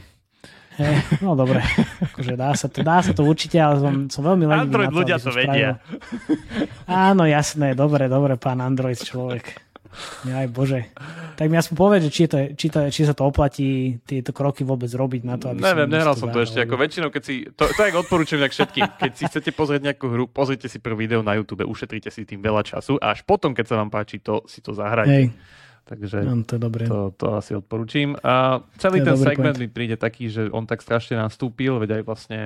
Hey, 0.79 1.03
no 1.19 1.35
dobre, 1.35 1.59
akože 2.15 2.39
dá 2.39 2.55
sa 2.55 2.71
to, 2.71 2.79
dá 2.79 3.03
sa 3.03 3.11
to 3.11 3.27
určite, 3.27 3.59
ale 3.59 3.83
som, 3.83 3.93
som 4.07 4.23
veľmi 4.23 4.47
lenivý 4.47 4.71
Android 4.71 4.87
na 4.87 4.95
to, 4.95 4.99
ľudia 5.03 5.17
to 5.19 5.31
vedia. 5.35 5.71
Áno, 6.87 7.27
jasné, 7.27 7.75
dobre, 7.75 8.07
dobre, 8.07 8.39
pán 8.39 8.63
Android 8.63 8.95
človek. 8.95 9.70
Aj 10.31 10.47
bože. 10.47 10.87
Tak 11.35 11.45
mi 11.51 11.59
aspoň 11.59 11.75
povedz, 11.75 12.03
či, 12.07 12.25
to, 12.27 12.55
či, 12.55 12.67
to, 12.71 12.87
či 12.87 13.01
sa 13.03 13.11
to 13.11 13.27
oplatí 13.27 13.99
tieto 14.03 14.31
kroky 14.31 14.63
vôbec 14.63 14.87
robiť 14.87 15.21
na 15.27 15.35
to, 15.35 15.51
aby 15.51 15.59
Neviem, 15.59 15.89
nehral 15.91 16.15
som 16.15 16.31
to 16.31 16.39
ešte. 16.43 16.63
Ako 16.63 16.79
väčšinou, 16.79 17.09
keď 17.11 17.23
si, 17.23 17.43
to, 17.51 17.67
to 17.67 17.81
odporúčam 17.99 18.39
tak 18.39 18.55
všetkým. 18.55 18.87
Keď 18.97 19.11
si 19.13 19.23
chcete 19.27 19.51
pozrieť 19.51 19.91
nejakú 19.91 20.07
hru, 20.07 20.25
pozrite 20.31 20.71
si 20.71 20.79
prvý 20.79 21.05
video 21.09 21.19
na 21.25 21.35
YouTube, 21.35 21.67
ušetrite 21.67 22.07
si 22.07 22.23
tým 22.23 22.39
veľa 22.39 22.63
času 22.63 22.95
a 23.01 23.11
až 23.11 23.27
potom, 23.27 23.51
keď 23.51 23.65
sa 23.67 23.75
vám 23.81 23.91
páči, 23.91 24.23
to 24.23 24.45
si 24.47 24.63
to 24.63 24.71
zahrajte. 24.71 25.11
Hej. 25.11 25.27
Takže 25.81 26.23
to, 26.45 26.55
dobré. 26.55 26.87
To, 26.87 27.11
to 27.11 27.35
asi 27.35 27.51
odporúčim. 27.57 28.15
A 28.23 28.63
celý 28.79 29.03
ten 29.03 29.17
segment 29.17 29.57
point. 29.59 29.63
mi 29.65 29.67
príde 29.67 29.99
taký, 29.99 30.31
že 30.31 30.47
on 30.53 30.63
tak 30.63 30.79
strašne 30.79 31.19
nastúpil, 31.19 31.81
veď 31.81 31.99
aj 31.99 32.03
vlastne 32.07 32.39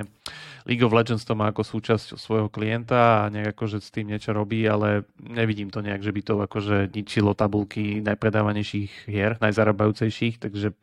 League 0.66 0.82
of 0.82 0.90
Legends 0.90 1.22
to 1.22 1.38
má 1.38 1.54
ako 1.54 1.62
súčasť 1.62 2.18
svojho 2.18 2.50
klienta 2.50 3.22
a 3.22 3.30
nejak 3.30 3.54
akože 3.54 3.78
s 3.78 3.94
tým 3.94 4.10
niečo 4.10 4.34
robí, 4.34 4.66
ale 4.66 5.06
nevidím 5.20 5.70
to 5.70 5.78
nejak, 5.78 6.02
že 6.02 6.10
by 6.10 6.20
to 6.26 6.34
akože 6.42 6.76
ničilo 6.90 7.38
tabulky 7.38 8.02
najpredávanejších 8.02 9.06
hier, 9.06 9.38
najzarábajúcejších, 9.38 10.42
takže 10.42 10.74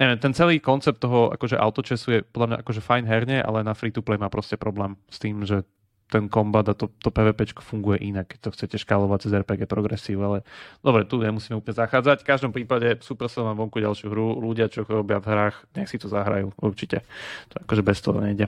neviem, 0.00 0.18
ten 0.18 0.32
celý 0.34 0.58
koncept 0.58 0.98
toho 0.98 1.30
akože 1.32 1.54
autočesu 1.60 2.08
je 2.18 2.20
podľa 2.24 2.46
mňa 2.50 2.58
akože 2.64 2.80
fajn 2.82 3.04
herne, 3.04 3.38
ale 3.44 3.62
na 3.62 3.78
free-to-play 3.78 4.18
má 4.18 4.26
proste 4.26 4.58
problém 4.58 4.96
s 5.06 5.22
tým, 5.22 5.44
že 5.44 5.62
ten 6.06 6.30
kombat 6.30 6.70
a 6.70 6.74
to, 6.78 6.86
to 7.02 7.10
PvP 7.10 7.50
funguje 7.58 7.98
inak, 7.98 8.30
keď 8.30 8.38
to 8.46 8.50
chcete 8.54 8.76
škálovať 8.78 9.26
cez 9.26 9.32
RPG 9.34 9.66
progresív, 9.66 10.22
ale 10.22 10.46
dobre, 10.78 11.02
tu 11.02 11.18
nemusíme 11.18 11.58
úplne 11.58 11.82
zachádzať. 11.82 12.22
V 12.22 12.28
každom 12.30 12.52
prípade 12.54 12.86
Supercell 13.02 13.42
má 13.42 13.58
vonku 13.58 13.82
ďalšiu 13.82 14.06
hru, 14.10 14.38
ľudia, 14.38 14.70
čo 14.70 14.86
robia 14.86 15.18
v 15.18 15.26
hrách, 15.26 15.56
nech 15.74 15.90
si 15.90 15.98
to 15.98 16.06
zahrajú, 16.06 16.54
určite. 16.62 17.02
To 17.50 17.54
akože 17.66 17.82
bez 17.82 17.98
toho 17.98 18.22
nejde. 18.22 18.46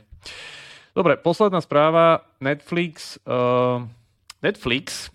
Dobre, 0.94 1.18
posledná 1.18 1.58
správa. 1.58 2.26
Netflix. 2.38 3.18
Uh, 3.26 3.86
Netflix 4.38 5.10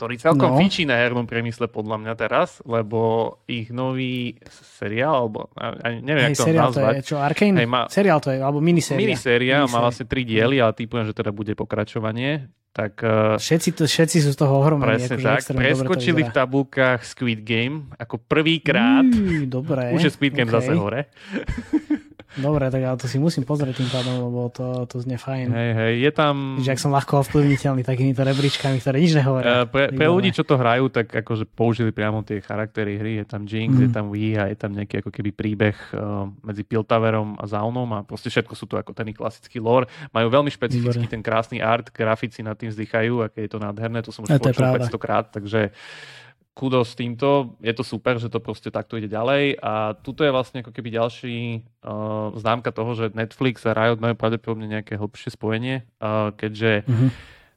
ktorý 0.00 0.16
celkom 0.16 0.56
no. 0.56 0.58
fíči 0.64 0.88
na 0.88 0.96
hernom 0.96 1.28
priemysle 1.28 1.68
podľa 1.68 2.00
mňa 2.00 2.14
teraz, 2.16 2.64
lebo 2.64 3.36
ich 3.44 3.68
nový 3.68 4.40
seriál, 4.48 5.28
alebo 5.28 5.52
neviem, 6.00 6.32
ako 6.32 6.48
to 6.48 6.56
nazvať. 6.56 6.92
To 6.96 6.96
je 6.96 7.04
čo, 7.04 7.16
Arkane? 7.20 7.60
Hey, 7.60 7.68
má, 7.68 7.84
seriál 7.92 8.16
to 8.24 8.32
je, 8.32 8.40
alebo 8.40 8.64
miniséria. 8.64 8.96
Miniséria, 8.96 9.68
má 9.68 9.84
vlastne 9.84 10.08
tri 10.08 10.24
diely, 10.24 10.56
ale 10.56 10.72
typujem, 10.72 11.04
že 11.04 11.12
teda 11.12 11.36
bude 11.36 11.52
pokračovanie. 11.52 12.48
Tak, 12.72 13.02
uh, 13.04 13.36
všetci, 13.36 13.76
to, 13.76 13.84
všetci 13.84 14.24
sú 14.24 14.30
z 14.32 14.38
toho 14.40 14.64
ohromení. 14.64 14.96
Presne 14.96 15.20
akože 15.20 15.28
tak. 15.28 15.40
Preskočili 15.52 16.20
v 16.24 16.32
tabulkách 16.32 17.00
Squid 17.04 17.44
Game 17.44 17.92
ako 18.00 18.24
prvýkrát. 18.24 19.04
Mm, 19.04 19.52
dobre. 19.52 19.90
Už 20.00 20.08
je 20.08 20.12
Squid 20.16 20.32
Game 20.32 20.48
okay. 20.48 20.64
zase 20.64 20.72
hore. 20.80 21.00
Dobre, 22.38 22.70
tak 22.70 22.82
ale 22.86 22.94
to 22.94 23.10
si 23.10 23.18
musím 23.18 23.42
pozrieť 23.42 23.82
tým 23.82 23.90
pádom, 23.90 24.14
lebo 24.30 24.46
to, 24.54 24.86
to 24.86 25.02
znie 25.02 25.18
fajn. 25.18 25.50
Hej, 25.50 25.70
hej, 25.74 25.92
je 26.06 26.10
tam... 26.14 26.62
Že 26.62 26.70
ak 26.70 26.78
som 26.78 26.94
ľahko 26.94 27.26
ovplyvniteľný 27.26 27.82
takýmito 27.82 28.22
rebríčkami, 28.22 28.78
ktoré 28.78 29.02
nič 29.02 29.18
nehovoria. 29.18 29.50
Uh, 29.50 29.66
pre, 29.66 29.90
pre 29.90 30.06
ľudí, 30.06 30.30
čo 30.30 30.46
to 30.46 30.54
hrajú, 30.54 30.86
tak 30.94 31.10
akože 31.10 31.50
použili 31.50 31.90
priamo 31.90 32.22
tie 32.22 32.38
charaktery 32.38 33.02
hry. 33.02 33.12
Je 33.18 33.26
tam 33.26 33.42
Jinx, 33.50 33.74
mm. 33.74 33.82
je 33.82 33.90
tam 33.90 34.06
Wii 34.14 34.38
a 34.38 34.46
je 34.46 34.56
tam 34.58 34.70
nejaký 34.70 35.02
ako 35.02 35.10
keby 35.10 35.30
príbeh 35.34 35.76
uh, 35.90 36.30
medzi 36.46 36.62
Piltaverom 36.62 37.34
a 37.34 37.44
Zaunom 37.50 37.90
a 37.98 38.06
proste 38.06 38.30
všetko 38.30 38.54
sú 38.54 38.70
to 38.70 38.78
ako 38.78 38.94
ten 38.94 39.10
klasický 39.10 39.58
lore. 39.58 39.90
Majú 40.14 40.30
veľmi 40.30 40.54
špecifický 40.54 41.10
Výborné. 41.10 41.14
ten 41.18 41.22
krásny 41.26 41.58
art, 41.58 41.90
grafici 41.90 42.46
nad 42.46 42.54
tým 42.54 42.70
vzdychajú, 42.70 43.26
aké 43.26 43.46
je 43.46 43.50
to 43.50 43.58
nádherné, 43.58 44.06
to 44.06 44.14
som 44.14 44.22
už 44.22 44.38
počul 44.38 44.70
500 44.70 44.94
krát, 45.02 45.26
takže 45.34 45.74
kudos 46.60 46.92
s 46.92 46.98
týmto, 47.00 47.56
je 47.64 47.72
to 47.72 47.80
super, 47.80 48.20
že 48.20 48.28
to 48.28 48.36
proste 48.36 48.68
takto 48.68 49.00
ide 49.00 49.08
ďalej. 49.08 49.56
A 49.64 49.96
tuto 49.96 50.28
je 50.28 50.28
vlastne 50.28 50.60
ako 50.60 50.76
keby 50.76 50.92
ďalší 50.92 51.64
uh, 51.80 52.36
známka 52.36 52.68
toho, 52.68 52.92
že 52.92 53.16
Netflix 53.16 53.64
a 53.64 53.72
Riot 53.72 53.96
majú 53.96 54.12
pravdepodobne 54.12 54.68
nejaké 54.68 55.00
hlbšie 55.00 55.32
spojenie, 55.32 55.88
uh, 56.04 56.36
keďže 56.36 56.84
mm-hmm. 56.84 57.10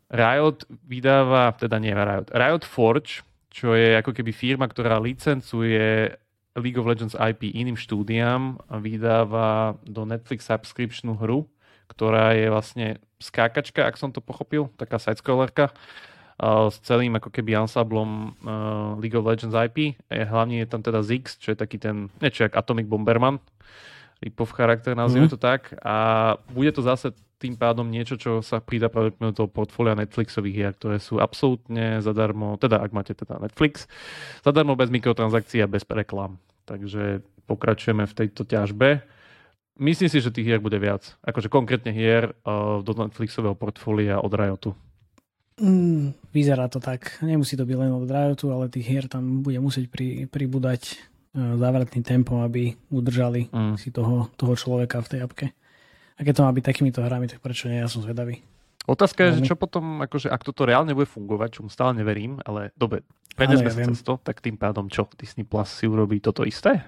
Riot 0.08 0.64
vydáva, 0.88 1.52
teda 1.60 1.84
nie 1.84 1.92
Riot, 1.92 2.32
Riot 2.32 2.64
Forge, 2.64 3.28
čo 3.52 3.76
je 3.76 4.00
ako 4.00 4.16
keby 4.16 4.32
firma, 4.32 4.72
ktorá 4.72 5.04
licencuje 5.04 6.16
League 6.56 6.80
of 6.80 6.88
Legends 6.88 7.20
IP 7.20 7.52
iným 7.52 7.76
štúdiám 7.76 8.56
a 8.72 8.80
vydáva 8.80 9.76
do 9.84 10.08
Netflix 10.08 10.48
subscriptionu 10.48 11.20
hru, 11.20 11.44
ktorá 11.92 12.32
je 12.40 12.48
vlastne 12.48 12.88
skákačka, 13.20 13.84
ak 13.84 14.00
som 14.00 14.16
to 14.16 14.24
pochopil, 14.24 14.72
taká 14.80 14.96
sidescrollerka 14.96 15.76
s 16.44 16.78
celým 16.84 17.16
ako 17.16 17.30
keby 17.32 17.56
ansáblom 17.56 18.36
uh, 18.44 19.00
League 19.00 19.16
of 19.16 19.24
Legends 19.24 19.56
IP. 19.56 19.96
E, 20.12 20.18
hlavne 20.28 20.64
je 20.64 20.68
tam 20.68 20.82
teda 20.84 21.00
Ziggs, 21.06 21.40
čo 21.40 21.54
je 21.54 21.58
taký 21.58 21.80
ten, 21.80 22.12
niečo 22.20 22.44
jak 22.44 22.58
Atomic 22.58 22.90
Bomberman, 22.90 23.40
Ripov 24.24 24.56
charakter, 24.56 24.96
nazvime 24.96 25.28
mm. 25.28 25.34
to 25.36 25.40
tak. 25.40 25.76
A 25.84 25.96
bude 26.52 26.72
to 26.72 26.80
zase 26.80 27.12
tým 27.44 27.60
pádom 27.60 27.92
niečo, 27.92 28.16
čo 28.16 28.40
sa 28.40 28.64
pridá 28.64 28.88
pravdepodobne 28.88 29.36
do 29.36 29.44
toho 29.44 29.50
portfólia 29.52 30.00
Netflixových 30.00 30.56
hier, 30.56 30.72
ktoré 30.80 30.96
sú 31.04 31.20
absolútne 31.20 32.00
zadarmo, 32.00 32.56
teda 32.56 32.80
ak 32.80 32.96
máte 32.96 33.12
teda 33.12 33.36
Netflix, 33.44 33.92
zadarmo 34.48 34.80
bez 34.80 34.88
mikrotransakcií 34.88 35.60
a 35.60 35.68
bez 35.68 35.84
reklam. 35.92 36.40
Takže 36.64 37.20
pokračujeme 37.44 38.08
v 38.08 38.16
tejto 38.16 38.48
ťažbe. 38.48 39.04
Myslím 39.76 40.08
si, 40.08 40.24
že 40.24 40.32
tých 40.32 40.48
hier 40.48 40.64
bude 40.64 40.80
viac. 40.80 41.20
Akože 41.20 41.52
konkrétne 41.52 41.92
hier 41.92 42.32
uh, 42.48 42.80
do 42.80 42.96
Netflixového 42.96 43.60
portfólia 43.60 44.24
od 44.24 44.32
Riotu. 44.32 44.72
Mm, 45.62 46.18
vyzerá 46.34 46.66
to 46.66 46.82
tak. 46.82 47.22
Nemusí 47.22 47.54
to 47.54 47.66
byť 47.68 47.78
len 47.78 47.92
od 47.94 48.10
Riotu, 48.10 48.50
ale 48.50 48.74
tých 48.74 48.90
hier 48.90 49.06
tam 49.06 49.46
bude 49.46 49.62
musieť 49.62 49.86
pri, 49.90 50.26
pribúdať 50.26 50.98
uh, 51.38 51.58
závratným 51.62 52.02
tempom, 52.02 52.42
aby 52.42 52.74
udržali 52.90 53.54
mm. 53.54 53.78
si 53.78 53.94
toho, 53.94 54.34
toho 54.34 54.54
človeka 54.58 55.06
v 55.06 55.10
tej 55.14 55.20
apke. 55.22 55.46
A 56.18 56.20
keď 56.26 56.34
to 56.42 56.46
má 56.46 56.52
byť 56.54 56.66
takýmito 56.66 57.02
hrami, 57.06 57.30
tak 57.30 57.42
prečo 57.42 57.70
nie? 57.70 57.82
Ja 57.82 57.90
som 57.90 58.02
zvedavý. 58.02 58.42
Otázka 58.84 59.32
je, 59.32 59.40
že 59.40 59.54
čo 59.54 59.56
potom, 59.56 60.04
akože, 60.04 60.28
ak 60.28 60.44
toto 60.44 60.68
reálne 60.68 60.92
bude 60.92 61.08
fungovať, 61.08 61.50
čo 61.56 61.62
mu 61.64 61.70
stále 61.72 61.96
neverím, 61.96 62.44
ale 62.44 62.76
dobre, 62.76 63.08
prenesme 63.32 63.72
ja 63.72 63.80
sa 63.80 63.88
cez 63.88 64.04
to, 64.04 64.20
tak 64.20 64.44
tým 64.44 64.60
pádom 64.60 64.92
čo? 64.92 65.08
Disney 65.16 65.48
Plus 65.48 65.72
si 65.72 65.88
urobí 65.88 66.20
toto 66.20 66.44
isté? 66.44 66.84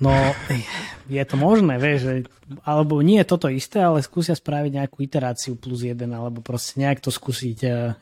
No, 0.00 0.12
je 1.12 1.22
to 1.28 1.36
možné, 1.36 1.76
vieš, 1.76 2.00
že, 2.08 2.14
alebo 2.64 3.04
nie 3.04 3.20
je 3.20 3.28
toto 3.28 3.52
isté, 3.52 3.84
ale 3.84 4.00
skúsia 4.00 4.32
spraviť 4.32 4.80
nejakú 4.80 5.04
iteráciu 5.04 5.60
plus 5.60 5.84
jeden, 5.84 6.16
alebo 6.16 6.40
proste 6.40 6.80
nejak 6.80 7.04
to 7.04 7.12
skúsiť 7.12 7.58
eh, 7.68 7.92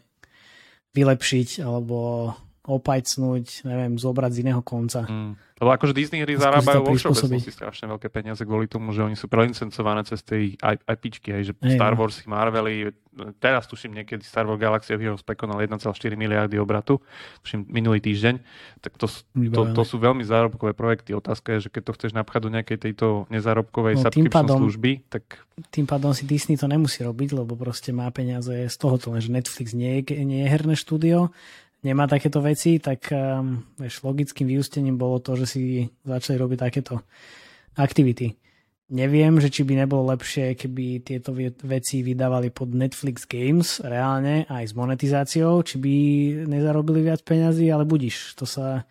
vylepšiť, 0.95 1.67
alebo 1.67 2.31
opajcnúť, 2.69 3.65
neviem, 3.65 3.97
zobrať 3.97 4.31
z 4.37 4.39
iného 4.45 4.61
konca. 4.61 5.09
Mm. 5.09 5.41
Lebo 5.59 5.75
akože 5.75 5.91
Disney 5.91 6.23
hry 6.23 6.39
zarábajú 6.39 6.87
vo 6.87 6.95
všeobecnosti 6.95 7.51
strašne 7.51 7.91
veľké 7.91 8.07
peniaze 8.15 8.39
kvôli 8.47 8.71
tomu, 8.71 8.95
že 8.95 9.03
oni 9.03 9.19
sú 9.19 9.27
prelicencované 9.27 10.07
cez 10.07 10.23
tej 10.23 10.55
IPčky, 10.63 11.35
hej, 11.35 11.51
že 11.51 11.53
hey, 11.59 11.75
Star 11.75 11.99
no. 11.99 12.07
Wars, 12.07 12.23
Marvely, 12.31 12.95
teraz 13.43 13.67
tuším 13.67 13.99
niekedy 13.99 14.23
Star 14.23 14.47
Wars 14.47 14.63
Galaxy 14.63 14.95
of 14.95 15.03
Heroes 15.03 15.27
prekonal 15.27 15.59
1,4 15.59 15.91
miliardy 16.15 16.63
obratu, 16.63 17.03
tuším 17.43 17.67
minulý 17.67 17.99
týždeň, 17.99 18.39
tak 18.79 18.95
to, 18.95 19.11
to, 19.35 19.63
to 19.75 19.83
sú 19.83 19.99
veľmi 19.99 20.23
zárobkové 20.23 20.79
projekty. 20.79 21.11
Otázka 21.19 21.59
je, 21.59 21.67
že 21.67 21.71
keď 21.75 21.83
to 21.91 21.93
chceš 21.99 22.13
napchať 22.15 22.41
do 22.47 22.51
nejakej 22.55 22.79
tejto 22.79 23.27
nezárobkovej 23.27 23.99
no, 23.99 24.03
subscription 24.07 24.47
pádom, 24.47 24.59
služby, 24.63 25.11
tak... 25.11 25.43
Tým 25.75 25.91
pádom 25.91 26.15
si 26.15 26.23
Disney 26.23 26.55
to 26.55 26.71
nemusí 26.71 27.03
robiť, 27.03 27.35
lebo 27.35 27.59
proste 27.59 27.91
má 27.91 28.07
peniaze 28.15 28.71
z 28.71 28.77
tohoto, 28.79 29.11
že 29.19 29.35
Netflix 29.35 29.75
nie 29.75 30.07
je, 30.07 30.23
nie 30.23 30.47
je 30.47 30.49
herné 30.55 30.79
štúdio, 30.79 31.35
nemá 31.89 32.05
takéto 32.05 32.45
veci, 32.45 32.77
tak 32.77 33.09
um, 33.09 33.65
vieš, 33.81 34.05
logickým 34.05 34.45
vyústením 34.45 35.01
bolo 35.01 35.25
to, 35.25 35.41
že 35.41 35.47
si 35.49 35.61
začali 36.05 36.37
robiť 36.37 36.59
takéto 36.61 37.01
aktivity. 37.81 38.37
Neviem, 38.89 39.37
že 39.37 39.53
či 39.53 39.69
by 39.69 39.85
nebolo 39.85 40.09
lepšie, 40.17 40.57
keby 40.57 41.05
tieto 41.05 41.37
veci 41.65 42.01
vydávali 42.01 42.49
pod 42.49 42.73
Netflix 42.73 43.29
Games 43.29 43.85
reálne 43.85 44.49
aj 44.49 44.65
s 44.65 44.73
monetizáciou, 44.73 45.61
či 45.61 45.77
by 45.77 45.95
nezarobili 46.49 47.05
viac 47.05 47.21
peňazí, 47.21 47.69
ale 47.69 47.85
budíš. 47.85 48.33
To 48.41 48.49
sa, 48.49 48.89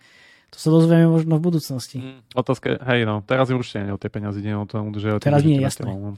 to 0.54 0.58
sa 0.62 0.70
dozvieme 0.70 1.10
možno 1.10 1.42
v 1.42 1.50
budúcnosti. 1.50 1.98
Mm, 1.98 2.22
otázka, 2.30 2.78
hej 2.78 3.10
no, 3.10 3.26
teraz 3.26 3.50
je 3.50 3.58
určite 3.58 3.90
nie 3.90 3.94
o 3.94 3.98
tej 3.98 4.14
peniazy, 4.14 4.46
nie 4.46 4.54
o 4.54 4.70
tom, 4.70 4.94
že 4.94 5.18
o 5.18 5.18
Teraz 5.18 5.42
nie 5.42 5.58
je 5.58 5.66
jasné. 5.66 5.90
No. 5.90 6.14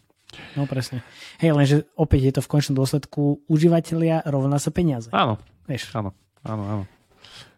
no 0.59 0.61
presne. 0.67 0.99
Hej, 1.39 1.55
lenže 1.55 1.75
opäť 1.95 2.21
je 2.27 2.34
to 2.36 2.41
v 2.43 2.51
končnom 2.51 2.75
dôsledku 2.75 3.47
užívateľia 3.47 4.27
rovná 4.27 4.59
sa 4.59 4.75
peniaze. 4.75 5.07
Áno, 5.15 5.39
Vieš. 5.71 5.95
áno. 5.95 6.11
Áno, 6.46 6.64
áno. 6.64 6.84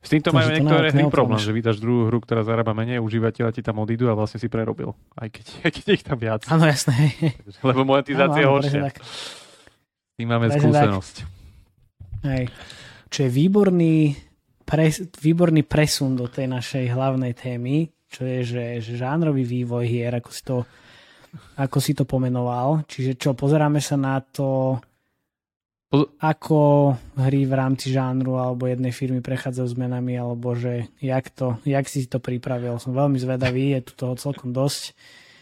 S 0.02 0.10
týmto 0.10 0.34
majú 0.34 0.50
niektoré 0.50 0.90
hry 0.90 1.06
problém, 1.14 1.38
že 1.38 1.54
vydáš 1.54 1.78
druhú 1.78 2.10
hru, 2.10 2.18
ktorá 2.26 2.42
zarába 2.42 2.74
menej, 2.74 2.98
užívateľa 3.06 3.54
ti 3.54 3.62
tam 3.62 3.78
odídu 3.86 4.10
a 4.10 4.18
vlastne 4.18 4.42
si 4.42 4.50
prerobil. 4.50 4.98
Aj 5.14 5.30
keď, 5.30 5.46
keď 5.78 5.86
ich 5.94 6.04
tam 6.06 6.18
viac. 6.18 6.42
Áno, 6.50 6.66
jasné. 6.66 7.14
Lebo 7.62 7.86
monetizácia 7.86 8.42
je 8.42 8.50
horšia. 8.50 8.84
S 8.90 10.14
tým 10.18 10.28
máme 10.28 10.50
presne 10.50 10.62
skúsenosť. 10.66 11.16
Hej. 12.26 12.44
Čo 13.14 13.20
je 13.26 13.30
výborný, 13.30 13.96
pres, 14.66 15.06
výborný 15.22 15.62
presun 15.70 16.18
do 16.18 16.26
tej 16.26 16.50
našej 16.50 16.86
hlavnej 16.90 17.38
témy, 17.38 17.86
čo 18.10 18.26
je, 18.26 18.42
že, 18.42 18.66
že 18.82 18.94
žánrový 18.98 19.46
vývoj 19.46 19.86
hier, 19.86 20.14
ako 20.18 20.32
si 20.34 20.44
to 20.44 20.58
ako 21.56 21.78
si 21.80 21.96
to 21.96 22.04
pomenoval. 22.04 22.84
Čiže 22.88 23.16
čo, 23.16 23.32
pozeráme 23.32 23.80
sa 23.80 23.96
na 23.96 24.20
to 24.20 24.80
ako 26.24 26.96
hry 27.20 27.44
v 27.44 27.54
rámci 27.54 27.92
žánru 27.92 28.40
alebo 28.40 28.64
jednej 28.64 28.96
firmy 28.96 29.20
prechádzajú 29.20 29.76
zmenami, 29.76 30.16
alebo 30.16 30.56
že 30.56 30.88
jak, 31.04 31.28
to, 31.36 31.60
jak 31.68 31.84
si 31.92 32.08
to 32.08 32.24
pripravil. 32.24 32.80
Som 32.80 32.96
veľmi 32.96 33.20
zvedavý, 33.20 33.76
je 33.76 33.92
tu 33.92 33.94
toho 34.00 34.16
celkom 34.16 34.56
dosť. 34.56 34.96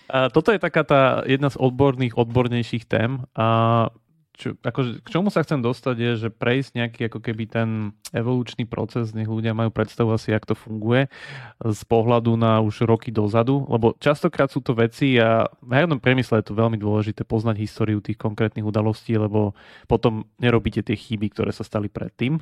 A 0.09 0.33
toto 0.33 0.49
je 0.49 0.57
taká 0.57 0.81
tá 0.81 1.21
jedna 1.29 1.53
z 1.53 1.57
odborných, 1.61 2.17
odbornejších 2.17 2.89
tém. 2.89 3.21
A 3.37 3.93
čo, 4.39 4.55
akože, 4.63 5.03
k 5.03 5.07
čomu 5.11 5.27
sa 5.27 5.43
chcem 5.43 5.59
dostať 5.59 5.95
je, 5.99 6.11
že 6.15 6.29
prejsť 6.31 6.71
nejaký 6.79 7.01
ako 7.11 7.19
keby 7.19 7.43
ten 7.51 7.69
evolučný 8.15 8.63
proces, 8.63 9.11
nech 9.11 9.27
ľudia 9.27 9.51
majú 9.51 9.67
predstavu 9.67 10.15
asi, 10.15 10.31
jak 10.31 10.47
to 10.47 10.55
funguje 10.55 11.11
z 11.59 11.81
pohľadu 11.91 12.39
na 12.39 12.63
už 12.63 12.87
roky 12.87 13.11
dozadu, 13.11 13.67
lebo 13.67 13.99
častokrát 13.99 14.47
sú 14.47 14.63
to 14.63 14.71
veci 14.71 15.19
a 15.19 15.43
v 15.59 15.71
hernom 15.75 15.99
priemysle 15.99 16.39
je 16.39 16.47
to 16.47 16.55
veľmi 16.55 16.79
dôležité 16.79 17.27
poznať 17.27 17.59
históriu 17.59 17.99
tých 17.99 18.15
konkrétnych 18.15 18.63
udalostí, 18.63 19.19
lebo 19.19 19.51
potom 19.91 20.23
nerobíte 20.39 20.87
tie 20.87 20.95
chyby, 20.95 21.35
ktoré 21.35 21.51
sa 21.51 21.67
stali 21.67 21.91
predtým 21.91 22.39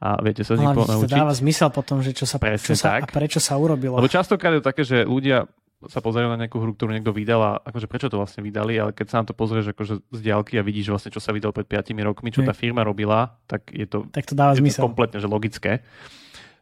a 0.00 0.16
viete 0.24 0.46
sa 0.46 0.56
z 0.56 0.64
nich 0.64 0.72
naučiť. 0.72 1.12
dáva 1.12 1.34
zmysel 1.36 1.68
potom, 1.68 2.00
že 2.00 2.16
čo 2.16 2.24
sa, 2.24 2.40
čo 2.40 2.72
sa 2.72 3.02
a 3.02 3.04
prečo 3.04 3.42
sa 3.42 3.60
urobilo. 3.60 4.00
Lebo 4.00 4.08
častokrát 4.08 4.56
je 4.56 4.60
to 4.64 4.68
také, 4.72 4.82
že 4.86 5.04
ľudia 5.04 5.44
sa 5.86 6.02
pozerajú 6.02 6.34
na 6.34 6.40
nejakú 6.42 6.58
hru, 6.58 6.74
ktorú 6.74 6.90
niekto 6.90 7.14
vydal 7.14 7.38
a 7.38 7.52
akože 7.62 7.86
prečo 7.86 8.10
to 8.10 8.18
vlastne 8.18 8.42
vydali, 8.42 8.74
ale 8.74 8.90
keď 8.90 9.06
sa 9.06 9.16
na 9.22 9.30
to 9.30 9.34
pozrieš 9.38 9.70
akože 9.70 10.02
z 10.10 10.20
diálky 10.26 10.58
a 10.58 10.66
vidíš 10.66 10.90
vlastne, 10.90 11.14
čo 11.14 11.22
sa 11.22 11.30
vydal 11.30 11.54
pred 11.54 11.70
5 11.70 11.94
rokmi, 12.02 12.34
čo 12.34 12.42
tá 12.42 12.50
firma 12.50 12.82
robila, 12.82 13.38
tak 13.46 13.70
je 13.70 13.86
to, 13.86 14.10
tak 14.10 14.26
to 14.26 14.34
dáva 14.34 14.58
zmysel. 14.58 14.82
To 14.82 14.90
kompletne 14.90 15.22
že 15.22 15.30
logické. 15.30 15.86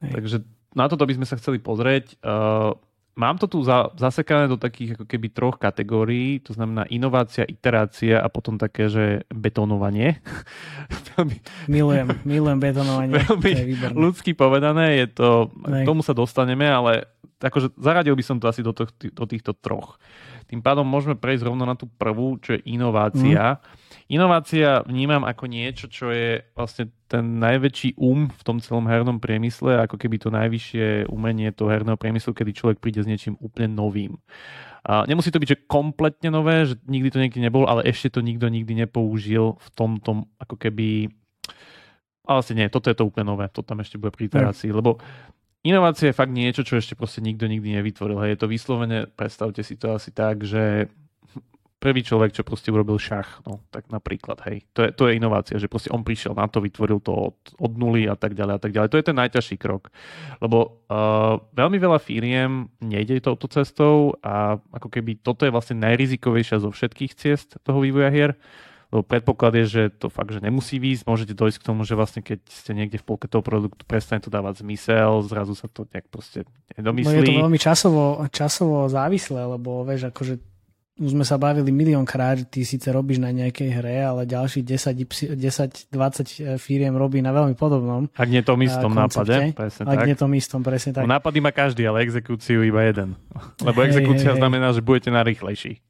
Hej. 0.04 0.12
Takže 0.12 0.36
na 0.76 0.84
toto 0.92 1.08
by 1.08 1.16
sme 1.16 1.24
sa 1.24 1.40
chceli 1.40 1.56
pozrieť. 1.56 2.20
Uh, 2.20 2.76
mám 3.16 3.40
to 3.40 3.48
tu 3.48 3.64
za, 3.64 3.90
zasekané 3.96 4.46
do 4.46 4.60
takých 4.60 4.94
ako 5.00 5.08
keby 5.08 5.32
troch 5.32 5.56
kategórií, 5.56 6.44
to 6.44 6.52
znamená 6.52 6.84
inovácia, 6.92 7.48
iterácia 7.48 8.20
a 8.20 8.28
potom 8.28 8.60
také, 8.60 8.92
že 8.92 9.24
betonovanie. 9.32 10.20
milujem, 11.72 12.12
milujem 12.28 12.60
betonovanie. 12.60 13.16
Veľmi 13.26 13.52
ľudsky 13.96 14.36
povedané, 14.36 15.00
je 15.02 15.06
to, 15.16 15.28
k 15.64 15.88
tomu 15.88 16.04
sa 16.04 16.12
dostaneme, 16.12 16.68
ale 16.68 17.08
akože 17.40 17.76
zaradil 17.80 18.12
by 18.16 18.24
som 18.24 18.36
to 18.36 18.46
asi 18.52 18.60
do, 18.60 18.76
to, 18.76 18.84
do 18.92 19.24
týchto 19.24 19.56
troch. 19.56 19.96
Tým 20.46 20.62
pádom 20.62 20.86
môžeme 20.86 21.18
prejsť 21.18 21.50
rovno 21.50 21.66
na 21.66 21.74
tú 21.74 21.90
prvú, 21.90 22.38
čo 22.38 22.54
je 22.54 22.64
inovácia. 22.70 23.58
Mm. 23.58 23.60
Inovácia 24.06 24.68
vnímam 24.86 25.26
ako 25.26 25.50
niečo, 25.50 25.90
čo 25.90 26.14
je 26.14 26.46
vlastne 26.54 26.94
ten 27.10 27.42
najväčší 27.42 27.98
um 27.98 28.30
v 28.30 28.42
tom 28.46 28.62
celom 28.62 28.86
hernom 28.86 29.18
priemysle, 29.18 29.82
ako 29.82 29.98
keby 29.98 30.22
to 30.22 30.30
najvyššie 30.30 31.10
umenie 31.10 31.50
toho 31.50 31.74
herného 31.74 31.98
priemyslu, 31.98 32.30
kedy 32.30 32.54
človek 32.54 32.78
príde 32.78 33.02
s 33.02 33.10
niečím 33.10 33.34
úplne 33.42 33.74
novým. 33.74 34.14
A 34.86 35.02
nemusí 35.10 35.34
to 35.34 35.42
byť, 35.42 35.50
že 35.50 35.62
kompletne 35.66 36.30
nové, 36.30 36.62
že 36.62 36.78
nikdy 36.86 37.10
to 37.10 37.18
niekde 37.18 37.42
nebol, 37.42 37.66
ale 37.66 37.82
ešte 37.82 38.14
to 38.14 38.20
nikto 38.22 38.46
nikdy 38.46 38.86
nepoužil 38.86 39.58
v 39.58 39.68
tomto 39.74 40.30
ako 40.38 40.54
keby... 40.54 41.10
Ale 42.26 42.42
vlastne 42.42 42.58
nie, 42.58 42.70
toto 42.70 42.90
je 42.90 42.98
to 42.98 43.06
úplne 43.06 43.26
nové, 43.26 43.50
to 43.50 43.66
tam 43.66 43.82
ešte 43.82 43.98
bude 43.98 44.14
pri 44.14 44.30
iterácii, 44.30 44.70
lebo 44.70 45.02
inovácia 45.66 46.10
je 46.10 46.16
fakt 46.16 46.30
niečo, 46.30 46.62
čo 46.62 46.78
ešte 46.78 46.94
proste 46.94 47.18
nikto 47.18 47.50
nikdy 47.50 47.82
nevytvoril. 47.82 48.22
Hej. 48.22 48.30
Je 48.36 48.40
to 48.40 48.52
vyslovene, 48.52 48.98
predstavte 49.10 49.60
si 49.66 49.74
to 49.74 49.92
asi 49.92 50.14
tak, 50.14 50.46
že 50.46 50.86
prvý 51.76 52.00
človek, 52.00 52.32
čo 52.32 52.42
proste 52.42 52.72
urobil 52.72 52.96
šach, 52.96 53.44
no 53.44 53.60
tak 53.68 53.92
napríklad, 53.92 54.40
hej. 54.48 54.64
To 54.72 54.80
je, 54.82 54.90
to 54.96 55.02
je 55.06 55.20
inovácia, 55.20 55.60
že 55.60 55.68
proste 55.68 55.92
on 55.92 56.02
prišiel 56.02 56.32
na 56.32 56.48
to, 56.48 56.64
vytvoril 56.64 56.98
to 57.04 57.12
od, 57.12 57.38
od 57.60 57.72
nuly 57.76 58.08
a 58.08 58.16
tak 58.16 58.32
ďalej 58.32 58.54
a 58.56 58.60
tak 58.60 58.72
ďalej. 58.72 58.90
To 58.90 58.98
je 58.98 59.06
ten 59.06 59.16
najťažší 59.16 59.56
krok. 59.60 59.92
Lebo 60.40 60.82
uh, 60.88 61.36
veľmi 61.52 61.76
veľa 61.76 62.00
firiem 62.00 62.72
nejde 62.80 63.20
touto 63.20 63.46
cestou 63.46 64.16
a 64.24 64.56
ako 64.72 64.88
keby 64.88 65.20
toto 65.20 65.44
je 65.44 65.52
vlastne 65.52 65.76
najrizikovejšia 65.84 66.64
zo 66.64 66.72
všetkých 66.72 67.12
ciest 67.12 67.60
toho 67.60 67.84
vývoja 67.84 68.08
hier. 68.08 68.34
Lebo 68.96 69.04
predpoklad 69.04 69.52
je, 69.60 69.64
že 69.68 69.82
to 69.92 70.08
fakt, 70.08 70.32
že 70.32 70.40
nemusí 70.40 70.80
výjsť, 70.80 71.04
môžete 71.04 71.36
dojsť 71.36 71.60
k 71.60 71.66
tomu, 71.68 71.84
že 71.84 71.92
vlastne 71.92 72.24
keď 72.24 72.40
ste 72.48 72.72
niekde 72.72 72.96
v 72.96 73.04
polke 73.04 73.28
toho 73.28 73.44
produktu, 73.44 73.84
prestane 73.84 74.24
to 74.24 74.32
dávať 74.32 74.64
zmysel, 74.64 75.20
zrazu 75.28 75.52
sa 75.52 75.68
to 75.68 75.84
nejak 75.92 76.08
proste 76.08 76.48
nedomyslí. 76.80 77.12
No 77.12 77.20
je 77.20 77.28
to 77.28 77.44
veľmi 77.44 77.60
časovo, 77.60 78.24
časovo 78.32 78.88
závislé, 78.88 79.44
lebo 79.44 79.84
vieš, 79.84 80.08
akože 80.08 80.40
už 80.96 81.12
sme 81.12 81.28
sa 81.28 81.36
bavili 81.36 81.68
miliónkrát, 81.68 82.48
ty 82.48 82.64
síce 82.64 82.88
robíš 82.88 83.20
na 83.20 83.28
nejakej 83.28 83.68
hre, 83.68 84.00
ale 84.00 84.24
ďalších 84.24 84.64
10-20 84.64 85.92
e, 85.92 86.56
firiem 86.56 86.96
robí 86.96 87.20
na 87.20 87.36
veľmi 87.36 87.52
podobnom 87.52 88.08
Ak 88.16 88.32
nie 88.32 88.40
tom 88.40 88.64
istom 88.64 88.96
nápade, 88.96 89.52
presne 89.52 89.84
Ak 89.84 90.00
tak. 90.00 90.06
nie 90.08 90.16
tom 90.16 90.32
istom, 90.32 90.64
presne 90.64 90.96
tak. 90.96 91.04
No, 91.04 91.12
nápady 91.12 91.44
má 91.44 91.52
každý, 91.52 91.84
ale 91.84 92.00
exekúciu 92.00 92.64
iba 92.64 92.80
jeden. 92.88 93.12
Lebo 93.68 93.84
exekúcia 93.84 94.32
hej, 94.32 94.36
hej, 94.36 94.40
znamená, 94.40 94.72
že 94.72 94.80
budete 94.80 95.12
najrychlejší. 95.12 95.84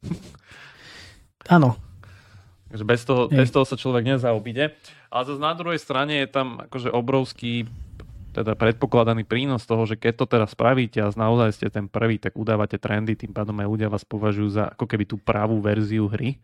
Áno. 1.46 1.78
Takže 2.76 2.84
bez 2.84 3.02
toho, 3.08 3.32
bez 3.32 3.48
toho 3.48 3.64
sa 3.64 3.80
človek 3.80 4.04
nezaobíde. 4.04 4.76
Ale 5.08 5.22
zase 5.24 5.40
na 5.40 5.56
druhej 5.56 5.80
strane 5.80 6.20
je 6.20 6.28
tam 6.28 6.60
akože 6.60 6.92
obrovský 6.92 7.64
teda 8.36 8.52
predpokladaný 8.52 9.24
prínos 9.24 9.64
toho, 9.64 9.88
že 9.88 9.96
keď 9.96 10.12
to 10.20 10.26
teraz 10.28 10.52
spravíte 10.52 11.00
a 11.00 11.08
naozaj 11.08 11.56
ste 11.56 11.72
ten 11.72 11.88
prvý, 11.88 12.20
tak 12.20 12.36
udávate 12.36 12.76
trendy, 12.76 13.16
tým 13.16 13.32
pádom 13.32 13.56
aj 13.64 13.68
ľudia 13.72 13.88
vás 13.88 14.04
považujú 14.04 14.48
za 14.52 14.64
ako 14.76 14.84
keby 14.84 15.08
tú 15.08 15.16
pravú 15.16 15.56
verziu 15.64 16.04
hry. 16.04 16.36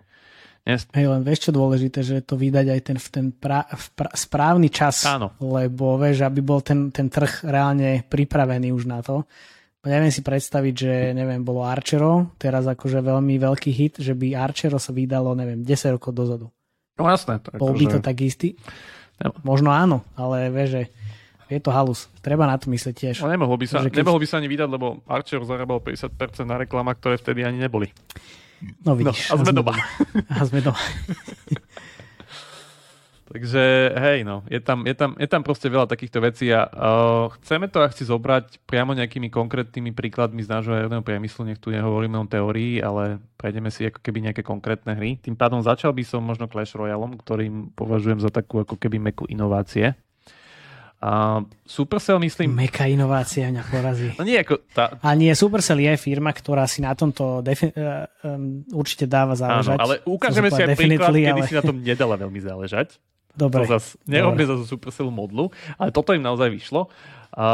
Yes. 0.65 0.89
Hej, 0.97 1.11
len 1.11 1.21
vieš 1.21 1.51
čo 1.51 1.53
dôležité, 1.53 2.01
že 2.01 2.25
to 2.25 2.41
vydať 2.41 2.67
aj 2.71 2.81
ten, 2.81 2.97
ten 2.97 3.27
pra, 3.35 3.69
pra, 3.93 4.09
správny 4.15 4.73
čas, 4.73 5.05
Áno. 5.05 5.37
lebo 5.43 6.01
vieš, 6.01 6.25
aby 6.25 6.41
bol 6.41 6.65
ten, 6.65 6.89
ten 6.89 7.13
trh 7.13 7.45
reálne 7.45 8.07
pripravený 8.09 8.73
už 8.73 8.89
na 8.89 9.05
to. 9.05 9.29
Neviem 9.83 10.15
si 10.15 10.23
predstaviť, 10.23 10.75
že 10.79 10.93
neviem, 11.11 11.43
bolo 11.43 11.67
Archero, 11.67 12.31
teraz 12.39 12.71
akože 12.71 13.03
veľmi 13.03 13.35
veľký 13.35 13.71
hit, 13.75 13.99
že 13.99 14.15
by 14.15 14.39
Archero 14.39 14.79
sa 14.79 14.95
vydalo, 14.95 15.35
neviem, 15.35 15.67
10 15.67 15.99
rokov 15.99 16.15
dozadu. 16.15 16.47
No 16.95 17.11
jasné. 17.11 17.43
Bol 17.59 17.75
by 17.75 17.87
to 17.91 17.99
tak 17.99 18.23
istý? 18.23 18.55
No. 19.19 19.35
Možno 19.43 19.75
áno, 19.75 20.07
ale 20.15 20.55
vieš, 20.55 20.69
že 20.71 20.83
je 21.51 21.59
to 21.59 21.75
halus. 21.75 22.07
Treba 22.23 22.47
na 22.47 22.57
to 22.57 22.71
myslieť 22.71 22.95
tiež. 22.95 23.17
No, 23.27 23.35
nemohlo, 23.35 23.59
by 23.59 23.67
sa, 23.67 23.83
keď... 23.83 24.07
nemohlo 24.07 24.23
by 24.23 24.29
sa 24.31 24.39
ani 24.39 24.49
vydať, 24.49 24.69
lebo 24.71 25.03
Archer 25.11 25.43
zarábal 25.43 25.83
50% 25.83 26.47
na 26.47 26.57
reklamách, 26.63 27.03
ktoré 27.03 27.19
vtedy 27.19 27.43
ani 27.43 27.59
neboli. 27.59 27.91
No 28.87 28.95
vidíš. 28.95 29.35
No, 29.35 29.35
a 29.35 29.43
sme 29.43 29.53
doma. 29.53 29.75
A 30.31 30.41
sme 30.47 30.61
doma. 30.63 30.79
Takže 33.33 33.97
hej, 33.97 34.29
no, 34.29 34.45
je 34.45 34.61
tam, 34.61 34.85
je, 34.85 34.93
tam, 34.93 35.17
je 35.17 35.25
tam 35.25 35.41
proste 35.41 35.73
veľa 35.73 35.89
takýchto 35.89 36.21
vecí 36.21 36.53
a 36.53 36.69
uh, 36.69 37.33
chceme 37.41 37.65
to 37.65 37.81
ak 37.81 37.97
si 37.97 38.05
zobrať 38.05 38.61
priamo 38.69 38.93
nejakými 38.93 39.33
konkrétnymi 39.33 39.97
príkladmi 39.97 40.45
z 40.45 40.53
nášho 40.53 40.77
herného 40.77 41.01
priemyslu, 41.01 41.49
nech 41.49 41.57
tu 41.57 41.73
nehovoríme 41.73 42.21
o 42.21 42.29
teórii, 42.29 42.85
ale 42.85 43.25
prejdeme 43.41 43.73
si 43.73 43.89
ako 43.89 44.05
keby 44.05 44.29
nejaké 44.29 44.45
konkrétne 44.45 44.93
hry. 44.93 45.17
Tým 45.17 45.33
pádom 45.33 45.65
začal 45.65 45.97
by 45.97 46.05
som 46.05 46.21
možno 46.21 46.45
Clash 46.45 46.77
Royale, 46.77 47.09
ktorým 47.25 47.73
považujem 47.73 48.21
za 48.21 48.29
takú 48.29 48.61
ako 48.61 48.77
keby 48.77 49.01
meku 49.01 49.25
inovácie. 49.25 49.97
A 51.03 51.43
Supercell, 51.67 52.23
myslím... 52.23 52.55
Meka 52.55 52.87
inovácia 52.87 53.51
mňa 53.51 53.65
porazí. 53.67 54.15
No 54.15 54.23
nie, 54.23 54.39
ako 54.39 54.61
tá... 54.71 55.03
A 55.03 55.19
nie, 55.19 55.35
Supercell 55.35 55.83
je 55.83 55.99
firma, 55.99 56.31
ktorá 56.31 56.69
si 56.71 56.79
na 56.79 56.95
tomto 56.95 57.43
defi- 57.43 57.75
um, 57.75 58.63
určite 58.71 59.11
dáva 59.11 59.35
záležať. 59.35 59.81
Áno, 59.81 59.83
ale 59.83 59.95
ukážeme 60.07 60.53
si 60.53 60.63
aj 60.63 60.79
príklad, 60.79 61.11
ale... 61.11 61.27
kedy 61.27 61.43
si 61.49 61.55
na 61.59 61.63
tom 61.67 61.83
nedala 61.83 62.15
veľmi 62.15 62.39
záležať. 62.39 63.03
Dobre. 63.33 63.65
To 63.65 63.81
zas, 63.81 63.97
nerobme 64.05 64.45
zase 64.45 64.69
Supercell 64.69 65.09
modlu, 65.09 65.49
ale 65.81 65.89
toto 65.89 66.13
im 66.13 66.21
naozaj 66.21 66.53
vyšlo. 66.53 66.93
A 67.33 67.47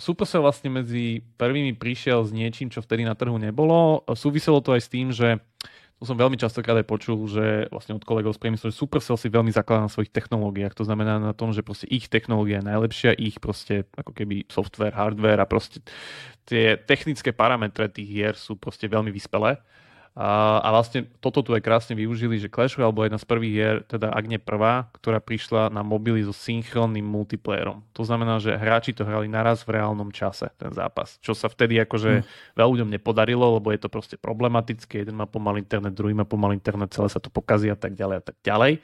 Supercell 0.00 0.40
vlastne 0.40 0.72
medzi 0.72 1.20
prvými 1.36 1.76
prišiel 1.76 2.24
s 2.24 2.32
niečím, 2.32 2.72
čo 2.72 2.80
vtedy 2.80 3.04
na 3.04 3.12
trhu 3.12 3.36
nebolo. 3.36 4.00
Súviselo 4.16 4.64
to 4.64 4.72
aj 4.72 4.80
s 4.80 4.88
tým, 4.88 5.12
že 5.12 5.36
to 6.00 6.08
som 6.08 6.16
veľmi 6.16 6.40
častokrát 6.40 6.80
aj 6.80 6.88
počul, 6.88 7.28
že 7.28 7.68
vlastne 7.68 7.92
od 7.92 8.00
kolegov 8.08 8.32
z 8.32 8.40
priemyslu, 8.40 8.72
že 8.72 8.80
Supercell 8.80 9.20
si 9.20 9.28
veľmi 9.28 9.52
zakladá 9.52 9.84
na 9.84 9.92
svojich 9.92 10.08
technológiách. 10.08 10.72
To 10.80 10.88
znamená 10.88 11.20
na 11.20 11.36
tom, 11.36 11.52
že 11.52 11.60
proste 11.60 11.84
ich 11.92 12.08
technológia 12.08 12.64
je 12.64 12.72
najlepšia, 12.72 13.20
ich 13.20 13.36
proste 13.36 13.84
ako 14.00 14.16
keby 14.16 14.48
software, 14.48 14.96
hardware 14.96 15.44
a 15.44 15.44
proste 15.44 15.84
tie 16.48 16.80
technické 16.80 17.36
parametre 17.36 17.92
tých 17.92 18.08
hier 18.08 18.32
sú 18.32 18.56
proste 18.56 18.88
veľmi 18.88 19.12
vyspelé. 19.12 19.60
A, 20.18 20.58
a 20.58 20.68
vlastne 20.74 21.06
toto 21.22 21.38
tu 21.38 21.54
aj 21.54 21.62
krásne 21.62 21.94
využili, 21.94 22.34
že 22.42 22.50
Clash 22.50 22.74
Royale 22.74 22.90
bola 22.90 23.06
jedna 23.06 23.22
z 23.22 23.30
prvých 23.30 23.54
hier, 23.54 23.76
teda 23.86 24.10
ak 24.10 24.24
nie 24.26 24.42
prvá, 24.42 24.90
ktorá 24.98 25.22
prišla 25.22 25.70
na 25.70 25.86
mobily 25.86 26.26
so 26.26 26.34
synchrónnym 26.34 27.06
multiplayerom. 27.06 27.86
To 27.94 28.02
znamená, 28.02 28.42
že 28.42 28.58
hráči 28.58 28.90
to 28.90 29.06
hrali 29.06 29.30
naraz 29.30 29.62
v 29.62 29.78
reálnom 29.78 30.10
čase, 30.10 30.50
ten 30.58 30.74
zápas. 30.74 31.14
Čo 31.22 31.38
sa 31.38 31.46
vtedy 31.46 31.78
akože 31.86 32.26
hmm. 32.26 32.58
veľa 32.58 32.68
ľuďom 32.74 32.90
nepodarilo, 32.90 33.62
lebo 33.62 33.70
je 33.70 33.80
to 33.86 33.88
proste 33.88 34.18
problematické. 34.18 35.06
Jeden 35.06 35.14
má 35.14 35.30
pomalý 35.30 35.62
internet, 35.62 35.94
druhý 35.94 36.10
má 36.10 36.26
pomalý 36.26 36.58
internet, 36.58 36.90
celé 36.90 37.06
sa 37.06 37.22
to 37.22 37.30
pokazí 37.30 37.70
a 37.70 37.78
tak 37.78 37.94
ďalej 37.94 38.16
a 38.18 38.22
tak 38.26 38.36
ďalej. 38.42 38.82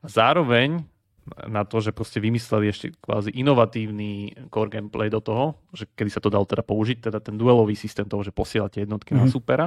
A 0.00 0.06
zároveň 0.08 0.80
na 1.44 1.64
to, 1.68 1.80
že 1.80 1.92
proste 1.92 2.20
vymysleli 2.20 2.72
ešte 2.72 2.92
kvázi 3.00 3.32
inovatívny 3.36 4.32
core 4.48 4.72
gameplay 4.72 5.08
do 5.12 5.20
toho, 5.20 5.60
že 5.76 5.88
kedy 5.92 6.10
sa 6.12 6.20
to 6.20 6.32
dalo 6.32 6.44
teda 6.48 6.60
použiť, 6.64 7.08
teda 7.08 7.20
ten 7.20 7.36
duelový 7.36 7.76
systém 7.76 8.04
toho, 8.04 8.20
že 8.24 8.32
posielate 8.32 8.84
jednotky 8.84 9.12
mm-hmm. 9.12 9.24
na 9.24 9.28
mhm. 9.28 9.32
supera 9.32 9.66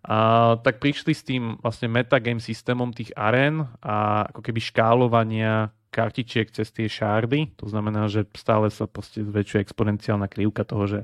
a, 0.00 0.56
tak 0.64 0.80
prišli 0.80 1.12
s 1.12 1.22
tým 1.22 1.60
vlastne 1.60 1.92
metagame 1.92 2.40
systémom 2.40 2.90
tých 2.94 3.12
arén 3.16 3.68
a 3.84 4.24
ako 4.32 4.40
keby 4.40 4.60
škálovania 4.60 5.72
kartičiek 5.90 6.48
cez 6.54 6.70
tie 6.70 6.86
šárdy. 6.86 7.50
To 7.58 7.66
znamená, 7.66 8.06
že 8.06 8.24
stále 8.38 8.70
sa 8.70 8.86
proste 8.86 9.26
zväčšuje 9.26 9.60
exponenciálna 9.60 10.30
krivka 10.30 10.62
toho, 10.62 10.86
že 10.86 11.00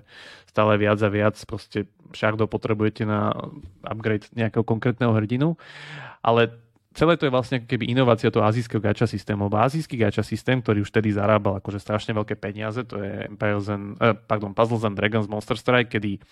stále 0.47 0.79
viac 0.79 1.03
a 1.03 1.11
viac 1.11 1.37
proste 1.45 1.91
šárdov 2.15 2.49
potrebujete 2.49 3.03
na 3.03 3.35
upgrade 3.83 4.31
nejakého 4.33 4.63
konkrétneho 4.63 5.11
hrdinu. 5.13 5.59
Ale 6.23 6.55
celé 6.95 7.19
to 7.19 7.27
je 7.29 7.35
vlastne 7.35 7.59
keby 7.67 7.91
inovácia 7.91 8.31
toho 8.31 8.47
azijského 8.47 8.81
gacha 8.81 9.11
systému. 9.11 9.51
Lebo 9.51 9.59
azijský 9.59 9.99
gacha 9.99 10.23
systém, 10.23 10.63
ktorý 10.63 10.87
už 10.87 10.95
tedy 10.95 11.11
zarábal 11.13 11.59
akože 11.59 11.83
strašne 11.83 12.15
veľké 12.15 12.39
peniaze, 12.39 12.81
to 12.87 13.03
je 13.03 13.27
Empires 13.27 13.69
and, 13.69 13.99
eh, 13.99 14.15
pardon, 14.15 14.55
Puzzles 14.55 14.87
and 14.87 14.97
Dragons 14.97 15.27
Monster 15.27 15.59
Strike, 15.59 15.93
kedy 15.93 16.23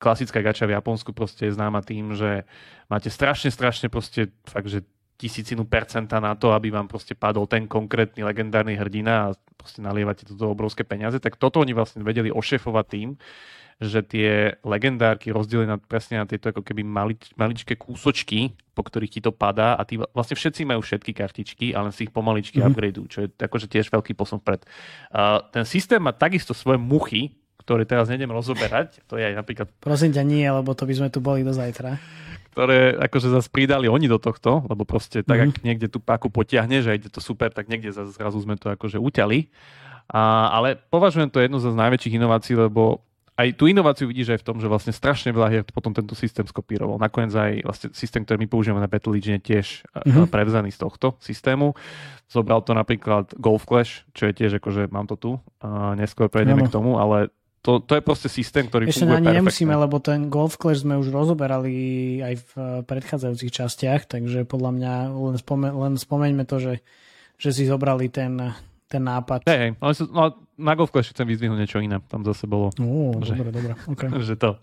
klasická 0.00 0.40
gača 0.40 0.64
v 0.64 0.74
Japonsku 0.74 1.12
proste 1.12 1.46
je 1.46 1.54
známa 1.54 1.84
tým, 1.84 2.16
že 2.16 2.48
máte 2.88 3.12
strašne, 3.12 3.52
strašne 3.52 3.92
proste 3.92 4.32
fakt, 4.48 4.72
že 4.72 4.80
tisícinu 5.20 5.68
percenta 5.68 6.16
na 6.16 6.32
to, 6.32 6.56
aby 6.56 6.72
vám 6.72 6.88
proste 6.88 7.12
padol 7.12 7.44
ten 7.44 7.68
konkrétny 7.68 8.24
legendárny 8.24 8.72
hrdina 8.72 9.28
a 9.28 9.36
proste 9.60 9.84
nalievate 9.84 10.24
toto 10.24 10.48
obrovské 10.48 10.80
peniaze, 10.88 11.20
tak 11.20 11.36
toto 11.36 11.60
oni 11.60 11.76
vlastne 11.76 12.00
vedeli 12.00 12.32
ošefovať 12.32 12.86
tým, 12.88 13.20
že 13.80 14.00
tie 14.04 14.56
legendárky 14.64 15.32
rozdielili 15.32 15.68
na, 15.68 15.76
presne 15.80 16.20
na 16.20 16.28
tieto 16.28 16.52
ako 16.52 16.64
keby 16.64 16.84
malič, 16.84 17.32
maličké 17.36 17.76
kúsočky, 17.76 18.56
po 18.72 18.84
ktorých 18.84 19.12
ti 19.12 19.20
to 19.20 19.32
padá 19.32 19.76
a 19.76 19.84
tí, 19.88 19.96
vlastne 19.96 20.36
všetci 20.36 20.68
majú 20.68 20.84
všetky 20.84 21.12
kartičky, 21.16 21.66
ale 21.72 21.92
si 21.92 22.08
ich 22.08 22.12
pomaličky 22.12 22.60
mm-hmm. 22.60 22.72
upgradeujú, 22.72 23.06
čo 23.08 23.18
je 23.24 23.28
akože 23.40 23.72
tiež 23.72 23.88
veľký 23.88 24.12
posun 24.12 24.40
vpred. 24.40 24.68
Uh, 25.12 25.40
ten 25.52 25.64
systém 25.64 26.00
má 26.00 26.12
takisto 26.12 26.52
svoje 26.52 26.76
muchy, 26.76 27.39
ktoré 27.60 27.84
teraz 27.84 28.08
nejdem 28.08 28.32
rozoberať. 28.32 29.04
To 29.12 29.20
je 29.20 29.28
aj 29.28 29.34
napríklad... 29.36 29.68
Prosím 29.84 30.16
ťa 30.16 30.24
nie, 30.24 30.48
lebo 30.48 30.72
to 30.72 30.88
by 30.88 30.94
sme 30.96 31.08
tu 31.12 31.20
boli 31.20 31.44
do 31.44 31.52
zajtra. 31.52 32.00
Ktoré 32.56 32.96
akože 32.96 33.28
zase 33.28 33.52
pridali 33.52 33.86
oni 33.86 34.08
do 34.08 34.16
tohto, 34.16 34.64
lebo 34.66 34.88
proste 34.88 35.20
tak, 35.20 35.38
mm-hmm. 35.38 35.52
ak 35.54 35.62
niekde 35.62 35.86
tú 35.92 36.00
páku 36.00 36.32
potiahne, 36.32 36.80
že 36.80 36.96
ide 36.96 37.12
to 37.12 37.20
super, 37.20 37.52
tak 37.52 37.68
niekde 37.68 37.92
zase 37.92 38.16
zrazu 38.16 38.40
sme 38.40 38.56
to 38.56 38.72
akože 38.72 38.96
uťali. 38.96 39.52
A, 40.10 40.50
ale 40.50 40.74
považujem 40.90 41.30
to 41.30 41.38
jednu 41.38 41.62
z 41.62 41.70
najväčších 41.70 42.18
inovácií, 42.18 42.58
lebo 42.58 43.06
aj 43.40 43.56
tú 43.56 43.64
inováciu 43.70 44.04
vidíš 44.04 44.36
aj 44.36 44.40
v 44.44 44.46
tom, 44.52 44.56
že 44.60 44.68
vlastne 44.68 44.92
strašne 44.92 45.32
veľa 45.32 45.48
hier 45.48 45.64
potom 45.64 45.96
tento 45.96 46.12
systém 46.12 46.44
skopíroval. 46.44 47.00
Nakoniec 47.00 47.32
aj 47.32 47.52
vlastne 47.64 47.88
systém, 47.96 48.20
ktorý 48.20 48.36
my 48.44 48.48
používame 48.52 48.84
na 48.84 48.90
Battle 48.90 49.16
Legion, 49.16 49.40
je 49.40 49.56
tiež 49.56 49.88
mm-hmm. 49.96 50.28
prevzaný 50.28 50.74
z 50.74 50.78
tohto 50.82 51.16
systému. 51.24 51.72
Zobral 52.28 52.60
to 52.60 52.76
napríklad 52.76 53.32
Golf 53.40 53.64
Clash, 53.64 54.04
čo 54.12 54.28
je 54.28 54.36
tiež 54.36 54.60
akože, 54.60 54.92
mám 54.92 55.08
to 55.08 55.16
tu, 55.16 55.30
uh, 55.40 55.96
neskôr 55.96 56.28
prejdeme 56.28 56.62
no. 56.62 56.68
k 56.68 56.74
tomu, 56.74 56.90
ale 57.00 57.32
to, 57.60 57.76
to 57.84 57.92
je 57.98 58.02
proste 58.02 58.28
systém, 58.32 58.64
ktorý 58.64 58.88
Ešte 58.88 59.04
funguje 59.04 59.20
ani 59.20 59.26
perfektne. 59.28 59.40
nemusíme, 59.44 59.74
lebo 59.76 59.96
ten 60.00 60.32
Golf 60.32 60.56
Clash 60.56 60.80
sme 60.80 60.96
už 60.96 61.12
rozoberali 61.12 61.74
aj 62.24 62.34
v 62.40 62.50
eh, 62.56 62.64
predchádzajúcich 62.88 63.52
častiach, 63.52 64.08
takže 64.08 64.48
podľa 64.48 64.70
mňa 64.80 64.92
len, 65.12 65.36
spome, 65.36 65.68
len 65.68 65.92
spomeňme 66.00 66.48
to, 66.48 66.56
že, 66.56 66.74
že 67.36 67.50
si 67.52 67.68
zobrali 67.68 68.08
ten, 68.08 68.56
ten 68.90 69.06
nápad. 69.06 69.46
Hej, 69.46 69.58
hej. 69.62 69.70
No, 70.10 70.34
na 70.58 70.74
Golf 70.74 70.90
Clash 70.90 71.14
chcem 71.14 71.22
vyzdvihnúť 71.22 71.58
niečo 71.62 71.78
iné. 71.78 72.02
Tam 72.10 72.26
zase 72.26 72.50
bolo. 72.50 72.74
Ó, 72.74 73.22
že, 73.22 73.38
dobre, 73.38 73.54
dobre. 73.54 73.72
Okay. 73.86 74.10
že 74.28 74.34
to. 74.34 74.58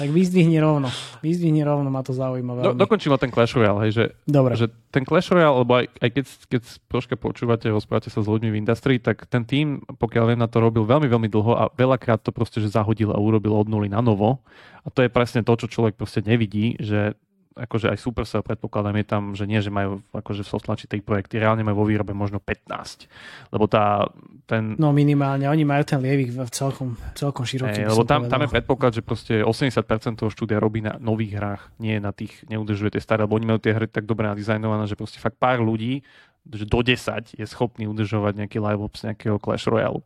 Tak 0.00 0.08
vyzdvihni 0.08 0.56
rovno. 0.56 0.88
Vyzdvihni 1.20 1.60
rovno, 1.60 1.92
ma 1.92 2.00
to 2.00 2.16
zaujíma 2.16 2.56
veľmi. 2.56 2.66
Do, 2.72 2.74
dokončím 2.74 3.12
ten 3.20 3.28
Clash 3.28 3.52
Royale, 3.52 3.86
hej, 3.86 3.92
že, 3.92 4.04
dobre. 4.24 4.56
že 4.56 4.72
ten 4.88 5.04
Clash 5.04 5.28
Royale, 5.28 5.60
lebo 5.60 5.72
aj, 5.76 5.86
aj 6.00 6.08
keď, 6.08 6.24
keď 6.48 6.62
troška 6.88 7.14
počúvate, 7.20 7.68
rozprávate 7.68 8.08
sa 8.08 8.24
s 8.24 8.26
ľuďmi 8.26 8.48
v 8.48 8.60
industrii, 8.64 8.96
tak 8.96 9.28
ten 9.28 9.44
tým, 9.44 9.84
pokiaľ 9.84 10.24
viem, 10.32 10.40
na 10.40 10.48
to 10.48 10.58
robil 10.58 10.88
veľmi, 10.88 11.06
veľmi 11.06 11.28
dlho 11.28 11.52
a 11.52 11.64
veľakrát 11.76 12.24
to 12.24 12.32
proste, 12.32 12.64
že 12.64 12.72
zahodil 12.72 13.12
a 13.12 13.20
urobil 13.20 13.52
od 13.52 13.68
nuly 13.68 13.92
na 13.92 14.00
novo. 14.00 14.40
A 14.82 14.88
to 14.88 15.04
je 15.04 15.12
presne 15.12 15.44
to, 15.44 15.52
čo 15.52 15.68
človek 15.68 16.00
proste 16.00 16.24
nevidí, 16.24 16.80
že 16.80 17.18
akože 17.56 17.88
aj 17.88 17.98
Supercell 17.98 18.44
predpokladám 18.44 19.00
je 19.00 19.06
tam, 19.08 19.22
že 19.32 19.48
nie, 19.48 19.64
že 19.64 19.72
majú 19.72 20.04
akože 20.12 20.44
v 20.44 20.48
softlači 20.52 20.84
tej 20.84 21.00
projekty, 21.00 21.40
reálne 21.40 21.64
majú 21.64 21.82
vo 21.82 21.86
výrobe 21.88 22.12
možno 22.12 22.36
15. 22.36 23.08
Lebo 23.48 23.64
tá, 23.64 24.12
ten... 24.44 24.76
No 24.76 24.92
minimálne, 24.92 25.48
oni 25.48 25.64
majú 25.64 25.82
ten 25.88 25.96
lievik 26.04 26.36
v 26.36 26.50
celkom, 26.52 27.00
celkom 27.16 27.48
široký. 27.48 27.80
Hey, 27.80 27.88
lebo 27.88 28.04
tam, 28.04 28.28
tam 28.28 28.44
je 28.44 28.52
predpoklad, 28.52 28.92
že 28.92 29.00
proste 29.00 29.40
80% 29.40 30.20
toho 30.20 30.28
štúdia 30.28 30.60
robí 30.60 30.84
na 30.84 31.00
nových 31.00 31.40
hrách, 31.40 31.62
nie 31.80 31.96
na 31.96 32.12
tých, 32.12 32.44
neudržuje 32.44 32.92
tie 32.92 33.02
staré, 33.02 33.24
lebo 33.24 33.40
oni 33.40 33.48
majú 33.48 33.60
tie 33.64 33.72
hry 33.72 33.88
tak 33.88 34.04
dobre 34.04 34.28
nadizajnované, 34.28 34.84
že 34.84 35.00
proste 35.00 35.16
fakt 35.16 35.40
pár 35.40 35.64
ľudí, 35.64 36.04
že 36.46 36.68
do 36.68 36.84
10 36.84 37.40
je 37.40 37.46
schopný 37.48 37.88
udržovať 37.88 38.44
nejaký 38.44 38.60
live 38.60 38.84
ops 38.84 39.02
nejakého 39.02 39.40
Clash 39.40 39.66
Royale. 39.66 40.04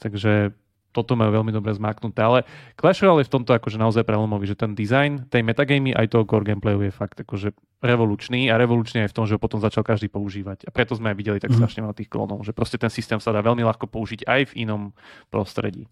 Takže 0.00 0.56
toto 0.90 1.14
majú 1.14 1.42
veľmi 1.42 1.54
dobre 1.54 1.70
zmáknuté, 1.70 2.18
ale 2.18 2.38
Clash 2.74 3.02
Royale 3.02 3.22
je 3.22 3.28
v 3.30 3.34
tomto 3.38 3.54
akože 3.54 3.78
naozaj 3.78 4.02
prelomový, 4.02 4.50
že 4.50 4.58
ten 4.58 4.74
design 4.74 5.26
tej 5.30 5.46
metagamy 5.46 5.94
aj 5.94 6.10
toho 6.10 6.26
core 6.26 6.42
gameplayu 6.42 6.82
je 6.86 6.92
fakt 6.92 7.22
akože 7.22 7.54
revolučný 7.80 8.50
a 8.50 8.58
revolučný 8.58 9.06
aj 9.06 9.10
v 9.14 9.16
tom, 9.16 9.24
že 9.24 9.38
ho 9.38 9.40
potom 9.40 9.62
začal 9.62 9.86
každý 9.86 10.10
používať. 10.10 10.66
A 10.66 10.70
preto 10.74 10.98
sme 10.98 11.14
aj 11.14 11.16
videli 11.16 11.38
tak 11.38 11.54
mhm. 11.54 11.58
strašne 11.62 11.80
veľa 11.86 11.96
tých 11.96 12.10
klonov, 12.10 12.42
že 12.42 12.52
proste 12.52 12.76
ten 12.76 12.90
systém 12.90 13.22
sa 13.22 13.30
dá 13.30 13.40
veľmi 13.40 13.62
ľahko 13.62 13.86
použiť 13.86 14.26
aj 14.26 14.54
v 14.54 14.66
inom 14.66 14.90
prostredí. 15.30 15.86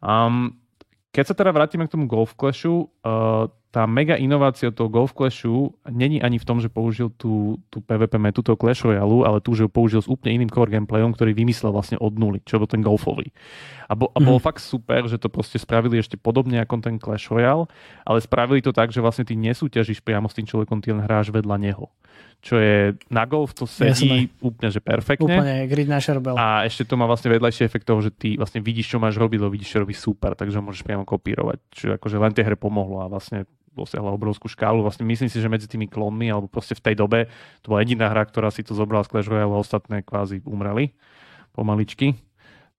Um, 0.00 0.56
keď 1.10 1.24
sa 1.26 1.34
teda 1.34 1.50
vrátime 1.50 1.90
k 1.90 1.92
tomu 1.92 2.06
Golf 2.06 2.38
Clashu, 2.38 2.86
uh, 3.02 3.50
tá 3.70 3.86
mega 3.86 4.18
inovácia 4.18 4.74
toho 4.74 4.90
Golf 4.90 5.14
Clashu 5.14 5.70
není 5.86 6.18
ani 6.18 6.42
v 6.42 6.46
tom, 6.46 6.58
že 6.58 6.66
použil 6.66 7.14
tú, 7.14 7.54
tú 7.70 7.78
PvP 7.78 8.18
metu 8.18 8.42
toho 8.42 8.58
Clash 8.58 8.82
Royale, 8.82 9.22
ale 9.22 9.38
tu, 9.38 9.54
že 9.54 9.62
ho 9.62 9.70
použil 9.70 10.02
s 10.02 10.10
úplne 10.10 10.42
iným 10.42 10.50
core 10.50 10.74
gameplayom, 10.74 11.14
ktorý 11.14 11.30
vymyslel 11.30 11.70
vlastne 11.70 11.94
od 12.02 12.18
nuly, 12.18 12.42
čo 12.42 12.58
bol 12.58 12.66
ten 12.66 12.82
golfový. 12.82 13.30
A, 13.86 13.94
bo, 13.94 14.10
a 14.10 14.18
bolo 14.18 14.42
mm. 14.42 14.44
fakt 14.44 14.58
super, 14.58 15.06
že 15.06 15.22
to 15.22 15.30
proste 15.30 15.62
spravili 15.62 16.02
ešte 16.02 16.18
podobne 16.18 16.58
ako 16.58 16.82
ten 16.82 16.98
Clash 16.98 17.30
Royale, 17.30 17.70
ale 18.02 18.18
spravili 18.18 18.58
to 18.58 18.74
tak, 18.74 18.90
že 18.90 18.98
vlastne 18.98 19.22
ty 19.22 19.38
nesúťažíš 19.38 20.02
priamo 20.02 20.26
s 20.26 20.34
tým 20.34 20.50
človekom, 20.50 20.82
ty 20.82 20.90
len 20.90 21.06
hráš 21.06 21.30
vedľa 21.30 21.56
neho 21.62 21.86
čo 22.40 22.56
je 22.56 22.96
na 23.12 23.28
golf, 23.28 23.52
to 23.52 23.68
sedí 23.68 24.32
Jasne. 24.32 24.40
úplne, 24.40 24.68
že 24.72 24.80
perfektne. 24.80 25.28
Úplne, 25.28 25.68
grid 25.68 25.88
na 25.92 26.00
šerbel. 26.00 26.32
A 26.40 26.64
ešte 26.64 26.88
to 26.88 26.96
má 26.96 27.04
vlastne 27.04 27.28
vedľajší 27.36 27.68
efekt 27.68 27.84
toho, 27.84 28.00
že 28.00 28.08
ty 28.08 28.40
vlastne 28.40 28.64
vidíš, 28.64 28.96
čo 28.96 28.98
máš 28.98 29.20
robiť, 29.20 29.38
lebo 29.44 29.52
vidíš, 29.52 29.76
čo 29.76 29.84
robí 29.84 29.92
super, 29.92 30.32
takže 30.32 30.56
ho 30.56 30.64
môžeš 30.64 30.80
priamo 30.80 31.04
kopírovať. 31.04 31.60
Čiže 31.68 31.92
akože 32.00 32.16
len 32.16 32.32
tej 32.32 32.48
hre 32.48 32.56
pomohlo 32.56 33.04
a 33.04 33.12
vlastne 33.12 33.44
dosiahla 33.74 34.10
obrovskú 34.14 34.50
škálu. 34.50 34.82
Vlastne 34.82 35.06
myslím 35.06 35.30
si, 35.30 35.38
že 35.38 35.50
medzi 35.50 35.70
tými 35.70 35.86
klonmi, 35.86 36.30
alebo 36.30 36.50
proste 36.50 36.74
v 36.74 36.82
tej 36.90 36.94
dobe, 36.98 37.30
to 37.62 37.70
bola 37.70 37.82
jediná 37.86 38.10
hra, 38.10 38.26
ktorá 38.26 38.50
si 38.50 38.66
to 38.66 38.74
zobrala 38.74 39.06
z 39.06 39.10
Clash 39.14 39.30
Royale 39.30 39.54
ostatné 39.54 40.02
kvázi 40.02 40.42
umreli 40.44 40.94
pomaličky. 41.54 42.18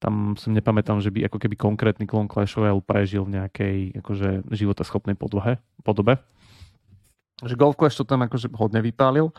Tam 0.02 0.34
som 0.34 0.52
nepamätám, 0.52 0.98
že 0.98 1.14
by 1.14 1.30
ako 1.30 1.38
keby 1.38 1.56
konkrétny 1.56 2.10
klon 2.10 2.26
Clash 2.26 2.58
Royale 2.58 2.82
prežil 2.82 3.22
v 3.22 3.38
nejakej 3.38 3.78
akože 4.02 4.50
životaschopnej 4.50 5.14
podlohe, 5.14 5.62
podobe. 5.86 6.18
Že 7.46 7.54
Golf 7.54 7.78
Clash 7.78 8.02
to 8.02 8.06
tam 8.06 8.26
akože 8.26 8.50
hodne 8.58 8.82
vypálil. 8.82 9.30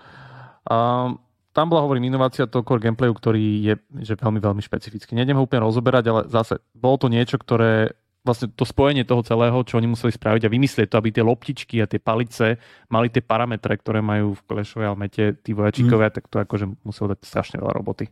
A 0.71 1.11
tam 1.53 1.67
bola, 1.69 1.85
hovorím, 1.85 2.09
inovácia 2.09 2.49
toho 2.49 2.65
core 2.65 2.81
gameplayu, 2.81 3.13
ktorý 3.13 3.45
je 3.61 3.75
že 4.01 4.17
veľmi, 4.17 4.41
veľmi 4.41 4.63
špecifický. 4.65 5.13
Nejdem 5.13 5.37
ho 5.37 5.45
úplne 5.45 5.67
rozoberať, 5.67 6.05
ale 6.09 6.21
zase 6.33 6.63
bolo 6.73 6.97
to 6.97 7.13
niečo, 7.13 7.37
ktoré 7.37 7.93
vlastne 8.23 8.51
to 8.55 8.63
spojenie 8.63 9.03
toho 9.03 9.23
celého, 9.27 9.59
čo 9.67 9.79
oni 9.83 9.91
museli 9.91 10.15
spraviť 10.15 10.47
a 10.47 10.53
vymyslieť 10.53 10.89
to, 10.95 10.99
aby 10.99 11.11
tie 11.11 11.27
loptičky 11.27 11.83
a 11.83 11.91
tie 11.91 11.99
palice 11.99 12.59
mali 12.87 13.11
tie 13.11 13.23
parametre, 13.23 13.75
ktoré 13.75 13.99
majú 13.99 14.39
v 14.39 14.43
Clash 14.47 14.79
Royale 14.79 14.99
mete 14.99 15.35
tí 15.43 15.51
vojačíkovia, 15.53 16.11
mm. 16.11 16.15
tak 16.15 16.25
to 16.31 16.39
akože 16.39 16.67
muselo 16.87 17.15
dať 17.15 17.19
strašne 17.27 17.59
veľa 17.59 17.75
roboty. 17.75 18.07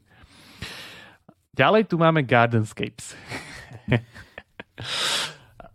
Ďalej 1.54 1.90
tu 1.90 1.98
máme 1.98 2.26
Gardenscapes. 2.26 3.14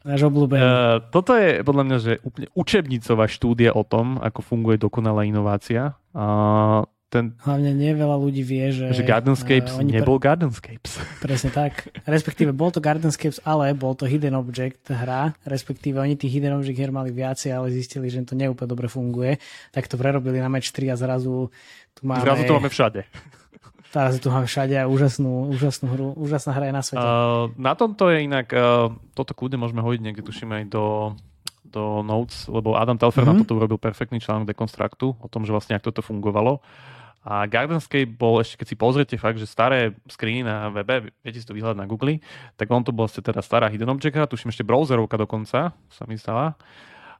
Náš 0.05 0.21
obľúbený. 0.29 0.61
Uh, 0.61 1.01
toto 1.09 1.33
je 1.33 1.65
podľa 1.65 1.83
mňa, 1.89 1.97
že 1.97 2.13
úplne 2.21 2.47
učebnicová 2.53 3.25
štúdia 3.25 3.73
o 3.73 3.81
tom, 3.81 4.21
ako 4.21 4.45
funguje 4.45 4.77
dokonalá 4.77 5.25
inovácia. 5.25 5.97
Uh, 6.13 6.85
ten... 7.09 7.37
Hlavne 7.45 7.71
nie 7.71 7.93
veľa 7.93 8.17
ľudí 8.17 8.41
vie, 8.41 8.73
že... 8.73 8.91
Že 8.91 9.05
Gardenscapes 9.05 9.77
uh, 9.77 9.85
nebol 9.85 10.17
pre... 10.17 10.25
Gardenscapes. 10.31 10.91
Presne 11.25 11.49
tak. 11.53 11.87
Respektíve 12.03 12.51
bol 12.51 12.73
to 12.73 12.81
Gardenscapes, 12.81 13.39
ale 13.45 13.71
bol 13.77 13.93
to 13.93 14.09
Hidden 14.09 14.35
Object 14.35 14.89
hra. 14.89 15.37
Respektíve 15.45 16.01
oni 16.01 16.17
tých 16.17 16.41
Hidden 16.41 16.57
Object 16.59 16.77
hier 16.77 16.91
mali 16.91 17.13
viacej, 17.13 17.53
ale 17.53 17.71
zistili, 17.71 18.09
že 18.09 18.25
to 18.25 18.33
neúplne 18.33 18.67
dobre 18.67 18.89
funguje. 18.89 19.37
Tak 19.71 19.85
to 19.85 19.95
prerobili 19.95 20.41
na 20.41 20.49
Match 20.49 20.73
3 20.73 20.91
a 20.91 20.95
zrazu 20.97 21.53
tu 21.93 22.01
máme... 22.03 22.25
Zrazu 22.25 22.43
to 22.49 22.57
máme 22.57 22.71
všade. 22.73 23.01
Teraz 23.95 24.19
tu 24.19 24.27
máme 24.27 24.43
všade 24.49 24.75
a 24.75 24.91
úžasnú, 24.91 25.55
úžasnú 25.55 25.87
hru. 25.95 26.07
Úžasná 26.19 26.51
hra 26.51 26.67
je 26.67 26.73
na 26.75 26.83
svete. 26.83 27.05
Uh, 27.05 27.47
na 27.55 27.77
tomto 27.79 28.11
je 28.11 28.27
inak... 28.27 28.51
Uh, 28.51 28.91
toto 29.15 29.31
kľudne 29.31 29.61
môžeme 29.61 29.79
hodiť 29.79 30.01
niekde, 30.03 30.25
tuším 30.25 30.51
aj 30.51 30.63
do 30.67 31.15
do 31.75 31.99
Notes, 32.07 32.47
lebo 32.47 32.79
Adam 32.79 32.95
Telfer 32.95 33.27
mm-hmm. 33.27 33.35
na 33.35 33.41
toto 33.43 33.59
urobil 33.59 33.75
perfektný 33.75 34.23
článok 34.23 34.47
dekonstraktu 34.47 35.11
o 35.11 35.27
tom, 35.27 35.43
že 35.43 35.51
vlastne 35.51 35.75
ako 35.75 35.91
toto 35.91 36.07
fungovalo. 36.07 36.63
A 37.25 37.49
Gardenscape 37.49 38.05
bol, 38.05 38.37
ešte 38.37 38.61
keď 38.61 38.67
si 38.69 38.75
pozriete 38.77 39.15
fakt, 39.17 39.41
že 39.41 39.49
staré 39.49 39.97
screeny 40.05 40.45
na 40.45 40.69
webe, 40.69 41.09
viete 41.25 41.41
si 41.41 41.47
to 41.49 41.57
vyhľadať 41.57 41.79
na 41.81 41.89
Google, 41.89 42.21
tak 42.53 42.69
on 42.69 42.85
to 42.85 42.93
bol 42.93 43.09
teda 43.09 43.41
stará 43.41 43.65
Hidden 43.65 43.89
Object, 43.89 44.29
tuším 44.29 44.53
ešte 44.53 44.61
browserovka 44.61 45.17
dokonca, 45.17 45.73
sa 45.73 46.03
mi 46.05 46.21
stala. 46.21 46.53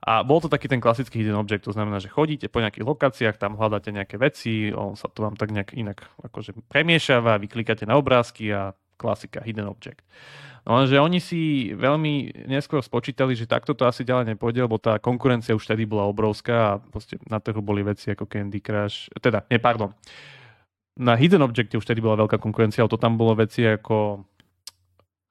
A 0.06 0.22
bol 0.22 0.38
to 0.38 0.46
taký 0.46 0.70
ten 0.70 0.78
klasický 0.78 1.26
hidden 1.26 1.42
object, 1.42 1.66
to 1.66 1.74
znamená, 1.74 1.98
že 1.98 2.14
chodíte 2.14 2.46
po 2.46 2.62
nejakých 2.62 2.86
lokáciách, 2.86 3.42
tam 3.42 3.58
hľadáte 3.58 3.90
nejaké 3.90 4.22
veci, 4.22 4.70
on 4.70 4.94
sa 4.94 5.10
to 5.10 5.26
vám 5.26 5.34
tak 5.34 5.50
nejak 5.50 5.74
inak 5.74 6.06
akože 6.22 6.54
premiešava, 6.70 7.42
vyklikáte 7.42 7.90
na 7.90 7.98
obrázky 7.98 8.54
a 8.54 8.78
klasika 9.02 9.42
hidden 9.42 9.66
object. 9.66 10.06
Lenže 10.66 10.98
oni 10.98 11.22
si 11.22 11.70
veľmi 11.78 12.46
neskôr 12.50 12.82
spočítali, 12.82 13.38
že 13.38 13.46
takto 13.46 13.78
to 13.78 13.86
asi 13.86 14.02
ďalej 14.02 14.34
nepôjde, 14.34 14.66
lebo 14.66 14.82
tá 14.82 14.98
konkurencia 14.98 15.54
už 15.54 15.62
vtedy 15.62 15.86
bola 15.86 16.10
obrovská 16.10 16.56
a 16.74 16.82
na 17.30 17.38
trhu 17.38 17.62
boli 17.62 17.86
veci 17.86 18.10
ako 18.10 18.26
Candy 18.26 18.66
Crush, 18.66 19.14
teda, 19.22 19.46
nie, 19.54 19.62
pardon. 19.62 19.94
Na 20.98 21.14
Hidden 21.14 21.46
Objecte 21.46 21.78
už 21.78 21.86
vtedy 21.86 22.02
bola 22.02 22.26
veľká 22.26 22.42
konkurencia, 22.42 22.82
ale 22.82 22.90
to 22.90 22.98
tam 22.98 23.14
bolo 23.14 23.38
veci 23.38 23.62
ako 23.62 24.26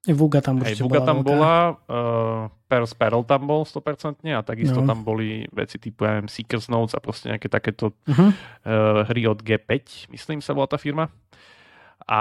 Vuga 0.05 0.45
tam 0.45 0.61
určite 0.61 0.85
Vuga 0.85 1.01
bola 1.01 1.09
tam 1.09 1.18
bola, 1.24 1.55
uh, 1.89 2.43
Pearl 2.68 2.85
Sparrow 2.85 3.24
tam 3.24 3.49
bol 3.49 3.64
100% 3.64 4.20
a 4.37 4.45
takisto 4.45 4.85
no. 4.85 4.87
tam 4.87 5.01
boli 5.01 5.49
veci 5.49 5.80
typu 5.80 6.05
ja 6.05 6.20
neviem, 6.20 6.28
Seeker's 6.28 6.68
Notes 6.68 6.93
a 6.93 7.01
proste 7.01 7.32
nejaké 7.32 7.49
takéto 7.49 7.97
uh-huh. 8.05 8.30
uh, 8.30 9.01
hry 9.09 9.24
od 9.24 9.41
G5, 9.41 10.12
myslím 10.12 10.45
sa 10.45 10.53
bola 10.53 10.68
tá 10.68 10.76
firma. 10.76 11.09
A 12.05 12.20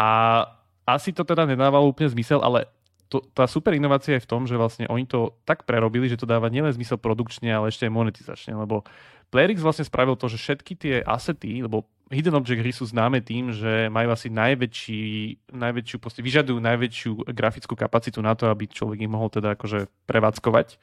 asi 0.87 1.11
to 1.11 1.27
teda 1.27 1.43
nedávalo 1.43 1.91
úplne 1.91 2.07
zmysel, 2.07 2.39
ale 2.39 2.71
to, 3.13 3.21
tá 3.37 3.45
super 3.45 3.77
inovácia 3.77 4.17
je 4.17 4.25
v 4.25 4.29
tom, 4.29 4.49
že 4.49 4.57
vlastne 4.57 4.89
oni 4.89 5.05
to 5.05 5.37
tak 5.45 5.69
prerobili, 5.69 6.09
že 6.09 6.17
to 6.17 6.25
dáva 6.25 6.49
nielen 6.49 6.73
zmysel 6.73 6.97
produkčne, 6.97 7.53
ale 7.53 7.69
ešte 7.69 7.85
aj 7.85 7.93
monetizačne, 7.93 8.57
lebo 8.57 8.81
Playrix 9.29 9.61
vlastne 9.61 9.85
spravil 9.85 10.17
to, 10.17 10.29
že 10.29 10.41
všetky 10.41 10.73
tie 10.77 10.95
asety, 11.01 11.61
lebo 11.61 11.89
Hidden 12.13 12.37
Object 12.37 12.61
hry 12.61 12.69
sú 12.69 12.85
známe 12.85 13.25
tým, 13.25 13.49
že 13.49 13.89
majú 13.89 14.13
asi 14.13 14.29
najväčší, 14.29 15.01
najväčšiu, 15.49 15.97
proste 15.97 16.21
vyžadujú 16.21 16.61
najväčšiu 16.61 17.11
grafickú 17.33 17.73
kapacitu 17.73 18.21
na 18.21 18.37
to, 18.37 18.53
aby 18.53 18.69
človek 18.69 19.01
ich 19.01 19.09
mohol 19.09 19.33
teda 19.33 19.57
akože 19.57 19.89
prevádzkovať, 20.05 20.77